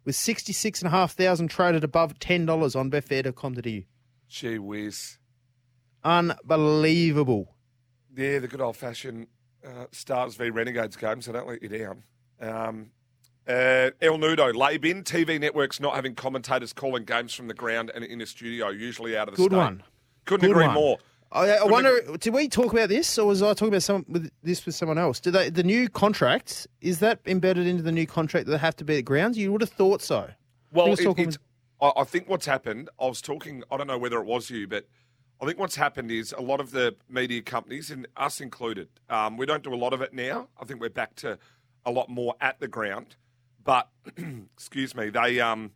with 0.05 0.17
66,500 0.17 1.51
traded 1.51 1.85
above 1.85 2.19
$10 2.19 2.77
on 2.77 2.91
betfair.com.au. 2.91 3.83
Gee 4.29 4.59
whiz. 4.59 5.19
Unbelievable. 6.05 7.55
Yeah, 8.17 8.39
the 8.39 8.49
good 8.49 8.61
old 8.61 8.77
fashioned 8.77 9.29
uh, 9.65 9.87
Stars 9.93 10.35
v 10.37 10.51
Renegades 10.51 10.97
game, 10.97 11.21
so 11.21 11.33
don't 11.33 11.47
let 11.47 11.63
you 11.63 11.69
down. 11.69 12.03
Um, 12.41 12.91
uh, 13.49 13.91
El 14.01 14.19
Nudo, 14.19 14.55
lay 14.55 14.79
bin, 14.79 15.03
TV 15.03 15.41
networks 15.41 15.81
not 15.81 15.95
having 15.95 16.15
commentators 16.15 16.73
calling 16.73 17.05
games 17.05 17.35
from 17.35 17.49
the 17.49 17.55
ground 17.55 17.91
and 17.95 18.05
in 18.05 18.21
a 18.21 18.27
studio, 18.27 18.69
usually 18.71 19.17
out 19.17 19.29
of 19.29 19.35
the 19.37 19.43
Good 19.43 19.51
state. 19.53 19.57
one. 19.59 19.83
Couldn't 20.25 20.47
Good 20.49 20.53
agree 20.53 20.67
one. 20.67 20.75
more. 20.75 20.99
I, 21.33 21.49
I 21.59 21.65
wonder, 21.65 22.01
did 22.19 22.35
we 22.35 22.49
talk 22.49 22.73
about 22.73 22.89
this, 22.89 23.17
or 23.19 23.27
was 23.29 23.41
I 23.41 23.49
talking 23.55 23.69
about 23.69 23.83
some 23.85 24.05
with 24.09 24.31
this 24.43 24.67
with 24.67 24.75
someone 24.75 24.99
else? 24.99 25.21
Did 25.21 25.33
they, 25.35 25.51
the 25.51 25.63
new 25.63 25.89
contract 25.89 26.67
is 26.81 26.99
that 26.99 27.21
embedded 27.27 27.67
into 27.69 27.83
the 27.85 27.93
new 27.93 28.07
contract 28.07 28.47
that 28.47 28.53
they 28.53 28.59
have 28.59 28.75
to 28.77 28.85
be 28.85 28.99
at 28.99 29.05
grounds? 29.05 29.39
You 29.39 29.53
would 29.53 29.61
have 29.61 29.71
thought 29.71 30.03
so. 30.03 30.31
Well, 30.73 30.87
He 30.87 31.07
was 31.07 31.19
it- 31.19 31.39
I, 31.81 31.93
I 31.99 32.05
think 32.05 32.29
what's 32.29 32.47
happened, 32.47 32.91
I 33.01 33.07
was 33.07 33.23
talking, 33.23 33.63
I 33.71 33.77
don't 33.77 33.87
know 33.87 33.97
whether 33.99 34.19
it 34.19 34.27
was 34.27 34.51
you, 34.51 34.67
but 34.67 34.87
I 35.41 35.47
think 35.47 35.59
what's 35.59 35.77
happened 35.77 36.11
is 36.11 36.35
a 36.37 36.43
lot 36.43 36.61
of 36.61 36.73
the 36.73 36.97
media 37.09 37.43
companies, 37.43 37.91
and 37.91 38.07
us 38.17 38.41
included, 38.41 38.89
um, 39.09 39.37
we 39.37 39.47
don't 39.47 39.63
do 39.63 39.73
a 39.73 39.77
lot 39.77 39.93
of 39.93 40.03
it 40.03 40.13
now. 40.13 40.49
I 40.61 40.65
think 40.65 40.81
we're 40.81 40.91
back 40.91 41.15
to 41.17 41.39
a 41.87 41.91
lot 41.91 42.09
more 42.11 42.35
at 42.41 42.59
the 42.61 42.69
ground. 42.69 43.17
But, 43.63 43.89
excuse 44.55 44.95
me, 44.95 45.11
they, 45.11 45.41
um, 45.41 45.71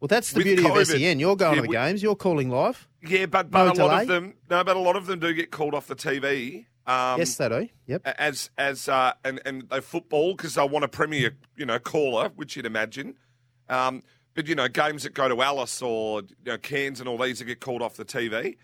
Well, 0.00 0.08
that's 0.08 0.32
the 0.32 0.42
beauty 0.42 0.62
COVID, 0.62 0.80
of 0.80 0.86
SEN. 0.88 1.18
You're 1.18 1.36
going 1.36 1.54
yeah, 1.54 1.56
to 1.56 1.62
the 1.62 1.68
we- 1.68 1.74
games. 1.74 2.02
You're 2.02 2.16
calling 2.16 2.50
live. 2.50 2.86
yeah, 3.02 3.26
but, 3.26 3.46
No 3.46 3.50
but 3.50 3.78
a 3.78 3.84
lot 3.86 4.02
of 4.02 4.08
them, 4.08 4.34
no, 4.50 4.64
but 4.64 4.76
a 4.76 4.80
lot 4.80 4.96
of 4.96 5.06
them 5.06 5.20
do 5.20 5.32
get 5.32 5.50
called 5.50 5.74
off 5.74 5.86
the 5.86 5.96
TV. 5.96 6.66
Um, 6.86 7.18
yes, 7.18 7.36
they 7.36 7.48
do. 7.48 7.68
Yep. 7.86 8.02
as 8.18 8.50
as 8.58 8.88
uh, 8.88 9.12
and 9.24 9.40
and 9.44 9.68
they 9.70 9.80
football 9.80 10.34
because 10.34 10.54
they 10.54 10.68
want 10.68 10.84
a 10.84 10.88
premier, 10.88 11.32
you 11.56 11.66
know, 11.66 11.78
caller, 11.78 12.30
which 12.36 12.54
you'd 12.56 12.66
imagine. 12.66 13.14
Um, 13.68 14.02
but 14.34 14.46
you 14.46 14.54
know, 14.54 14.68
games 14.68 15.02
that 15.02 15.14
go 15.14 15.28
to 15.28 15.42
Alice 15.42 15.82
or 15.82 16.20
you 16.22 16.52
know, 16.52 16.58
Cairns 16.58 17.00
and 17.00 17.08
all 17.08 17.18
these 17.18 17.40
that 17.40 17.46
get 17.46 17.60
called 17.60 17.82
off 17.82 17.96
the 17.96 18.04
TV, 18.04 18.56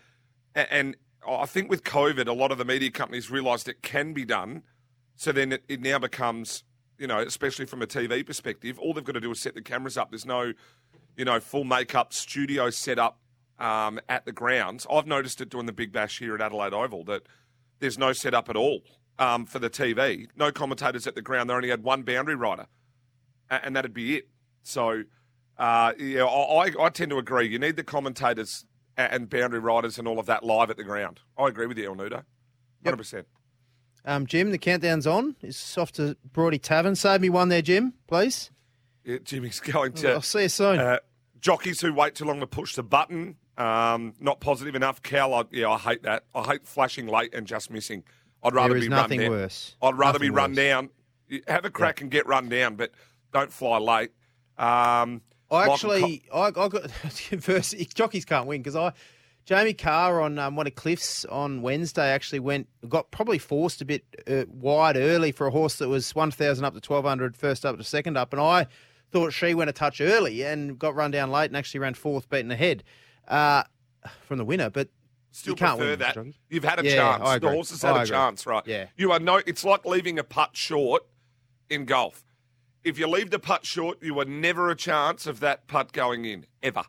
and, 0.55 0.67
and 0.71 0.97
I 1.27 1.45
think 1.45 1.69
with 1.69 1.83
COVID, 1.83 2.27
a 2.27 2.33
lot 2.33 2.51
of 2.51 2.57
the 2.57 2.65
media 2.65 2.91
companies 2.91 3.29
realised 3.31 3.67
it 3.67 3.81
can 3.81 4.13
be 4.13 4.25
done. 4.25 4.63
So 5.15 5.31
then 5.31 5.51
it, 5.53 5.63
it 5.67 5.81
now 5.81 5.99
becomes, 5.99 6.63
you 6.97 7.07
know, 7.07 7.19
especially 7.19 7.65
from 7.65 7.81
a 7.81 7.87
TV 7.87 8.25
perspective, 8.25 8.79
all 8.79 8.93
they've 8.93 9.03
got 9.03 9.13
to 9.13 9.21
do 9.21 9.31
is 9.31 9.39
set 9.39 9.55
the 9.55 9.61
cameras 9.61 9.97
up. 9.97 10.11
There's 10.11 10.25
no, 10.25 10.53
you 11.17 11.25
know, 11.25 11.39
full 11.39 11.63
makeup 11.63 12.13
studio 12.13 12.69
set 12.69 12.99
up 12.99 13.19
um, 13.59 13.99
at 14.09 14.25
the 14.25 14.31
grounds. 14.31 14.85
I've 14.91 15.07
noticed 15.07 15.41
it 15.41 15.49
doing 15.49 15.65
the 15.65 15.73
Big 15.73 15.91
Bash 15.91 16.19
here 16.19 16.35
at 16.35 16.41
Adelaide 16.41 16.73
Oval 16.73 17.03
that 17.05 17.23
there's 17.79 17.97
no 17.97 18.13
setup 18.13 18.49
at 18.49 18.55
all 18.55 18.81
um, 19.19 19.45
for 19.45 19.59
the 19.59 19.69
TV. 19.69 20.27
No 20.35 20.51
commentators 20.51 21.05
at 21.07 21.15
the 21.15 21.21
ground. 21.21 21.49
They 21.49 21.53
only 21.53 21.69
had 21.69 21.83
one 21.83 22.03
boundary 22.03 22.35
rider, 22.35 22.67
and 23.49 23.75
that'd 23.75 23.93
be 23.93 24.17
it. 24.17 24.29
So, 24.63 25.03
uh, 25.57 25.93
yeah, 25.99 26.23
I, 26.25 26.71
I- 26.79 26.89
tend 26.89 27.11
to 27.11 27.17
agree. 27.17 27.47
You 27.47 27.59
need 27.59 27.75
the 27.75 27.83
commentators 27.83 28.65
and 28.97 29.29
boundary 29.29 29.59
riders 29.59 29.97
and 29.97 30.07
all 30.07 30.19
of 30.19 30.25
that 30.27 30.43
live 30.43 30.69
at 30.69 30.77
the 30.77 30.83
ground. 30.83 31.19
I 31.37 31.47
agree 31.47 31.65
with 31.67 31.77
you, 31.77 31.89
El 31.89 31.95
Nudo. 31.95 32.23
100%. 32.85 33.25
Um, 34.05 34.25
Jim, 34.27 34.51
the 34.51 34.57
countdown's 34.57 35.07
on. 35.07 35.35
It's 35.41 35.77
off 35.77 35.91
to 35.93 36.17
Broady 36.33 36.59
Tavern. 36.59 36.95
Save 36.95 37.21
me 37.21 37.29
one 37.29 37.49
there, 37.49 37.61
Jim, 37.61 37.93
please. 38.07 38.51
Yeah, 39.03 39.17
Jimmy's 39.23 39.59
going 39.59 39.93
to. 39.93 40.13
I'll 40.13 40.21
see 40.21 40.43
you 40.43 40.49
soon. 40.49 40.79
Uh, 40.79 40.99
jockeys 41.39 41.81
who 41.81 41.93
wait 41.93 42.15
too 42.15 42.25
long 42.25 42.39
to 42.39 42.47
push 42.47 42.75
the 42.75 42.83
button, 42.83 43.35
um, 43.57 44.13
not 44.19 44.39
positive 44.39 44.75
enough. 44.75 45.01
Cal, 45.01 45.33
I, 45.33 45.43
yeah, 45.51 45.69
I 45.69 45.77
hate 45.77 46.03
that. 46.03 46.23
I 46.33 46.43
hate 46.43 46.65
flashing 46.65 47.07
late 47.07 47.33
and 47.33 47.45
just 47.45 47.69
missing. 47.69 48.03
I'd 48.43 48.53
rather 48.53 48.79
be 48.79 48.89
nothing 48.89 49.19
run 49.19 49.29
down. 49.29 49.39
worse. 49.39 49.75
I'd 49.81 49.97
rather 49.97 50.19
be 50.19 50.29
run 50.29 50.51
worse. 50.51 50.57
down. 50.57 50.89
Have 51.47 51.65
a 51.65 51.69
crack 51.69 52.01
and 52.01 52.11
get 52.11 52.27
run 52.27 52.49
down, 52.49 52.75
but 52.75 52.91
don't 53.31 53.51
fly 53.51 53.77
late. 53.77 54.11
Um, 54.57 55.21
I 55.49 55.69
actually, 55.69 56.23
I, 56.33 56.47
I 56.47 56.51
got 56.51 56.91
first. 57.39 57.75
Jockeys 57.95 58.25
can't 58.25 58.47
win 58.47 58.61
because 58.61 58.75
I, 58.75 58.93
Jamie 59.45 59.73
Kah 59.73 60.21
on 60.21 60.39
um, 60.39 60.55
one 60.55 60.67
of 60.67 60.75
Cliff's 60.75 61.25
on 61.25 61.61
Wednesday 61.61 62.09
actually 62.09 62.39
went 62.39 62.67
got 62.87 63.11
probably 63.11 63.37
forced 63.37 63.81
a 63.81 63.85
bit 63.85 64.03
uh, 64.27 64.45
wide 64.47 64.97
early 64.97 65.31
for 65.31 65.47
a 65.47 65.51
horse 65.51 65.75
that 65.77 65.89
was 65.89 66.13
one 66.15 66.31
thousand 66.31 66.65
up 66.65 66.73
to 66.73 66.77
1200, 66.77 67.35
first 67.35 67.65
up 67.65 67.77
to 67.77 67.83
second 67.83 68.17
up, 68.17 68.33
and 68.33 68.41
I 68.41 68.67
thought 69.13 69.31
she 69.31 69.53
went 69.53 69.69
a 69.69 69.73
touch 69.73 70.01
early 70.01 70.41
and 70.43 70.77
got 70.77 70.95
run 70.95 71.11
down 71.11 71.31
late 71.31 71.45
and 71.45 71.55
actually 71.55 71.79
ran 71.79 71.93
fourth, 71.93 72.29
beaten 72.29 72.51
ahead 72.51 72.83
uh, 73.27 73.63
from 74.27 74.37
the 74.39 74.45
winner, 74.45 74.69
but. 74.69 74.89
Still 75.35 75.53
you 75.53 75.55
can't 75.55 75.77
prefer 75.79 75.91
win 75.93 75.99
that. 75.99 76.17
You've 76.49 76.63
had 76.63 76.79
a 76.79 76.83
Yeah, 76.85 76.95
chance. 77.17 77.23
The 77.23 77.35
agree. 77.37 77.49
horses 77.49 77.81
had 77.81 77.95
I 77.95 77.99
a 77.99 78.03
agree. 78.03 78.09
chance, 78.15 78.45
right? 78.45 78.61
Yeah. 78.67 78.85
You 78.95 79.11
are 79.13 79.19
no. 79.19 79.37
It's 79.47 79.63
like 79.65 79.83
leaving 79.83 80.19
a 80.19 80.23
putt 80.23 80.55
short 80.55 81.07
in 81.71 81.85
golf. 81.85 82.23
If 82.83 82.99
you 82.99 83.07
leave 83.07 83.31
the 83.31 83.39
putt 83.39 83.65
short, 83.65 83.97
you 84.03 84.19
are 84.19 84.25
never 84.25 84.69
a 84.69 84.75
chance 84.75 85.25
of 85.25 85.39
that 85.39 85.65
putt 85.65 85.91
going 85.91 86.25
in 86.25 86.45
ever. 86.61 86.83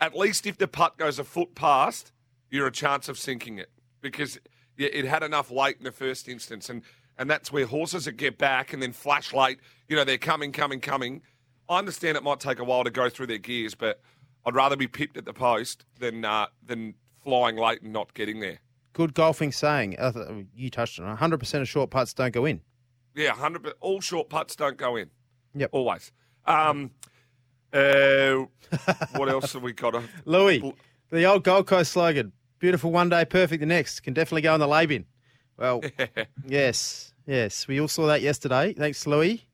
At 0.00 0.16
least 0.18 0.44
if 0.44 0.58
the 0.58 0.66
putt 0.66 0.96
goes 0.98 1.20
a 1.20 1.24
foot 1.24 1.54
past, 1.54 2.10
you're 2.50 2.66
a 2.66 2.72
chance 2.72 3.08
of 3.08 3.16
sinking 3.16 3.58
it 3.58 3.70
because 4.00 4.40
it 4.76 5.04
had 5.04 5.22
enough 5.22 5.52
late 5.52 5.76
in 5.78 5.84
the 5.84 5.92
first 5.92 6.28
instance, 6.28 6.68
and 6.68 6.82
and 7.16 7.30
that's 7.30 7.52
where 7.52 7.64
horses 7.64 8.06
that 8.06 8.16
get 8.16 8.38
back 8.38 8.72
and 8.72 8.82
then 8.82 8.92
flash 8.92 9.32
late. 9.32 9.60
You 9.86 9.94
know, 9.94 10.02
they're 10.02 10.18
coming, 10.18 10.50
coming, 10.50 10.80
coming. 10.80 11.22
I 11.68 11.78
understand 11.78 12.16
it 12.16 12.22
might 12.22 12.40
take 12.40 12.58
a 12.58 12.64
while 12.64 12.84
to 12.84 12.90
go 12.90 13.08
through 13.08 13.28
their 13.28 13.38
gears, 13.38 13.74
but 13.74 14.00
I'd 14.44 14.54
rather 14.54 14.76
be 14.76 14.86
pipped 14.86 15.16
at 15.16 15.24
the 15.24 15.32
post 15.32 15.84
than 15.98 16.24
uh, 16.24 16.46
than 16.64 16.94
flying 17.22 17.56
late 17.56 17.82
and 17.82 17.92
not 17.92 18.12
getting 18.14 18.40
there. 18.40 18.58
Good 18.92 19.14
golfing 19.14 19.50
saying. 19.50 19.96
You 20.54 20.70
touched 20.70 21.00
on 21.00 21.16
100% 21.16 21.60
of 21.60 21.68
short 21.68 21.90
putts 21.90 22.14
don't 22.14 22.32
go 22.32 22.44
in. 22.44 22.60
Yeah, 23.14 23.30
hundred. 23.32 23.72
All 23.80 24.00
short 24.00 24.28
putts 24.28 24.54
don't 24.54 24.76
go 24.76 24.96
in. 24.96 25.10
Yep. 25.54 25.70
always. 25.72 26.12
Um, 26.46 26.90
uh, 27.72 28.44
what 29.16 29.28
else 29.28 29.52
have 29.52 29.62
we 29.62 29.72
got? 29.72 29.94
Louis, 30.24 30.74
the 31.10 31.24
old 31.24 31.44
Gold 31.44 31.66
Coast 31.66 31.92
slogan, 31.92 32.32
beautiful 32.58 32.90
one 32.92 33.08
day, 33.08 33.24
perfect 33.24 33.60
the 33.60 33.66
next, 33.66 34.00
can 34.00 34.14
definitely 34.14 34.42
go 34.42 34.54
in 34.54 34.60
the 34.60 34.68
lay 34.68 34.86
bin. 34.86 35.06
Well, 35.56 35.82
yes, 36.46 37.14
yes. 37.26 37.66
We 37.66 37.80
all 37.80 37.88
saw 37.88 38.06
that 38.06 38.20
yesterday. 38.20 38.74
Thanks, 38.74 39.06
Louis. 39.06 39.44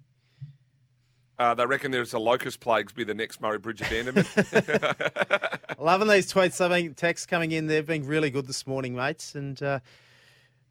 Uh, 1.40 1.55
they 1.55 1.64
reckon 1.64 1.90
there's 1.90 2.12
a 2.12 2.18
locust 2.18 2.61
plagues 2.61 2.92
be 2.92 3.03
the 3.03 3.14
next 3.14 3.40
Murray 3.40 3.57
Bridge 3.59 3.81
abandonment. 3.81 4.29
Loving 5.79 6.07
these 6.09 6.31
tweets. 6.31 6.53
Something 6.53 6.92
texts 6.92 7.26
coming 7.26 7.53
in. 7.53 7.66
They've 7.66 7.87
been 7.87 8.07
really 8.07 8.29
good 8.29 8.46
this 8.46 8.66
morning, 8.66 8.94
mates. 8.94 9.35
And 9.35 9.61
uh, 9.62 9.81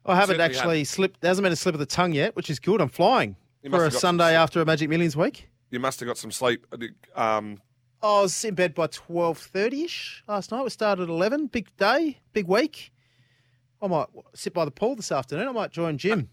I 0.06 0.14
haven't 0.14 0.36
Certainly 0.36 0.56
actually 0.56 0.84
slipped. 0.84 1.20
There 1.22 1.28
hasn't 1.28 1.42
been 1.42 1.52
a 1.52 1.56
slip 1.56 1.74
of 1.74 1.80
the 1.80 1.86
tongue 1.86 2.12
yet, 2.12 2.36
which 2.36 2.48
is 2.50 2.60
good. 2.60 2.80
I'm 2.80 2.88
flying 2.88 3.34
You 3.64 3.70
for 3.70 3.78
a 3.78 3.80
have 3.82 3.92
got 3.92 3.92
some 3.94 4.00
Sunday 4.18 4.36
after 4.36 4.60
a 4.60 4.64
Magic 4.64 4.88
Millions 4.88 5.16
week. 5.16 5.48
you 5.70 5.80
must 5.80 5.98
have 5.98 6.06
got 6.06 6.18
some 6.18 6.30
sleep. 6.30 6.64
Um, 7.16 7.60
I 8.00 8.20
was 8.22 8.44
in 8.44 8.54
bed 8.54 8.72
by 8.72 8.86
twelve 8.86 9.38
thirty 9.38 9.82
ish 9.82 10.22
last 10.28 10.52
night. 10.52 10.62
We 10.62 10.70
started 10.70 11.02
at 11.02 11.08
eleven. 11.08 11.48
Big 11.48 11.76
day, 11.78 12.20
big 12.32 12.46
week. 12.46 12.92
I 13.82 13.88
might 13.88 14.06
sit 14.34 14.54
by 14.54 14.64
the 14.64 14.70
pool 14.70 14.94
this 14.94 15.10
afternoon. 15.10 15.48
I 15.48 15.52
might 15.52 15.72
join 15.72 15.98
Jim 15.98 16.28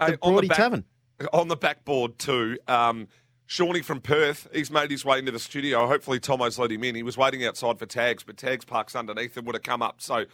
the 0.00 0.18
on 0.22 0.32
the 0.32 0.40
Broady 0.40 0.48
back- 0.48 0.56
Tavern. 0.56 0.84
on 1.32 1.48
the 1.48 1.56
backboard 1.56 2.18
too. 2.18 2.58
Um, 2.66 3.06
Shawnee 3.46 3.82
from 3.82 4.00
Perth, 4.00 4.48
he's 4.52 4.70
made 4.70 4.90
his 4.90 5.04
way 5.04 5.18
into 5.18 5.32
the 5.32 5.38
studio. 5.38 5.86
Hopefully, 5.86 6.18
Tomo's 6.20 6.58
let 6.58 6.70
him 6.70 6.82
in. 6.84 6.94
He 6.94 7.02
was 7.02 7.18
waiting 7.18 7.44
outside 7.44 7.78
for 7.78 7.86
tags, 7.86 8.22
but 8.22 8.36
tags 8.36 8.64
parks 8.64 8.94
underneath 8.96 9.36
and 9.36 9.46
would 9.46 9.54
have 9.54 9.62
come 9.62 9.82
up. 9.82 10.00
So, 10.00 10.24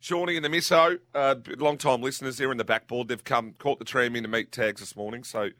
Shawnee 0.00 0.36
and 0.36 0.44
the 0.44 0.48
Misso, 0.50 0.98
uh, 1.14 1.36
long 1.56 1.78
time 1.78 2.02
listeners 2.02 2.36
there 2.36 2.50
in 2.52 2.58
the 2.58 2.64
backboard, 2.64 3.08
they've 3.08 3.22
come 3.24 3.54
caught 3.58 3.78
the 3.78 3.84
tram 3.84 4.16
in 4.16 4.24
to 4.24 4.28
meet 4.28 4.52
tags 4.52 4.80
this 4.80 4.94
morning. 4.96 5.24
So, 5.24 5.50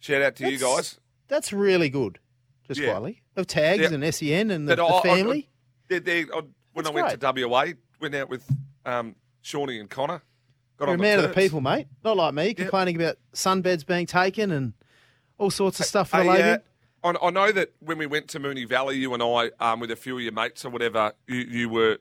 shout 0.00 0.20
out 0.20 0.36
to 0.36 0.50
you 0.50 0.58
guys. 0.58 0.98
That's 1.28 1.52
really 1.52 1.88
good. 1.88 2.18
just 2.66 2.80
Yeah. 2.80 2.92
quietly, 2.92 3.22
of 3.36 3.46
tags 3.46 3.82
Yeah. 3.82 3.92
and 3.92 4.02
SEN 4.14 4.50
and 4.50 4.66
the, 4.66 4.76
the 4.76 4.82
I- 4.84 4.98
I- 4.98 5.02
family. 5.02 5.50
They're, 5.88 6.00
I, 6.00 6.40
when 6.72 6.84
That's 6.84 6.88
I 6.88 6.90
went 6.92 7.06
great. 7.08 7.20
to 7.20 7.46
WA, 7.46 7.66
went 8.00 8.14
out 8.14 8.30
with 8.30 8.42
um, 8.86 9.16
Shawnee 9.42 9.78
and 9.80 9.88
Connor. 9.90 10.22
Got 10.78 10.86
You're 10.86 10.94
a 10.94 10.98
man 10.98 11.18
of 11.20 11.28
the 11.28 11.34
people, 11.34 11.60
mate. 11.60 11.86
Not 12.02 12.16
like 12.16 12.32
me, 12.34 12.54
complaining 12.54 12.96
about 12.96 13.18
sunbeds 13.34 13.86
being 13.86 14.06
taken 14.06 14.50
and 14.50 14.72
all 15.38 15.50
sorts 15.50 15.80
of 15.80 15.86
stuff 15.86 16.10
the 16.10 16.22
Hey, 16.22 16.52
uh, 16.52 16.58
I, 17.02 17.14
I 17.26 17.30
know 17.30 17.52
that 17.52 17.72
when 17.80 17.98
we 17.98 18.06
went 18.06 18.28
to 18.28 18.40
Moonee 18.40 18.66
Valley, 18.68 18.96
you 18.96 19.12
and 19.14 19.22
I, 19.22 19.50
um, 19.60 19.80
with 19.80 19.90
a 19.90 19.96
few 19.96 20.16
of 20.16 20.22
your 20.22 20.32
mates 20.32 20.64
or 20.64 20.70
whatever, 20.70 21.12
you, 21.26 21.36
you 21.36 21.68
were 21.68 21.98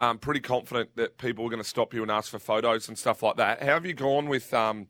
um, 0.00 0.18
pretty 0.18 0.40
confident 0.40 0.90
that 0.96 1.18
people 1.18 1.42
were 1.44 1.50
going 1.50 1.62
to 1.62 1.68
stop 1.68 1.92
you 1.94 2.02
and 2.02 2.10
ask 2.10 2.30
for 2.30 2.38
photos 2.38 2.88
and 2.88 2.96
stuff 2.98 3.22
like 3.22 3.36
that. 3.36 3.60
How 3.62 3.74
have 3.74 3.86
you 3.86 3.94
gone 3.94 4.28
with 4.28 4.52
um, 4.54 4.86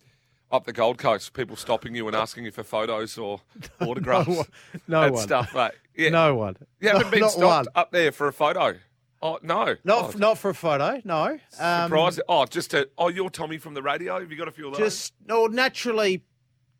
up 0.50 0.64
the 0.64 0.72
Gold 0.72 0.98
Coast? 0.98 1.32
People 1.32 1.56
stopping 1.56 1.94
you 1.94 2.06
and 2.06 2.14
asking 2.16 2.44
you 2.44 2.50
for 2.50 2.62
photos 2.62 3.16
or 3.16 3.40
autographs 3.80 4.28
one- 4.28 4.46
no 4.88 5.02
and 5.02 5.14
one. 5.14 5.22
stuff, 5.22 5.54
mate. 5.54 5.72
Yeah. 5.96 6.10
No 6.10 6.34
one. 6.34 6.56
you 6.80 6.88
haven't 6.88 7.04
Not- 7.04 7.12
been 7.12 7.28
stopped 7.30 7.66
one. 7.66 7.66
up 7.74 7.90
there 7.92 8.12
for 8.12 8.28
a 8.28 8.32
photo. 8.32 8.76
Oh 9.22 9.38
no, 9.42 9.74
Not, 9.84 10.04
oh, 10.04 10.08
f- 10.08 10.18
not 10.18 10.36
for 10.36 10.50
a 10.50 10.54
photo, 10.54 11.00
no. 11.02 11.38
Um, 11.58 11.86
surprised. 11.88 12.20
Oh, 12.28 12.44
just 12.44 12.72
to. 12.72 12.90
Oh, 12.98 13.08
you're 13.08 13.30
Tommy 13.30 13.56
from 13.56 13.72
the 13.72 13.82
radio. 13.82 14.20
Have 14.20 14.30
you 14.30 14.36
got 14.36 14.48
a 14.48 14.52
few 14.52 14.66
of 14.68 14.72
those? 14.74 14.80
Just 14.92 15.14
no. 15.26 15.46
Naturally, 15.46 16.22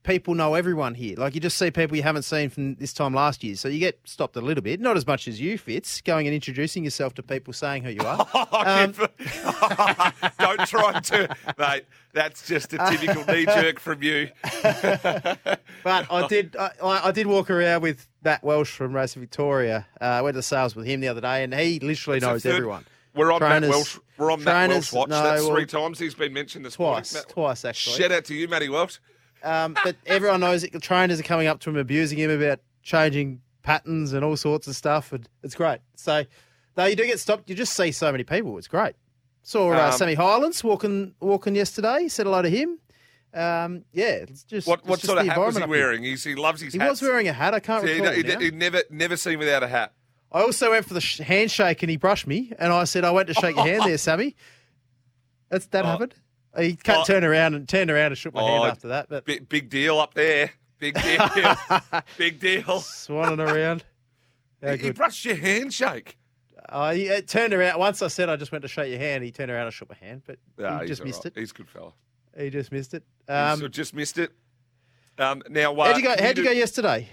people 0.04 0.34
know 0.34 0.54
everyone 0.54 0.94
here. 0.94 1.16
Like 1.18 1.34
you 1.34 1.40
just 1.40 1.58
see 1.58 1.70
people 1.72 1.96
you 1.96 2.02
haven't 2.04 2.22
seen 2.22 2.48
from 2.50 2.76
this 2.76 2.92
time 2.92 3.12
last 3.14 3.42
year, 3.42 3.56
so 3.56 3.66
you 3.68 3.80
get 3.80 3.98
stopped 4.04 4.36
a 4.36 4.40
little 4.40 4.62
bit. 4.62 4.80
Not 4.80 4.96
as 4.96 5.06
much 5.06 5.26
as 5.26 5.40
you, 5.40 5.58
Fitz, 5.58 6.00
going 6.02 6.26
and 6.28 6.34
introducing 6.34 6.84
yourself 6.84 7.14
to 7.14 7.22
people, 7.22 7.52
saying 7.52 7.82
who 7.82 7.90
you 7.90 8.02
are. 8.02 8.26
Um, 8.54 8.92
Don't 10.38 10.66
try 10.68 11.00
to, 11.00 11.36
mate. 11.58 11.84
That's 12.12 12.46
just 12.46 12.72
a 12.72 12.78
typical 12.78 13.24
knee 13.34 13.44
jerk 13.46 13.80
from 13.80 14.02
you. 14.02 14.28
But 15.82 16.06
I 16.10 16.26
did. 16.28 16.56
I, 16.56 16.70
I 16.82 17.10
did 17.10 17.26
walk 17.26 17.50
around 17.50 17.82
with 17.82 18.06
Matt 18.22 18.44
Welsh 18.44 18.70
from 18.70 18.94
Racing 18.94 19.20
Victoria. 19.20 19.86
Uh, 20.00 20.04
I 20.04 20.22
went 20.22 20.36
to 20.36 20.42
sales 20.42 20.76
with 20.76 20.86
him 20.86 21.00
the 21.00 21.08
other 21.08 21.20
day, 21.20 21.42
and 21.42 21.52
he 21.54 21.80
literally 21.80 22.20
knows 22.20 22.42
Third- 22.42 22.54
everyone. 22.54 22.84
We're 23.14 23.32
on 23.32 23.40
Matt 23.40 23.62
Welsh. 23.62 23.98
We're 24.18 24.32
on 24.32 24.42
Matt 24.42 24.68
trainers- 24.68 24.92
Welsh 24.92 24.92
watch. 24.92 25.08
no, 25.10 25.22
That's 25.22 25.46
three 25.46 25.66
times 25.66 25.98
he's 26.00 26.14
been 26.14 26.32
mentioned 26.32 26.64
this 26.64 26.74
Twice, 26.74 27.12
morning. 27.14 27.26
Matt- 27.28 27.32
twice 27.34 27.64
actually. 27.64 27.96
Shout 27.96 28.10
out 28.12 28.24
to 28.26 28.34
you, 28.34 28.48
Matty 28.48 28.68
Welsh. 28.68 28.98
Um, 29.44 29.76
but 29.84 29.96
everyone 30.06 30.40
knows 30.40 30.64
it. 30.64 30.72
The 30.72 30.80
trainers 30.80 31.20
are 31.20 31.24
coming 31.24 31.46
up 31.46 31.60
to 31.60 31.70
him, 31.70 31.76
abusing 31.76 32.18
him 32.18 32.30
about 32.30 32.60
changing 32.82 33.40
patterns 33.62 34.12
and 34.12 34.24
all 34.24 34.36
sorts 34.36 34.66
of 34.66 34.74
stuff, 34.76 35.12
and 35.12 35.28
it's 35.42 35.54
great. 35.54 35.80
So, 35.96 36.24
though 36.74 36.84
you 36.86 36.96
do 36.96 37.06
get 37.06 37.20
stopped, 37.20 37.48
you 37.48 37.54
just 37.54 37.74
see 37.74 37.92
so 37.92 38.10
many 38.10 38.24
people. 38.24 38.56
It's 38.58 38.68
great. 38.68 38.94
Saw 39.42 39.72
uh, 39.72 39.86
Um, 39.88 39.92
Sammy 39.92 40.14
Highlands 40.14 40.64
walking 40.64 41.14
walking 41.20 41.54
yesterday. 41.54 42.08
Said 42.08 42.26
hello 42.26 42.40
to 42.42 42.48
him. 42.48 42.78
Um, 43.34 43.84
yeah, 43.92 44.24
it's 44.28 44.44
just 44.44 44.66
What 44.66 44.84
what 44.86 45.00
just 45.00 45.06
sort 45.06 45.18
of 45.18 45.26
hat 45.26 45.36
was 45.38 45.56
he 45.56 45.60
environment 45.60 45.64
up 45.64 45.68
here. 45.76 45.86
wearing? 45.86 46.02
He's, 46.04 46.22
he 46.24 46.34
loves 46.36 46.60
his 46.60 46.72
He 46.72 46.78
hats. 46.78 47.00
was 47.00 47.02
wearing 47.02 47.26
a 47.28 47.32
hat. 47.32 47.52
I 47.52 47.60
can't 47.60 47.84
See, 47.84 47.94
he, 47.94 48.00
recall. 48.00 48.14
he, 48.14 48.22
now. 48.22 48.38
he 48.38 48.50
never 48.52 48.82
never 48.90 49.16
seen 49.16 49.38
without 49.38 49.62
a 49.62 49.68
hat. 49.68 49.92
I 50.32 50.40
also 50.40 50.70
went 50.70 50.86
for 50.86 50.94
the 50.94 51.00
sh- 51.00 51.18
handshake 51.18 51.82
and 51.82 51.90
he 51.90 51.96
brushed 51.96 52.26
me, 52.26 52.52
and 52.58 52.72
I 52.72 52.84
said, 52.84 53.04
"I 53.04 53.10
went 53.10 53.26
to 53.28 53.34
shake 53.34 53.56
your 53.56 53.66
hand 53.66 53.82
there, 53.84 53.98
Sammy." 53.98 54.36
That's 55.50 55.66
that 55.66 55.84
Oh. 55.84 55.88
happened. 55.88 56.14
He 56.58 56.76
can't 56.76 56.98
Oh. 57.00 57.04
turn 57.04 57.24
around 57.24 57.54
and 57.54 57.68
turned 57.68 57.90
around 57.90 58.06
and 58.12 58.18
shook 58.18 58.34
my 58.34 58.42
Oh, 58.42 58.46
hand 58.46 58.64
after 58.64 58.88
that, 58.88 59.08
but 59.08 59.24
Big, 59.24 59.48
big 59.48 59.68
deal 59.70 59.98
up 59.98 60.14
there. 60.14 60.50
Big 60.78 60.94
deal. 60.94 61.18
big 62.18 62.40
deal. 62.40 62.62
swanning 62.80 63.38
around. 63.40 63.84
He, 64.62 64.76
he 64.76 64.90
brushed 64.92 65.24
your 65.24 65.36
handshake. 65.36 66.16
Uh, 66.68 66.92
he 66.94 67.10
uh, 67.10 67.20
turned 67.20 67.52
around. 67.54 67.78
Once 67.78 68.02
I 68.02 68.08
said 68.08 68.28
I 68.28 68.36
just 68.36 68.50
went 68.52 68.62
to 68.62 68.68
shake 68.68 68.90
your 68.90 68.98
hand, 68.98 69.22
he 69.24 69.30
turned 69.30 69.50
around 69.50 69.66
and 69.66 69.74
shook 69.74 69.88
my 69.90 69.96
hand, 69.96 70.22
but 70.26 70.38
Nah, 70.58 70.80
he 70.80 70.86
just 70.86 71.04
missed 71.04 71.24
right. 71.24 71.32
it. 71.36 71.40
He's 71.40 71.50
a 71.50 71.54
good 71.54 71.68
fella. 71.68 71.92
He 72.36 72.50
just 72.50 72.72
missed 72.72 72.94
it. 72.94 73.04
Um, 73.28 73.62
Um, 73.64 73.70
just 73.70 73.94
missed 73.94 74.18
it. 74.18 74.32
Um, 75.18 75.42
now, 75.48 75.74
uh, 75.74 75.84
how'd 75.86 75.96
you 75.98 76.02
go? 76.02 76.10
How'd 76.10 76.36
you 76.36 76.42
do- 76.42 76.44
go 76.44 76.50
yesterday? 76.50 77.08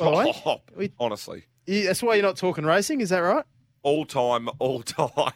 Oh, 0.00 0.60
We- 0.76 0.92
honestly, 0.98 1.44
that's 1.66 2.02
why 2.02 2.14
you're 2.14 2.22
not 2.24 2.36
talking 2.36 2.64
racing. 2.64 3.00
Is 3.00 3.08
that 3.10 3.18
right? 3.20 3.44
all 3.82 4.04
time, 4.04 4.48
all 4.58 4.82
time. 4.82 5.32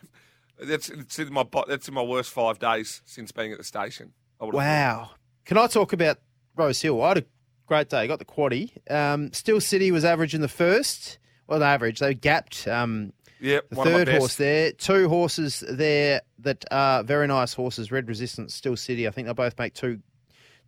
That's 0.64 0.88
it's 0.88 1.18
in 1.18 1.32
my 1.32 1.44
that's 1.68 1.88
in 1.88 1.94
my 1.94 2.02
worst 2.02 2.30
five 2.30 2.58
days 2.58 3.02
since 3.04 3.32
being 3.32 3.52
at 3.52 3.58
the 3.58 3.64
station. 3.64 4.12
Wow. 4.40 5.10
Can 5.44 5.58
I 5.58 5.66
talk 5.66 5.92
about 5.92 6.18
Rose 6.56 6.80
Hill? 6.80 7.02
I 7.02 7.08
had 7.08 7.18
a 7.18 7.24
great 7.66 7.88
day. 7.88 8.06
Got 8.06 8.18
the 8.18 8.24
quaddy. 8.24 8.72
Um, 8.90 9.32
Still 9.32 9.60
City 9.60 9.90
was 9.90 10.04
average 10.04 10.34
in 10.34 10.40
the 10.40 10.48
first. 10.48 11.18
Well, 11.46 11.58
the 11.58 11.66
average. 11.66 11.98
They 12.00 12.14
gapped. 12.14 12.66
Um. 12.68 13.12
Yep, 13.40 13.70
the 13.70 13.76
one 13.76 13.86
of 13.88 13.92
my 13.92 13.98
third 13.98 14.06
best. 14.06 14.18
horse 14.18 14.36
there. 14.36 14.72
Two 14.72 15.08
horses 15.08 15.64
there 15.68 16.20
that 16.38 16.64
are 16.70 17.02
very 17.02 17.26
nice 17.26 17.52
horses. 17.52 17.90
Red 17.90 18.06
Resistance, 18.06 18.54
Still 18.54 18.76
City. 18.76 19.08
I 19.08 19.10
think 19.10 19.26
they 19.26 19.32
both 19.32 19.58
make 19.58 19.74
two 19.74 20.00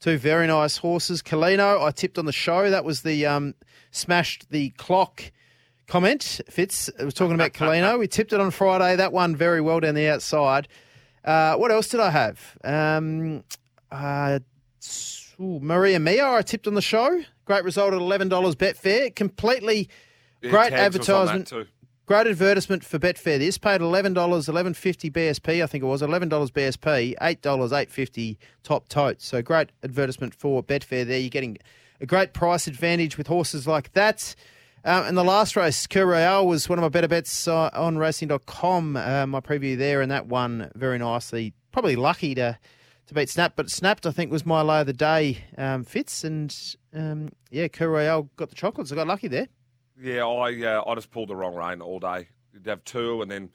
two 0.01 0.19
very 0.19 0.47
nice 0.47 0.77
horses. 0.77 1.23
Colino, 1.23 1.83
I 1.83 1.91
tipped 1.93 2.19
on 2.19 2.27
the 2.27 2.33
show. 2.33 2.71
That 2.71 2.85
was 2.85 3.03
the 3.03 3.27
um, 3.27 3.55
smashed 3.93 4.51
the 4.51 4.71
clock 4.71 5.31
comment. 5.87 6.40
Fitz 6.49 6.90
I 6.99 7.05
was 7.05 7.14
talking 7.14 7.35
about 7.35 7.53
Colino. 7.55 7.99
We 7.99 8.07
tipped 8.09 8.33
it 8.33 8.40
on 8.40 8.51
Friday. 8.51 8.97
That 8.97 9.12
one 9.12 9.37
very 9.37 9.61
well 9.61 9.81
down 9.81 9.94
the 9.94 10.09
outside. 10.09 10.68
Uh, 11.25 11.57
what 11.57 11.70
else 11.70 11.88
did 11.88 12.01
I 12.01 12.11
have? 12.11 12.59
Um, 12.64 13.44
uh, 13.90 14.40
ooh, 15.40 15.59
Maria 15.61 15.99
Mia, 15.99 16.31
I 16.31 16.42
tipped 16.42 16.66
on 16.66 16.75
the 16.75 16.83
show. 16.83 17.23
Great 17.44 17.64
result 17.64 17.92
at 17.94 18.01
eleven 18.01 18.29
dollars 18.29 18.55
Betfair. 18.55 19.14
Completely 19.14 19.88
Yeah, 20.42 20.51
great 20.51 20.70
Tags 20.70 20.99
was 20.99 21.09
on 21.09 21.27
that 21.27 21.33
advertisement. 21.33 21.68
Great 22.07 22.27
advertisement 22.27 22.85
for 22.85 22.99
Betfair. 22.99 23.38
This 23.38 23.57
paid 23.57 23.81
eleven 23.81 24.12
dollars, 24.12 24.49
eleven 24.49 24.75
fifty 24.75 25.11
BSP. 25.11 25.62
I 25.62 25.66
think 25.66 25.83
it 25.83 25.87
was 25.87 26.03
eleven 26.03 26.29
dollars 26.29 26.51
BSP, 26.51 27.14
eight 27.23 27.40
dollars, 27.40 27.73
eight 27.73 27.90
fifty 27.90 28.38
top 28.62 28.88
tote. 28.88 29.23
So 29.23 29.40
great 29.40 29.70
advertisement 29.83 30.35
for 30.35 30.62
Betfair. 30.62 31.07
There, 31.07 31.18
you're 31.18 31.31
getting 31.31 31.57
a 32.01 32.07
great 32.07 32.35
price 32.35 32.66
advantage 32.66 33.16
with 33.16 33.27
horses 33.27 33.66
like 33.66 33.92
that. 33.94 34.35
Um, 34.87 35.07
and 35.07 35.16
the 35.16 35.25
last 35.25 35.57
race, 35.57 35.87
Cur 35.87 36.05
Royale, 36.05 36.47
was 36.47 36.68
one 36.68 36.79
of 36.79 36.83
my 36.83 36.90
better 36.90 37.09
bets 37.09 37.49
uh, 37.49 37.70
on 37.73 37.97
racing.com. 37.97 38.97
Uh, 38.97 39.27
my 39.27 39.40
preview 39.40 39.79
there, 39.79 40.03
and 40.03 40.11
that 40.11 40.27
won 40.27 40.70
very 40.75 40.99
nicely. 40.99 41.55
Probably 41.73 41.97
lucky 41.97 42.35
to 42.35 42.59
to 43.07 43.14
beat 43.14 43.29
Snap, 43.31 43.55
but 43.57 43.70
Snapped 43.70 44.07
I 44.07 44.11
think 44.11 44.31
was 44.31 44.44
my 44.44 44.61
low 44.61 44.83
of 44.83 44.87
the 44.87 44.92
day. 44.92 45.38
Um, 45.57 45.85
Fitz 45.85 46.23
and 46.23 46.55
um, 46.92 47.33
yeah, 47.51 47.68
Cur 47.68 47.88
Royale 47.88 48.29
got 48.37 48.51
the 48.51 48.55
chocolates. 48.55 48.92
I 48.92 48.94
got 48.94 49.07
lucky 49.07 49.29
there. 49.29 49.49
Yeah, 50.01 50.27
I 50.27 50.53
uh, 50.62 50.85
I 50.87 50.94
just 50.94 51.11
pulled 51.11 51.31
the 51.31 51.37
wrong 51.37 51.55
rein 51.55 51.81
all 51.81 51.99
day. 51.99 52.29
You'd 52.53 52.66
have 52.66 52.85
two, 52.85 53.23
and 53.23 53.31
then 53.31 53.51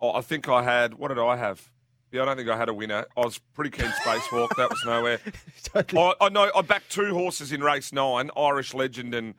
oh, 0.00 0.12
I 0.12 0.20
think 0.20 0.50
I 0.50 0.62
had. 0.62 0.94
What 0.94 1.08
did 1.08 1.18
I 1.18 1.36
have? 1.36 1.70
Yeah, 2.12 2.22
I 2.22 2.24
don't 2.26 2.36
think 2.36 2.50
I 2.50 2.58
had 2.58 2.68
a 2.68 2.74
winner. 2.74 3.06
I 3.16 3.20
was 3.20 3.38
pretty 3.54 3.70
keen 3.70 3.90
spacewalk. 3.90 4.54
that 4.56 4.68
was 4.68 4.82
nowhere. 4.84 5.18
Totally. 5.62 6.00
I, 6.20 6.26
I 6.26 6.28
know. 6.28 6.50
I 6.54 6.60
backed 6.60 6.90
two 6.90 7.14
horses 7.14 7.52
in 7.52 7.62
race 7.62 7.90
nine: 7.90 8.30
Irish 8.36 8.74
Legend 8.74 9.14
and 9.14 9.34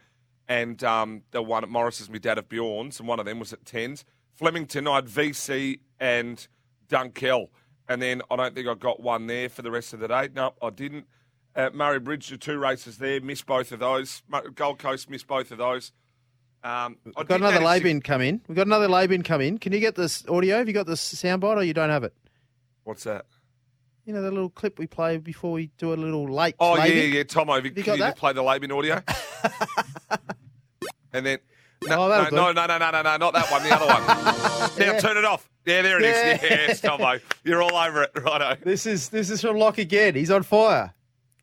and 0.48 0.84
um, 0.84 1.24
the 1.32 1.42
one 1.42 1.64
at 1.64 1.70
Morris's. 1.70 2.10
My 2.10 2.18
dad 2.18 2.38
of 2.38 2.50
Bjorn's, 2.50 3.00
and 3.00 3.08
one 3.08 3.20
of 3.20 3.26
them 3.26 3.40
was 3.40 3.54
at 3.54 3.66
tens. 3.66 4.06
Flemington, 4.36 4.88
I 4.88 4.96
had 4.96 5.08
VC 5.08 5.80
and 6.00 6.46
Dunkel, 6.90 7.50
and 7.88 8.02
then 8.02 8.22
I 8.30 8.36
don't 8.36 8.54
think 8.54 8.68
I 8.68 8.74
got 8.74 9.00
one 9.00 9.28
there 9.28 9.50
for 9.50 9.62
the 9.62 9.72
rest 9.72 9.94
of 9.94 10.00
the 10.00 10.08
day. 10.08 10.30
No, 10.36 10.54
I 10.62 10.70
didn't. 10.70 11.06
Uh, 11.56 11.70
Murray 11.74 12.00
Bridge, 12.00 12.28
the 12.28 12.38
two 12.38 12.58
races 12.58 12.98
there, 12.98 13.22
missed 13.22 13.46
both 13.46 13.72
of 13.72 13.80
those. 13.80 14.24
Gold 14.56 14.78
Coast 14.80 15.10
missed 15.10 15.28
both 15.28 15.52
of 15.52 15.58
those. 15.58 15.94
Um, 16.64 16.98
I 17.16 17.22
We've 17.22 17.28
got 17.28 17.40
another 17.42 17.62
lay 17.62 17.80
bin 17.80 18.02
come 18.02 18.22
in. 18.22 18.42
We've 18.48 18.56
got 18.56 18.66
another 18.66 18.88
lay 18.90 19.08
bin 19.08 19.22
come 19.22 19.40
in. 19.40 19.58
Can 19.60 19.72
you 19.72 19.80
get 19.80 19.96
this 19.96 20.28
audio? 20.28 20.58
Have 20.58 20.68
you 20.68 20.74
got 20.74 20.88
this 20.88 21.02
soundbite 21.14 21.56
or 21.58 21.64
you 21.64 21.74
don't 21.74 21.92
have 21.92 22.04
it? 22.04 22.14
What's 22.84 23.04
that? 23.04 23.26
You 24.04 24.14
know, 24.14 24.22
the 24.22 24.32
little 24.32 24.50
clip 24.50 24.78
we 24.78 24.86
play 24.86 25.18
before 25.18 25.52
we 25.52 25.68
do 25.78 25.94
a 25.94 25.96
little 25.96 26.26
late 26.32 26.56
Oh 26.60 26.74
lay 26.74 26.90
yeah, 26.90 27.02
bin? 27.02 27.14
yeah, 27.14 27.24
Tom. 27.24 27.50
You 27.64 27.72
can 27.72 27.98
you 27.98 28.12
play 28.14 28.34
the 28.34 28.44
lay 28.44 28.60
bin 28.60 28.72
audio? 28.72 29.02
and 31.14 31.26
then 31.26 31.40
no, 31.88 32.06
Oh, 32.06 32.08
no, 32.10 32.30
no, 32.30 32.52
no, 32.52 32.66
no, 32.66 32.78
no, 32.78 32.92
no, 32.92 33.02
no, 33.04 33.18
not 33.18 33.34
that 33.34 33.52
one. 33.52 33.64
The 33.64 33.76
other 33.76 33.86
one. 33.86 34.06
now 34.80 34.94
Yeah. 34.94 35.00
turn 35.00 35.18
it 35.18 35.26
off. 35.26 35.50
Yeah, 35.66 35.82
there 35.82 36.00
it 36.00 36.06
is. 36.06 36.16
Yeah. 36.16 36.50
Yes, 36.68 36.82
Tomo, 36.82 37.20
you're 37.44 37.62
all 37.62 37.76
over 37.76 38.04
it, 38.04 38.12
righto. 38.22 38.56
This 38.64 38.86
is 38.86 39.10
this 39.10 39.30
is 39.30 39.42
from 39.42 39.58
Lock 39.58 39.78
again. 39.78 40.16
He's 40.16 40.32
on 40.32 40.44
fire. 40.44 40.94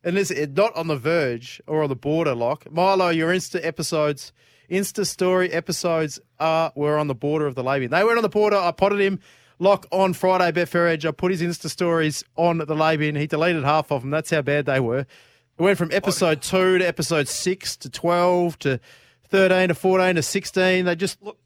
And 0.04 0.16
this 0.16 0.32
not 0.56 0.74
on 0.76 0.88
the 0.88 0.96
verge 0.96 1.60
or 1.66 1.82
on 1.84 1.88
the 1.88 1.96
border, 1.96 2.34
Lock. 2.34 2.70
Milo, 2.72 3.08
your 3.10 3.32
Insta 3.32 3.64
episodes, 3.64 4.32
Insta 4.70 5.06
story 5.06 5.52
episodes 5.52 6.18
are 6.40 6.72
were 6.74 6.98
on 6.98 7.06
the 7.06 7.14
border 7.14 7.46
of 7.46 7.54
the 7.54 7.62
lay 7.62 7.78
bin. 7.80 7.90
They 7.90 8.02
were 8.02 8.16
on 8.16 8.22
the 8.22 8.28
border. 8.28 8.56
I 8.56 8.72
potted 8.72 9.00
him. 9.00 9.20
Lock 9.58 9.86
on 9.92 10.12
Friday, 10.12 10.50
Betfair 10.50 10.90
Edge. 10.90 11.06
I 11.06 11.12
put 11.12 11.30
his 11.30 11.40
Insta 11.40 11.68
stories 11.70 12.24
on 12.36 12.58
the 12.58 12.74
lay 12.74 12.96
bin. 12.96 13.14
He 13.14 13.28
deleted 13.28 13.62
half 13.62 13.92
of 13.92 14.00
them. 14.00 14.10
That's 14.10 14.30
how 14.30 14.42
bad 14.42 14.66
they 14.66 14.80
were. 14.80 15.06
It 15.58 15.62
went 15.62 15.78
from 15.78 15.90
episode 15.92 16.42
two 16.42 16.78
to 16.78 16.84
episode 16.86 17.28
six 17.28 17.76
to 17.78 17.90
twelve 17.90 18.58
to 18.60 18.80
thirteen 19.28 19.68
to 19.68 19.74
fourteen 19.74 20.16
to 20.16 20.22
sixteen. 20.22 20.84
They 20.86 20.96
just 20.96 21.22
look. 21.22 21.38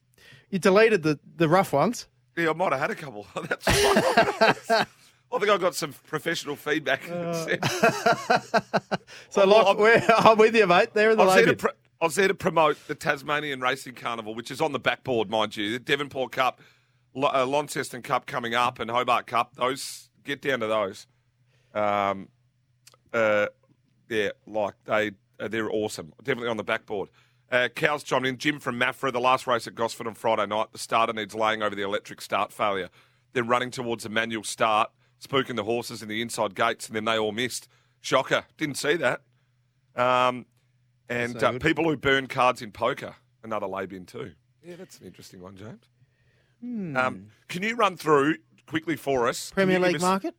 You 0.51 0.59
deleted 0.59 1.03
the 1.03 1.19
the 1.37 1.49
rough 1.49 1.73
ones. 1.73 2.07
Yeah, 2.37 2.51
I 2.51 2.53
might 2.53 2.73
have 2.73 2.81
had 2.81 2.91
a 2.91 2.95
couple. 2.95 3.27
That's. 3.49 3.67
I 3.69 5.39
think 5.41 5.51
I 5.51 5.57
got 5.59 5.75
some 5.75 5.93
professional 6.07 6.57
feedback. 6.57 7.03
So, 9.31 9.47
Well, 9.47 9.47
Lock, 9.49 9.79
I'm- 9.79 10.03
I'm 10.19 10.39
with 10.39 10.55
you, 10.57 10.67
mate. 10.67 10.91
They're 10.95 11.11
in 11.13 11.17
the 11.19 11.23
I 11.25 11.27
was, 11.27 11.35
there 11.37 11.47
to 11.47 11.55
pro- 11.57 11.71
I 12.01 12.05
was 12.05 12.15
there 12.17 12.29
to 12.29 12.35
promote 12.35 12.77
the 12.89 12.95
Tasmanian 12.95 13.61
Racing 13.61 13.95
Carnival, 13.95 14.35
which 14.35 14.51
is 14.51 14.61
on 14.61 14.73
the 14.73 14.79
backboard, 14.79 15.31
mind 15.31 15.57
you. 15.57 15.71
The 15.73 15.79
Devonport 15.79 16.33
Cup, 16.33 16.61
Lo- 17.15 17.31
uh, 17.33 17.47
Launceston 17.47 18.03
Cup 18.03 18.27
coming 18.27 18.55
up, 18.55 18.79
and 18.81 18.91
Hobart 18.91 19.27
Cup. 19.27 19.55
Those 19.57 20.11
get 20.25 20.43
down 20.43 20.61
to 20.61 20.67
those. 20.67 21.07
Um, 21.75 22.29
uh, 23.13 23.47
yeah, 24.09 24.31
like 24.47 24.75
they 24.85 25.13
they're 25.39 25.71
awesome. 25.71 26.13
Definitely 26.23 26.49
on 26.49 26.57
the 26.57 26.65
backboard. 26.65 27.09
Uh, 27.51 27.69
Cows 27.69 28.03
chimed 28.03 28.27
in. 28.27 28.39
Jim 28.39 28.59
from 28.59 28.79
Maffra, 28.79 29.13
the 29.13 29.21
last 29.21 29.47
race 29.47 29.67
at 29.67 29.75
Gosford 29.75 30.07
on 30.07 30.15
Friday 30.15 30.47
night. 30.47 30.73
The 30.73 30.79
starter 30.79 31.13
needs 31.13 31.35
laying 31.35 31.63
over 31.63 31.77
the 31.77 31.83
electric 31.83 32.21
start 32.21 32.53
failure. 32.53 32.89
Then 33.35 33.47
running 33.47 33.71
towards 33.71 34.05
a 34.05 34.09
manual 34.09 34.43
start, 34.45 34.91
spooking 35.25 35.55
the 35.57 35.65
horses 35.65 36.03
in 36.03 36.09
the 36.09 36.21
inside 36.23 36.55
gates, 36.55 36.87
and 36.89 36.97
then 36.97 37.05
they 37.05 37.19
all 37.19 37.33
missed. 37.33 37.69
Shocker. 38.01 38.45
Didn't 38.57 38.77
see 38.77 38.95
that. 38.97 39.23
Um, 39.95 40.47
and 41.09 41.41
uh, 41.43 41.59
people 41.59 41.85
who 41.85 41.97
burn 41.97 42.27
cards 42.27 42.63
in 42.63 42.73
poker, 42.73 43.15
another 43.45 43.67
lay 43.67 43.87
bin 43.87 44.07
too. 44.07 44.33
Yeah, 44.65 44.75
that's 44.77 44.99
an 44.99 45.07
interesting 45.07 45.41
one, 45.41 45.57
James. 45.57 45.85
Hmm. 46.61 46.97
Um, 46.97 47.27
can 47.49 47.63
you 47.63 47.77
run 47.77 47.97
through 47.97 48.37
quickly 48.67 48.97
for 48.97 49.29
us? 49.29 49.51
Premier 49.51 49.79
League 49.79 49.97
us- 49.97 50.03
market. 50.03 50.35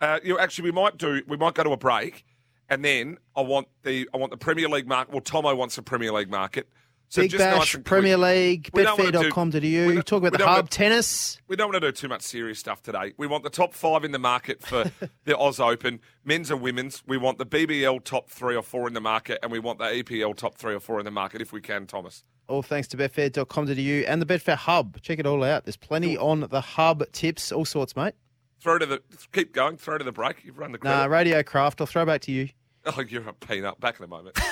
uh, 0.00 0.20
you 0.24 0.32
know, 0.34 0.40
actually, 0.40 0.70
we 0.70 0.72
might 0.72 0.96
do. 0.96 1.22
We 1.26 1.36
might 1.36 1.54
go 1.54 1.64
to 1.64 1.70
a 1.72 1.76
break, 1.76 2.24
and 2.68 2.84
then 2.84 3.18
I 3.36 3.42
want 3.42 3.68
the 3.82 4.08
I 4.12 4.16
want 4.16 4.30
the 4.30 4.36
Premier 4.36 4.68
League 4.68 4.86
market. 4.86 5.12
Well, 5.12 5.20
Tomo 5.20 5.54
wants 5.54 5.76
the 5.76 5.82
Premier 5.82 6.12
League 6.12 6.30
market. 6.30 6.68
So 7.08 7.22
Big 7.22 7.30
just 7.30 7.38
Bash, 7.38 7.74
nice. 7.74 7.82
Premier 7.84 8.16
League, 8.16 8.68
We 8.72 8.82
don't 8.82 8.98
wanna 8.98 9.12
betfair.com.au. 9.12 9.60
we 9.60 9.68
You 9.94 10.02
talk 10.02 10.24
about 10.24 10.38
the 10.38 10.44
hub 10.44 10.68
tennis. 10.68 11.38
We 11.46 11.54
don't 11.54 11.68
want 11.70 11.80
to 11.80 11.88
do 11.88 11.92
too 11.92 12.08
much 12.08 12.22
serious 12.22 12.58
stuff 12.58 12.82
today. 12.82 13.12
We 13.16 13.28
want 13.28 13.44
the 13.44 13.50
top 13.50 13.74
five 13.74 14.04
in 14.04 14.10
the 14.10 14.18
market 14.18 14.60
for 14.60 14.90
the 15.24 15.38
Oz 15.38 15.60
Open, 15.60 16.00
men's 16.24 16.50
and 16.50 16.60
women's. 16.60 17.04
We 17.06 17.16
want 17.16 17.38
the 17.38 17.46
BBL 17.46 18.02
top 18.02 18.28
three 18.28 18.56
or 18.56 18.62
four 18.62 18.88
in 18.88 18.94
the 18.94 19.00
market, 19.00 19.38
and 19.42 19.52
we 19.52 19.60
want 19.60 19.78
the 19.78 19.84
EPL 19.84 20.34
top 20.34 20.56
three 20.56 20.74
or 20.74 20.80
four 20.80 20.98
in 20.98 21.04
the 21.04 21.12
market 21.12 21.40
if 21.40 21.52
we 21.52 21.60
can, 21.60 21.86
Thomas. 21.86 22.24
All 22.48 22.62
thanks 22.62 22.88
to 22.88 22.96
betfair.com.au 22.96 23.72
and 23.72 24.22
the 24.22 24.26
Betfair 24.26 24.56
Hub. 24.56 25.00
Check 25.00 25.18
it 25.18 25.26
all 25.26 25.42
out. 25.44 25.64
There's 25.64 25.76
plenty 25.76 26.16
on 26.16 26.40
the 26.50 26.60
hub 26.60 27.04
tips, 27.12 27.52
all 27.52 27.64
sorts, 27.64 27.94
mate. 27.94 28.14
Throw 28.60 28.78
to 28.78 28.86
the 28.86 29.02
keep 29.32 29.52
going. 29.52 29.76
Throw 29.76 29.98
to 29.98 30.04
the 30.04 30.12
break. 30.12 30.44
You've 30.44 30.58
run 30.58 30.72
the 30.72 30.78
credit. 30.78 30.96
Nah, 30.96 31.04
Radio 31.06 31.42
Craft. 31.42 31.80
I'll 31.80 31.86
throw 31.86 32.06
back 32.06 32.22
to 32.22 32.32
you. 32.32 32.48
oh, 32.86 33.02
you're 33.06 33.28
a 33.28 33.32
peanut. 33.32 33.80
Back 33.80 33.98
in 33.98 34.04
a 34.04 34.08
moment. 34.08 34.38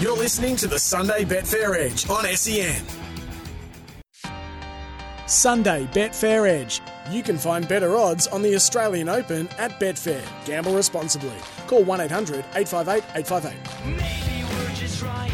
You're 0.00 0.16
listening 0.16 0.56
to 0.56 0.66
the 0.66 0.78
Sunday 0.78 1.24
Betfair 1.24 1.76
Edge 1.76 2.10
on 2.10 2.24
SEN. 2.36 2.82
Sunday 5.26 5.86
Betfair 5.92 6.48
Edge. 6.48 6.80
You 7.10 7.22
can 7.22 7.38
find 7.38 7.66
better 7.68 7.96
odds 7.96 8.26
on 8.26 8.42
the 8.42 8.54
Australian 8.56 9.08
Open 9.08 9.48
at 9.56 9.78
Betfair. 9.80 10.20
Gamble 10.46 10.74
responsibly. 10.74 11.32
Call 11.68 11.84
1 11.84 12.00
800 12.00 12.44
858 12.56 13.04
858. 13.14 15.33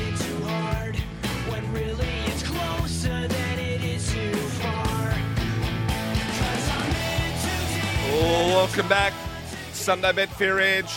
Welcome 8.21 8.89
back. 8.89 9.15
Sunday 9.73 10.13
Betfair 10.13 10.61
Edge. 10.61 10.93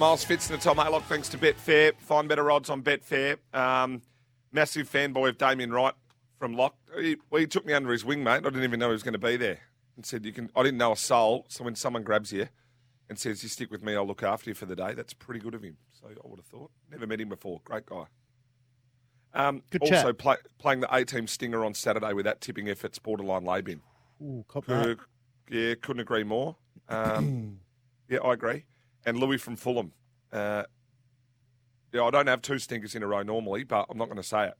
Miles 0.00 0.24
Fitz 0.24 0.48
and 0.48 0.58
Tom 0.62 0.78
Haylock, 0.78 1.02
thanks 1.02 1.28
to 1.28 1.36
Betfair. 1.38 1.92
Find 1.98 2.26
better 2.26 2.50
odds 2.50 2.70
on 2.70 2.82
Betfair. 2.82 3.36
Um, 3.52 4.00
massive 4.50 4.90
fanboy 4.90 5.28
of 5.28 5.36
Damien 5.36 5.70
Wright 5.70 5.92
from 6.38 6.54
Lock. 6.54 6.74
He, 6.98 7.18
well, 7.30 7.40
he 7.40 7.46
took 7.46 7.66
me 7.66 7.74
under 7.74 7.92
his 7.92 8.02
wing, 8.02 8.24
mate. 8.24 8.36
I 8.36 8.40
didn't 8.40 8.64
even 8.64 8.80
know 8.80 8.88
he 8.88 8.92
was 8.92 9.02
going 9.02 9.12
to 9.12 9.18
be 9.18 9.36
there. 9.36 9.58
And 9.94 10.06
said, 10.06 10.24
"You 10.24 10.32
can." 10.32 10.50
I 10.56 10.62
didn't 10.62 10.78
know 10.78 10.92
a 10.92 10.96
soul. 10.96 11.44
So 11.48 11.64
when 11.64 11.74
someone 11.74 12.02
grabs 12.02 12.32
you 12.32 12.48
and 13.10 13.18
says, 13.18 13.42
"You 13.42 13.50
stick 13.50 13.70
with 13.70 13.82
me, 13.82 13.94
I'll 13.94 14.06
look 14.06 14.22
after 14.22 14.48
you 14.48 14.54
for 14.54 14.64
the 14.64 14.74
day," 14.74 14.94
that's 14.94 15.12
pretty 15.12 15.40
good 15.40 15.54
of 15.54 15.62
him. 15.62 15.76
So 15.92 16.08
I 16.08 16.26
would 16.26 16.38
have 16.38 16.46
thought. 16.46 16.70
Never 16.90 17.06
met 17.06 17.20
him 17.20 17.28
before. 17.28 17.60
Great 17.64 17.84
guy. 17.84 18.04
Um, 19.34 19.62
Good 19.68 19.82
also 19.82 19.94
chat. 19.94 20.18
play, 20.18 20.36
playing 20.58 20.80
the 20.80 20.94
A 20.94 21.04
team 21.04 21.26
stinger 21.26 21.62
on 21.62 21.74
Saturday 21.74 22.14
with 22.14 22.24
that 22.24 22.40
tipping 22.40 22.70
efforts 22.70 22.98
borderline 22.98 23.44
lay 23.44 23.60
bin. 23.60 23.82
Ooh, 24.22 24.44
cop 24.48 24.64
that. 24.66 24.96
Yeah, 25.52 25.74
couldn't 25.74 26.00
agree 26.00 26.24
more. 26.24 26.56
Um, 26.88 27.58
yeah, 28.08 28.18
I 28.24 28.32
agree. 28.32 28.64
And 29.04 29.18
Louis 29.18 29.36
from 29.36 29.56
Fulham. 29.56 29.92
Uh, 30.32 30.62
yeah, 31.92 32.04
I 32.04 32.10
don't 32.10 32.26
have 32.26 32.40
two 32.40 32.58
stinkers 32.58 32.94
in 32.94 33.02
a 33.02 33.06
row 33.06 33.22
normally, 33.22 33.64
but 33.64 33.86
I'm 33.90 33.98
not 33.98 34.06
going 34.06 34.16
to 34.16 34.22
say 34.22 34.46
it. 34.46 34.54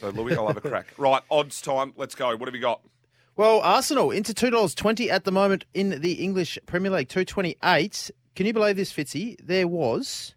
So, 0.00 0.08
Louis, 0.08 0.34
I'll 0.34 0.48
have 0.48 0.56
a 0.56 0.60
crack. 0.60 0.86
Right, 0.98 1.22
odds 1.30 1.60
time. 1.60 1.92
Let's 1.96 2.16
go. 2.16 2.34
What 2.36 2.48
have 2.48 2.54
you 2.54 2.60
got? 2.60 2.80
Well, 3.36 3.60
Arsenal 3.60 4.10
into 4.10 4.34
two 4.34 4.50
dollars 4.50 4.74
twenty 4.74 5.10
at 5.10 5.24
the 5.24 5.30
moment 5.32 5.64
in 5.72 6.00
the 6.00 6.14
English 6.14 6.58
Premier 6.66 6.90
League, 6.90 7.08
two 7.08 7.24
twenty 7.24 7.56
eight. 7.62 8.10
Can 8.34 8.46
you 8.46 8.52
believe 8.52 8.76
this, 8.76 8.92
Fitzy? 8.92 9.36
There 9.42 9.68
was 9.68 10.34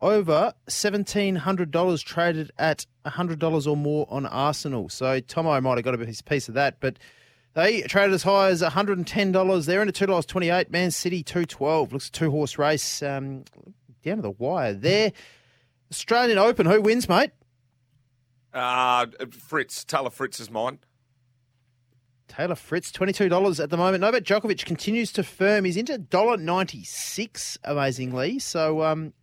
over 0.00 0.52
seventeen 0.68 1.36
hundred 1.36 1.70
dollars 1.70 2.02
traded 2.02 2.50
at 2.58 2.86
hundred 3.06 3.38
dollars 3.38 3.66
or 3.66 3.76
more 3.76 4.06
on 4.10 4.26
Arsenal. 4.26 4.88
So 4.88 5.20
Tomo 5.20 5.58
might 5.60 5.76
have 5.76 5.84
got 5.84 5.94
a 5.94 5.98
piece 5.98 6.20
piece 6.20 6.48
of 6.48 6.54
that, 6.54 6.80
but 6.80 6.98
they 7.58 7.82
traded 7.82 8.14
as 8.14 8.22
high 8.22 8.50
as 8.50 8.62
one 8.62 8.70
hundred 8.70 8.98
and 8.98 9.06
ten 9.06 9.32
dollars. 9.32 9.66
They're 9.66 9.80
into 9.80 9.92
two 9.92 10.06
dollars 10.06 10.26
twenty 10.26 10.48
eight. 10.48 10.70
Man 10.70 10.92
City 10.92 11.24
two 11.24 11.44
twelve. 11.44 11.92
Looks 11.92 12.08
a 12.08 12.12
two 12.12 12.30
horse 12.30 12.56
race 12.56 13.02
um, 13.02 13.44
down 14.04 14.16
to 14.16 14.22
the 14.22 14.30
wire 14.30 14.74
there. 14.74 15.12
Australian 15.90 16.38
Open. 16.38 16.66
Who 16.66 16.80
wins, 16.80 17.08
mate? 17.08 17.32
Uh, 18.54 19.06
Fritz. 19.30 19.84
Taylor 19.84 20.10
Fritz 20.10 20.38
is 20.38 20.50
mine. 20.50 20.78
Taylor 22.28 22.54
Fritz, 22.54 22.92
$22 22.92 23.58
at 23.62 23.70
the 23.70 23.76
moment. 23.78 24.02
Novak 24.02 24.22
Djokovic 24.22 24.66
continues 24.66 25.12
to 25.12 25.22
firm. 25.22 25.64
He's 25.64 25.78
into 25.78 25.98
$1.96, 25.98 27.58
amazingly. 27.64 28.38
So, 28.38 28.82
um, 28.82 29.14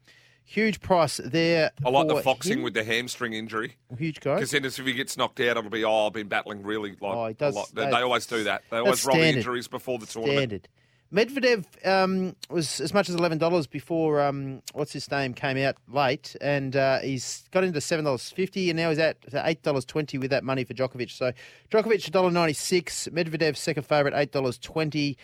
huge 0.45 0.79
price 0.79 1.19
there. 1.23 1.71
I 1.85 1.89
like 1.89 2.07
the 2.07 2.21
foxing 2.21 2.59
him. 2.59 2.63
with 2.63 2.73
the 2.73 2.83
hamstring 2.83 3.33
injury. 3.33 3.75
Huge 3.97 4.19
guy. 4.21 4.35
Because 4.35 4.51
then 4.51 4.63
if 4.63 4.77
he 4.77 4.93
gets 4.93 5.17
knocked 5.17 5.39
out, 5.41 5.57
it'll 5.57 5.69
be, 5.69 5.83
oh, 5.83 6.07
I've 6.07 6.13
been 6.13 6.27
battling 6.27 6.63
really 6.63 6.91
like 7.01 7.15
Oh, 7.15 7.33
does- 7.33 7.55
a 7.55 7.59
lot. 7.59 7.69
They, 7.73 7.85
they 7.85 8.01
always 8.01 8.25
do 8.25 8.43
that. 8.45 8.63
They 8.69 8.77
always 8.77 9.05
roll 9.05 9.17
the 9.17 9.27
injuries 9.27 9.67
before 9.67 9.97
the 9.99 10.05
tournament. 10.05 10.37
Standard. 10.39 10.67
Medvedev 11.13 11.65
um, 11.87 12.35
was 12.49 12.81
as 12.81 12.93
much 12.93 13.07
as 13.09 13.15
eleven 13.15 13.37
dollars 13.37 13.67
before 13.67 14.21
um, 14.21 14.61
what's 14.73 14.91
his 14.91 15.09
name 15.11 15.33
came 15.35 15.55
out 15.57 15.75
late, 15.87 16.35
and 16.41 16.75
uh, 16.75 16.99
he's 16.99 17.47
got 17.51 17.63
into 17.63 17.79
seven 17.79 18.03
dollars 18.03 18.31
fifty, 18.31 18.69
and 18.71 18.75
now 18.77 18.89
he's 18.89 18.97
at 18.99 19.17
eight 19.33 19.61
dollars 19.61 19.85
twenty 19.85 20.17
with 20.17 20.31
that 20.31 20.43
money 20.43 20.63
for 20.63 20.73
Djokovic. 20.73 21.11
So 21.11 21.31
Djokovic 21.71 22.09
dollar 22.11 22.31
ninety 22.31 22.53
six, 22.53 23.07
Medvedev 23.13 23.55
second 23.55 23.83
favourite 23.83 24.19
eight 24.19 24.31
dollars 24.31 24.57
twenty, 24.57 25.15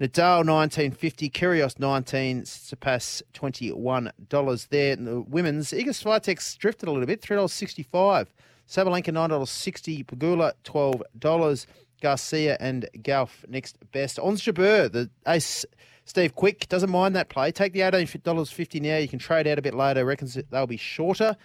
Nadal 0.00 0.44
nineteen 0.44 0.92
fifty, 0.92 1.28
Kyrgios 1.28 1.78
nineteen, 1.78 2.42
Tsitsipas 2.42 3.22
twenty 3.34 3.70
one 3.70 4.12
dollars 4.28 4.66
there. 4.70 4.94
And 4.94 5.06
the 5.06 5.20
women's 5.20 5.72
Iga 5.72 5.88
Swiatek's 5.88 6.56
drifted 6.56 6.88
a 6.88 6.92
little 6.92 7.06
bit, 7.06 7.20
three 7.20 7.36
dollars 7.36 7.52
sixty 7.52 7.82
five. 7.82 8.32
Sabalenka 8.66 9.12
nine 9.12 9.30
dollars 9.30 9.50
sixty, 9.50 10.02
Pegula 10.02 10.52
twelve 10.64 11.02
dollars. 11.18 11.66
Garcia 12.00 12.56
and 12.60 12.88
Gauff 13.02 13.46
next 13.48 13.76
best. 13.92 14.18
Ons 14.18 14.42
Jabeur, 14.42 14.90
the 14.90 15.10
ace 15.26 15.66
Steve 16.04 16.34
Quick 16.34 16.68
doesn't 16.68 16.90
mind 16.90 17.14
that 17.14 17.28
play. 17.28 17.52
Take 17.52 17.72
the 17.72 17.80
$18.50 17.80 18.80
now. 18.80 18.96
You 18.96 19.06
can 19.06 19.18
trade 19.18 19.46
out 19.46 19.58
a 19.58 19.62
bit 19.62 19.74
later. 19.74 20.04
Reckons 20.04 20.34
that 20.34 20.50
they'll 20.50 20.66
be 20.66 20.76
shorter. 20.76 21.36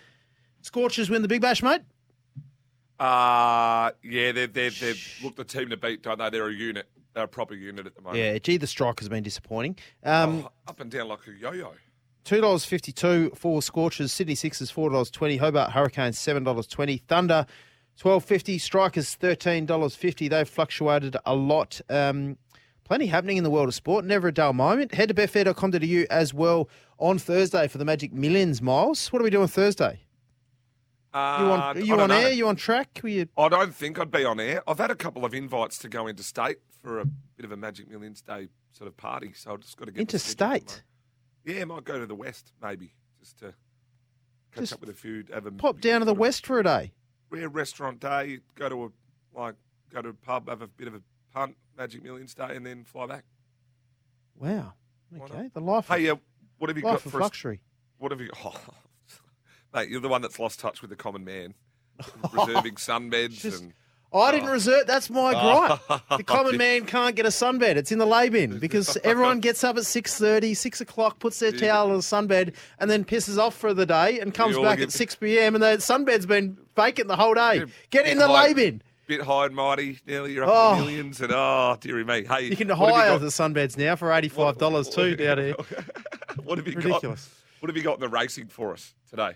Scorchers 0.62 1.10
win 1.10 1.22
the 1.22 1.28
big 1.28 1.42
bash, 1.42 1.62
mate. 1.62 1.82
Uh, 3.00 3.92
yeah, 4.02 4.32
they're, 4.32 4.48
they're, 4.48 4.70
they're, 4.72 4.96
look, 5.22 5.36
the 5.36 5.44
team 5.44 5.70
to 5.70 5.78
beat, 5.78 6.02
don't 6.02 6.18
they? 6.18 6.30
They're 6.30 6.48
a 6.48 6.54
unit. 6.54 6.88
They're 7.16 7.24
a 7.24 7.28
proper 7.28 7.56
unit 7.56 7.86
at 7.88 7.96
the 7.96 8.02
moment. 8.02 8.22
Yeah, 8.22 8.38
gee, 8.38 8.58
the 8.58 8.68
strike 8.68 9.00
has 9.00 9.08
been 9.10 9.24
disappointing. 9.24 9.78
Um, 10.04 10.44
Oh, 10.46 10.52
up 10.68 10.80
and 10.82 10.92
down 10.92 11.08
like 11.08 11.26
a 11.28 11.32
yo-yo. 11.32 11.74
Two 12.26 12.42
dollars 12.42 12.66
fifty-two 12.66 13.32
for 13.36 13.62
Scorchers. 13.62 14.12
Sydney 14.12 14.36
Sixers 14.36 14.70
four 14.72 14.90
dollars 14.90 15.10
twenty. 15.12 15.38
Hobart 15.38 15.72
Hurricanes 15.72 16.20
seven 16.20 16.44
dollars 16.44 16.68
twenty. 16.68 16.98
Thunder 16.98 17.46
twelve 17.98 18.26
fifty. 18.26 18.58
Strikers 18.58 19.16
thirteen 19.16 19.66
dollars 19.66 19.96
fifty. 19.96 20.28
They've 20.28 20.50
fluctuated 20.50 21.16
a 21.26 21.36
lot. 21.36 21.80
Um, 21.90 22.38
plenty 22.84 23.06
happening 23.06 23.38
in 23.38 23.44
the 23.44 23.50
world 23.52 23.68
of 23.70 23.76
sport. 23.76 24.06
Never 24.06 24.28
a 24.30 24.34
dull 24.34 24.54
moment. 24.54 24.94
Head 24.96 25.10
to 25.10 25.14
betfair.com.au 25.14 26.06
as 26.14 26.34
well 26.34 26.68
on 26.98 27.18
Thursday 27.20 27.68
for 27.68 27.78
the 27.78 27.86
Magic 27.86 28.12
Millions. 28.12 28.62
Miles, 28.62 29.14
what 29.14 29.22
are 29.22 29.24
we 29.24 29.30
doing 29.30 29.48
Thursday? 29.48 30.02
Uh, 31.16 31.38
You 31.40 31.46
on, 31.46 31.60
are 31.60 31.80
you 31.80 32.00
on 32.02 32.10
know. 32.10 32.16
air? 32.18 32.32
You 32.34 32.48
on 32.50 32.56
track? 32.58 33.00
You? 33.04 33.28
I 33.38 33.48
don't 33.48 33.74
think 33.74 33.98
I'd 34.00 34.12
be 34.12 34.26
on 34.26 34.40
air. 34.40 34.62
I've 34.68 34.80
had 34.80 34.92
a 34.92 34.96
couple 34.96 35.24
of 35.24 35.34
invites 35.34 35.78
to 35.80 35.88
go 35.90 36.08
interstate 36.10 36.58
for 36.84 37.00
a 37.00 37.06
bit 37.06 37.46
of 37.46 37.52
a 37.54 37.58
Magic 37.58 37.90
Millions 37.90 38.22
Day 38.22 38.50
sort 38.74 38.90
of 38.90 38.98
party, 38.98 39.32
so 39.34 39.54
I've 39.54 39.62
just 39.62 39.78
got 39.78 39.86
to 39.86 39.92
get 39.92 40.02
Interstate? 40.02 40.84
Yeah, 41.46 41.64
might 41.64 41.86
go 41.86 42.00
to 42.00 42.06
the 42.06 42.16
west 42.16 42.52
maybe 42.62 42.94
just 43.20 43.38
to 43.40 43.54
catch 44.52 44.62
Just 44.64 44.74
up 44.74 44.82
with 44.82 44.90
a 44.90 44.94
few. 44.94 45.24
Have 45.34 45.46
a 45.46 45.52
Pop 45.52 45.80
down 45.80 46.02
to 46.02 46.06
the 46.06 46.14
west 46.14 46.46
for 46.46 46.60
a 46.60 46.64
day. 46.64 46.92
rare 47.30 47.48
restaurant 47.50 48.00
day. 48.02 48.40
Go 48.56 48.68
to 48.68 48.84
a 48.86 48.90
like 49.40 49.56
go 49.94 50.02
to 50.02 50.10
a 50.10 50.14
pub, 50.14 50.50
have 50.50 50.62
a 50.62 50.68
bit 50.68 50.88
of 50.90 50.96
a 50.96 51.02
punt, 51.34 51.56
Magic 51.78 52.04
Millions 52.04 52.34
Day, 52.34 52.56
and 52.56 52.66
then 52.66 52.84
fly 52.84 53.06
back. 53.06 53.24
Wow. 54.38 54.74
Okay. 55.22 55.50
The 55.54 55.62
life. 55.62 55.88
Hey, 55.88 56.10
uh, 56.10 56.16
what 56.58 56.70
have 56.70 56.76
you 56.78 56.84
got 56.84 56.94
life 56.94 57.06
of 57.06 57.12
for 57.14 57.20
us? 57.20 57.24
luxury. 57.24 57.62
What 58.00 58.12
have 58.12 58.20
you? 58.20 58.30
Oh, 58.44 58.54
you're 59.82 60.02
the 60.02 60.08
one 60.10 60.22
that's 60.22 60.40
lost 60.40 60.60
touch 60.60 60.82
with 60.82 60.90
the 60.90 60.96
common 60.96 61.24
man, 61.26 61.54
reserving 62.34 62.76
sunbeds 62.76 63.40
Just- 63.42 63.62
and. 63.62 63.74
Oh, 64.14 64.22
I 64.22 64.32
didn't 64.32 64.48
oh. 64.48 64.54
reserve. 64.54 64.88
That's 64.88 65.10
my 65.10 65.34
oh. 65.36 65.80
gripe. 65.88 66.02
The 66.20 66.24
common 66.36 66.56
man 66.56 66.86
can't 66.86 67.18
get 67.18 67.26
a 67.26 67.30
sunbed. 67.30 67.76
It's 67.76 67.92
in 67.92 68.00
the 68.00 68.06
lay 68.06 68.30
bin 68.30 68.60
because 68.60 68.96
everyone 69.04 69.42
gets 69.42 69.62
up 69.62 69.76
at 69.76 69.84
6.30, 69.84 70.56
6 70.56 70.80
o'clock, 70.80 71.20
puts 71.20 71.40
their 71.40 71.52
towel 71.52 71.90
on 71.90 71.98
the 71.98 72.02
sunbed 72.02 72.54
and 72.80 72.90
then 72.90 73.04
pisses 73.04 73.38
off 73.38 73.56
for 73.58 73.74
the 73.74 73.86
day 73.86 74.22
and 74.22 74.34
comes 74.34 74.58
back 74.58 74.78
get- 74.78 74.86
at 74.86 74.92
6 74.94 75.16
p.m. 75.16 75.56
and 75.56 75.62
the 75.62 75.78
sunbed's 75.80 76.26
been 76.26 76.58
vacant 76.78 77.10
the 77.10 77.18
whole 77.18 77.34
day. 77.34 77.66
Get 77.90 78.08
in 78.08 78.18
the 78.18 78.28
high- 78.28 78.48
lay 78.48 78.54
bin. 78.54 78.82
Bit 79.08 79.22
high 79.22 79.48
and 79.48 79.56
mighty, 79.56 80.00
nearly 80.08 80.32
you're 80.34 80.46
up 80.46 80.50
Oh. 80.54 80.76
to 80.80 80.86
millions, 80.86 81.20
and 81.20 81.34
oh, 81.36 81.76
dearie 81.82 82.06
me. 82.06 82.24
Hey, 82.24 82.46
You 82.46 82.56
can 82.56 82.70
hire 82.70 83.20
the 83.20 83.28
sunbeds 83.28 83.78
now 83.78 83.98
for 83.98 84.08
$85 84.10 84.94
too 84.94 85.16
down 85.18 85.38
here. 85.40 85.56
What 86.44 86.58
have 86.58 86.68
you 86.68 86.76
Ridiculous. 86.76 87.26
got? 87.26 87.62
What 87.62 87.70
have 87.70 87.76
you 87.78 87.84
got 87.84 87.96
in 87.96 88.00
the 88.00 88.08
racing 88.10 88.48
for 88.48 88.72
us 88.72 88.94
today? 89.10 89.32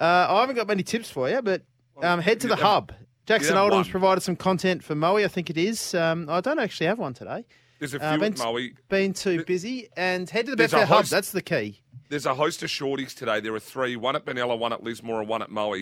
Uh, 0.00 0.26
I 0.28 0.40
haven't 0.40 0.56
got 0.56 0.66
many 0.68 0.82
tips 0.82 1.10
for 1.10 1.28
you, 1.28 1.42
but 1.42 1.62
um, 2.02 2.20
head 2.20 2.40
to 2.40 2.48
the 2.48 2.56
hub. 2.56 2.92
Jackson 3.26 3.54
have 3.56 3.64
Oldham's 3.64 3.86
one. 3.86 3.90
provided 3.90 4.20
some 4.22 4.36
content 4.36 4.82
for 4.84 4.94
Moe, 4.94 5.16
I 5.16 5.28
think 5.28 5.50
it 5.50 5.58
is. 5.58 5.94
Um, 5.94 6.28
I 6.30 6.40
don't 6.40 6.58
actually 6.58 6.86
have 6.86 6.98
one 6.98 7.12
today. 7.14 7.44
There's 7.78 7.94
a 7.94 7.98
few 7.98 8.08
Uh, 8.08 8.12
at 8.14 8.20
been, 8.20 8.34
Moe. 8.38 8.58
been 8.88 9.12
too 9.12 9.44
busy. 9.44 9.88
And 9.96 10.28
head 10.30 10.46
to 10.46 10.52
the 10.52 10.56
There's 10.56 10.72
a 10.72 10.86
Hub. 10.86 10.98
host- 10.98 11.10
That's 11.10 11.32
the 11.32 11.42
key. 11.42 11.80
There's 12.08 12.24
a 12.26 12.34
host 12.34 12.62
of 12.62 12.70
shorties 12.70 13.14
today. 13.14 13.40
There 13.40 13.54
are 13.54 13.60
three: 13.60 13.94
one 13.96 14.16
at 14.16 14.24
Benalla, 14.24 14.58
one 14.58 14.72
at 14.72 14.82
Lismore, 14.82 15.20
and 15.20 15.28
one 15.28 15.42
at 15.42 15.50
Moe. 15.50 15.74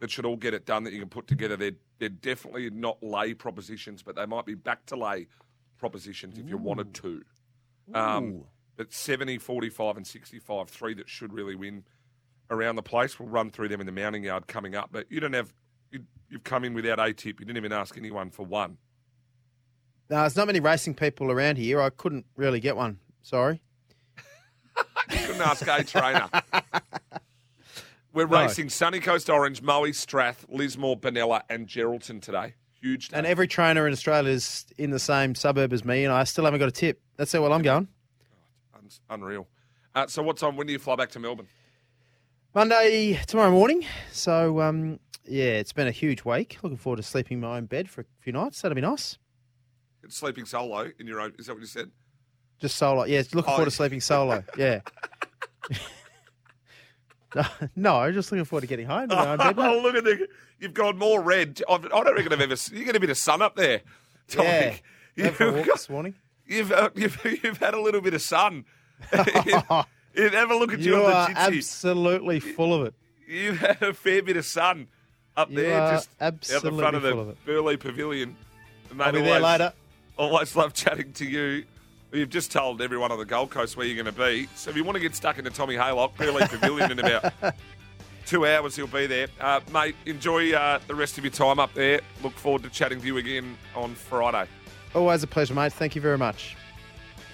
That 0.00 0.10
should 0.10 0.24
all 0.26 0.36
get 0.36 0.52
it 0.54 0.66
done. 0.66 0.84
That 0.84 0.92
you 0.92 1.00
can 1.00 1.08
put 1.08 1.26
together. 1.26 1.56
They're 1.56 1.72
they're 1.98 2.08
definitely 2.10 2.68
not 2.70 3.02
lay 3.02 3.32
propositions, 3.34 4.02
but 4.02 4.14
they 4.16 4.26
might 4.26 4.44
be 4.44 4.54
back 4.54 4.84
to 4.86 4.96
lay 4.96 5.26
propositions 5.78 6.38
if 6.38 6.48
you 6.48 6.58
wanted 6.58 6.92
to. 6.94 7.22
Um, 7.94 8.44
but 8.76 8.92
70, 8.92 9.38
45, 9.38 9.96
and 9.96 10.06
65, 10.06 10.68
three 10.68 10.94
that 10.94 11.08
should 11.08 11.32
really 11.32 11.54
win 11.54 11.84
around 12.50 12.76
the 12.76 12.82
place. 12.82 13.18
We'll 13.18 13.28
run 13.28 13.50
through 13.50 13.68
them 13.68 13.80
in 13.80 13.86
the 13.86 13.92
mounting 13.92 14.24
yard 14.24 14.46
coming 14.46 14.74
up. 14.74 14.90
But 14.92 15.06
you 15.10 15.20
don't 15.20 15.32
have 15.32 15.52
you, 15.90 16.00
you've 16.28 16.44
come 16.44 16.64
in 16.64 16.74
without 16.74 16.98
a 17.00 17.12
tip. 17.12 17.40
You 17.40 17.46
didn't 17.46 17.56
even 17.58 17.72
ask 17.72 17.96
anyone 17.96 18.30
for 18.30 18.44
one. 18.44 18.76
No, 20.10 20.20
there's 20.20 20.36
not 20.36 20.46
many 20.48 20.60
racing 20.60 20.94
people 20.94 21.30
around 21.30 21.56
here. 21.56 21.80
I 21.80 21.90
couldn't 21.90 22.26
really 22.36 22.60
get 22.60 22.76
one. 22.76 22.98
Sorry. 23.22 23.60
You 25.10 25.18
couldn't 25.26 25.42
ask 25.42 25.66
a 25.66 25.82
trainer. 25.82 26.28
We're 28.12 28.26
No. 28.26 28.40
racing 28.42 28.68
Sunny 28.70 29.00
Coast 29.00 29.28
Orange, 29.30 29.60
Moe, 29.62 29.90
Strath, 29.92 30.46
Lismore, 30.48 30.96
Benalla, 30.98 31.42
and 31.48 31.66
Geraldton 31.66 32.20
today. 32.22 32.54
Huge 32.80 33.08
day. 33.08 33.16
And 33.18 33.26
every 33.26 33.46
trainer 33.48 33.86
in 33.86 33.92
Australia 33.92 34.30
is 34.30 34.66
in 34.78 34.90
the 34.90 34.98
same 34.98 35.34
suburb 35.34 35.72
as 35.72 35.84
me, 35.84 36.04
and 36.04 36.12
I 36.12 36.24
still 36.24 36.44
haven't 36.44 36.60
got 36.60 36.68
a 36.68 36.72
tip. 36.72 37.00
That's 37.16 37.32
how 37.32 37.42
well 37.42 37.52
I'm 37.52 37.62
going. 37.62 37.88
Un- 38.74 38.88
Unreal. 39.10 39.46
Uh, 39.94 40.06
so 40.06 40.22
what 40.22 40.36
time? 40.36 40.56
When 40.56 40.66
do 40.68 40.72
you 40.72 40.78
fly 40.78 40.96
back 40.96 41.10
to 41.10 41.18
Melbourne? 41.20 41.48
Monday 42.54 43.20
tomorrow 43.26 43.50
morning. 43.50 43.84
So 44.12 44.60
um, 44.60 44.98
yeah, 45.24 45.44
it's 45.58 45.72
been 45.72 45.86
a 45.86 45.92
huge 45.92 46.24
week. 46.24 46.58
Looking 46.62 46.78
forward 46.78 46.96
to 46.96 47.02
sleeping 47.02 47.36
in 47.36 47.40
my 47.42 47.56
own 47.56 47.66
bed 47.66 47.88
for 47.88 48.00
a 48.02 48.04
few 48.20 48.32
nights. 48.32 48.60
That'll 48.62 48.74
be 48.74 48.80
nice. 48.80 49.18
It's 50.02 50.16
sleeping 50.16 50.44
solo 50.46 50.90
in 50.98 51.06
your 51.06 51.20
own. 51.20 51.34
Is 51.38 51.46
that 51.46 51.52
what 51.54 51.60
you 51.60 51.66
said? 51.66 51.90
Just 52.60 52.76
solo. 52.76 53.04
Yeah, 53.04 53.18
looking 53.32 53.38
Oh, 53.52 53.56
forward 53.56 53.64
to 53.66 53.70
sleeping 53.70 54.00
solo. 54.00 54.42
Yeah. 54.56 54.80
no, 57.76 58.10
just 58.10 58.32
looking 58.32 58.44
forward 58.44 58.62
to 58.62 58.66
getting 58.66 58.86
home 58.86 59.08
to 59.08 59.14
my 59.16 59.28
own 59.32 59.38
bed. 59.38 59.54
oh, 59.58 59.80
look 59.80 59.94
at 59.94 60.04
the. 60.04 60.26
You've 60.58 60.74
gone 60.74 60.98
more 60.98 61.22
red. 61.22 61.62
I've, 61.70 61.84
I 61.86 61.88
don't 61.88 62.14
reckon 62.16 62.32
I've 62.32 62.40
ever. 62.40 62.56
You 62.72 62.84
get 62.84 62.96
a 62.96 63.00
bit 63.00 63.10
of 63.10 63.16
sun 63.18 63.40
up 63.42 63.54
there. 63.56 63.82
Yeah. 64.36 64.40
For 64.40 64.42
a 64.42 64.76
You've, 65.16 65.38
got- 65.38 65.64
this 65.66 65.88
morning. 65.88 66.14
you've, 66.46 66.72
uh, 66.72 66.90
you've, 66.94 67.24
you've 67.44 67.58
had 67.58 67.74
a 67.74 67.80
little 67.80 68.00
bit 68.00 68.14
of 68.14 68.22
sun. 68.22 68.64
You'd 70.14 70.34
have 70.34 70.50
a 70.50 70.56
look 70.56 70.72
at 70.72 70.80
you, 70.80 70.96
You 70.96 71.04
on 71.06 71.12
are 71.12 71.28
the 71.28 71.34
jitsi. 71.34 71.56
absolutely 71.58 72.40
full 72.40 72.74
of 72.74 72.86
it. 72.86 72.94
You've 73.28 73.58
had 73.58 73.80
a 73.82 73.94
fair 73.94 74.22
bit 74.22 74.36
of 74.36 74.44
sun 74.44 74.88
up 75.36 75.50
You 75.50 75.56
there, 75.56 75.80
are 75.80 75.92
just 75.92 76.10
out 76.20 76.40
the 76.40 76.72
front 76.72 76.96
of 76.96 77.02
the 77.02 77.16
of. 77.16 77.44
Burleigh 77.44 77.76
Pavilion. 77.78 78.36
Mate, 78.92 79.04
I'll 79.04 79.12
be 79.12 79.18
always, 79.18 79.32
there 79.32 79.40
later. 79.40 79.72
Always 80.18 80.56
love 80.56 80.74
chatting 80.74 81.12
to 81.14 81.24
you. 81.24 81.64
You've 82.12 82.28
just 82.30 82.50
told 82.50 82.82
everyone 82.82 83.12
on 83.12 83.18
the 83.18 83.24
Gold 83.24 83.50
Coast 83.50 83.76
where 83.76 83.86
you're 83.86 84.02
going 84.02 84.12
to 84.12 84.20
be. 84.20 84.48
So 84.56 84.70
if 84.70 84.76
you 84.76 84.82
want 84.82 84.96
to 84.96 85.00
get 85.00 85.14
stuck 85.14 85.38
into 85.38 85.50
Tommy 85.50 85.76
Haylock, 85.76 86.16
Burleigh 86.16 86.48
Pavilion 86.48 86.90
in 86.90 86.98
about 86.98 87.32
two 88.26 88.46
hours, 88.46 88.74
he'll 88.74 88.88
be 88.88 89.06
there. 89.06 89.28
Uh, 89.40 89.60
mate, 89.72 89.94
enjoy 90.06 90.52
uh, 90.52 90.80
the 90.88 90.94
rest 90.96 91.18
of 91.18 91.24
your 91.24 91.30
time 91.32 91.60
up 91.60 91.72
there. 91.74 92.00
Look 92.24 92.32
forward 92.32 92.64
to 92.64 92.68
chatting 92.70 93.00
to 93.00 93.06
you 93.06 93.18
again 93.18 93.56
on 93.76 93.94
Friday. 93.94 94.48
Always 94.92 95.22
a 95.22 95.28
pleasure, 95.28 95.54
mate. 95.54 95.72
Thank 95.72 95.94
you 95.94 96.00
very 96.02 96.18
much. 96.18 96.56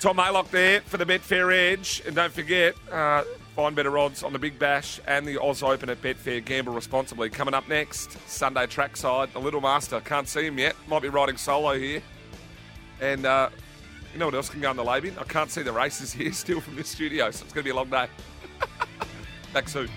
Tom 0.00 0.16
Haylock 0.18 0.50
there 0.50 0.80
for 0.82 0.98
the 0.98 1.06
Betfair 1.06 1.52
Edge. 1.52 2.02
And 2.06 2.14
don't 2.14 2.32
forget, 2.32 2.74
uh, 2.90 3.24
find 3.54 3.74
better 3.74 3.96
odds 3.98 4.22
on 4.22 4.32
the 4.32 4.38
Big 4.38 4.58
Bash 4.58 5.00
and 5.06 5.26
the 5.26 5.40
Oz 5.40 5.62
Open 5.62 5.88
at 5.88 6.02
Betfair. 6.02 6.44
Gamble 6.44 6.72
responsibly. 6.72 7.30
Coming 7.30 7.54
up 7.54 7.68
next, 7.68 8.12
Sunday 8.28 8.66
trackside. 8.66 9.32
The 9.32 9.38
Little 9.38 9.60
Master. 9.60 10.00
Can't 10.00 10.28
see 10.28 10.46
him 10.46 10.58
yet. 10.58 10.76
Might 10.88 11.02
be 11.02 11.08
riding 11.08 11.36
solo 11.36 11.78
here. 11.78 12.02
And 13.00 13.24
uh, 13.24 13.48
you 14.12 14.18
know 14.18 14.26
what 14.26 14.34
else 14.34 14.48
can 14.48 14.60
go 14.60 14.70
on 14.70 14.76
the 14.76 14.84
lay 14.84 15.00
bin? 15.00 15.14
I 15.18 15.24
can't 15.24 15.50
see 15.50 15.62
the 15.62 15.72
races 15.72 16.12
here 16.14 16.32
still 16.32 16.60
from 16.60 16.76
this 16.76 16.88
studio, 16.88 17.30
so 17.30 17.44
it's 17.44 17.52
going 17.52 17.62
to 17.62 17.64
be 17.64 17.70
a 17.70 17.74
long 17.74 17.90
day. 17.90 18.08
Back 19.52 19.68
soon. 19.68 19.88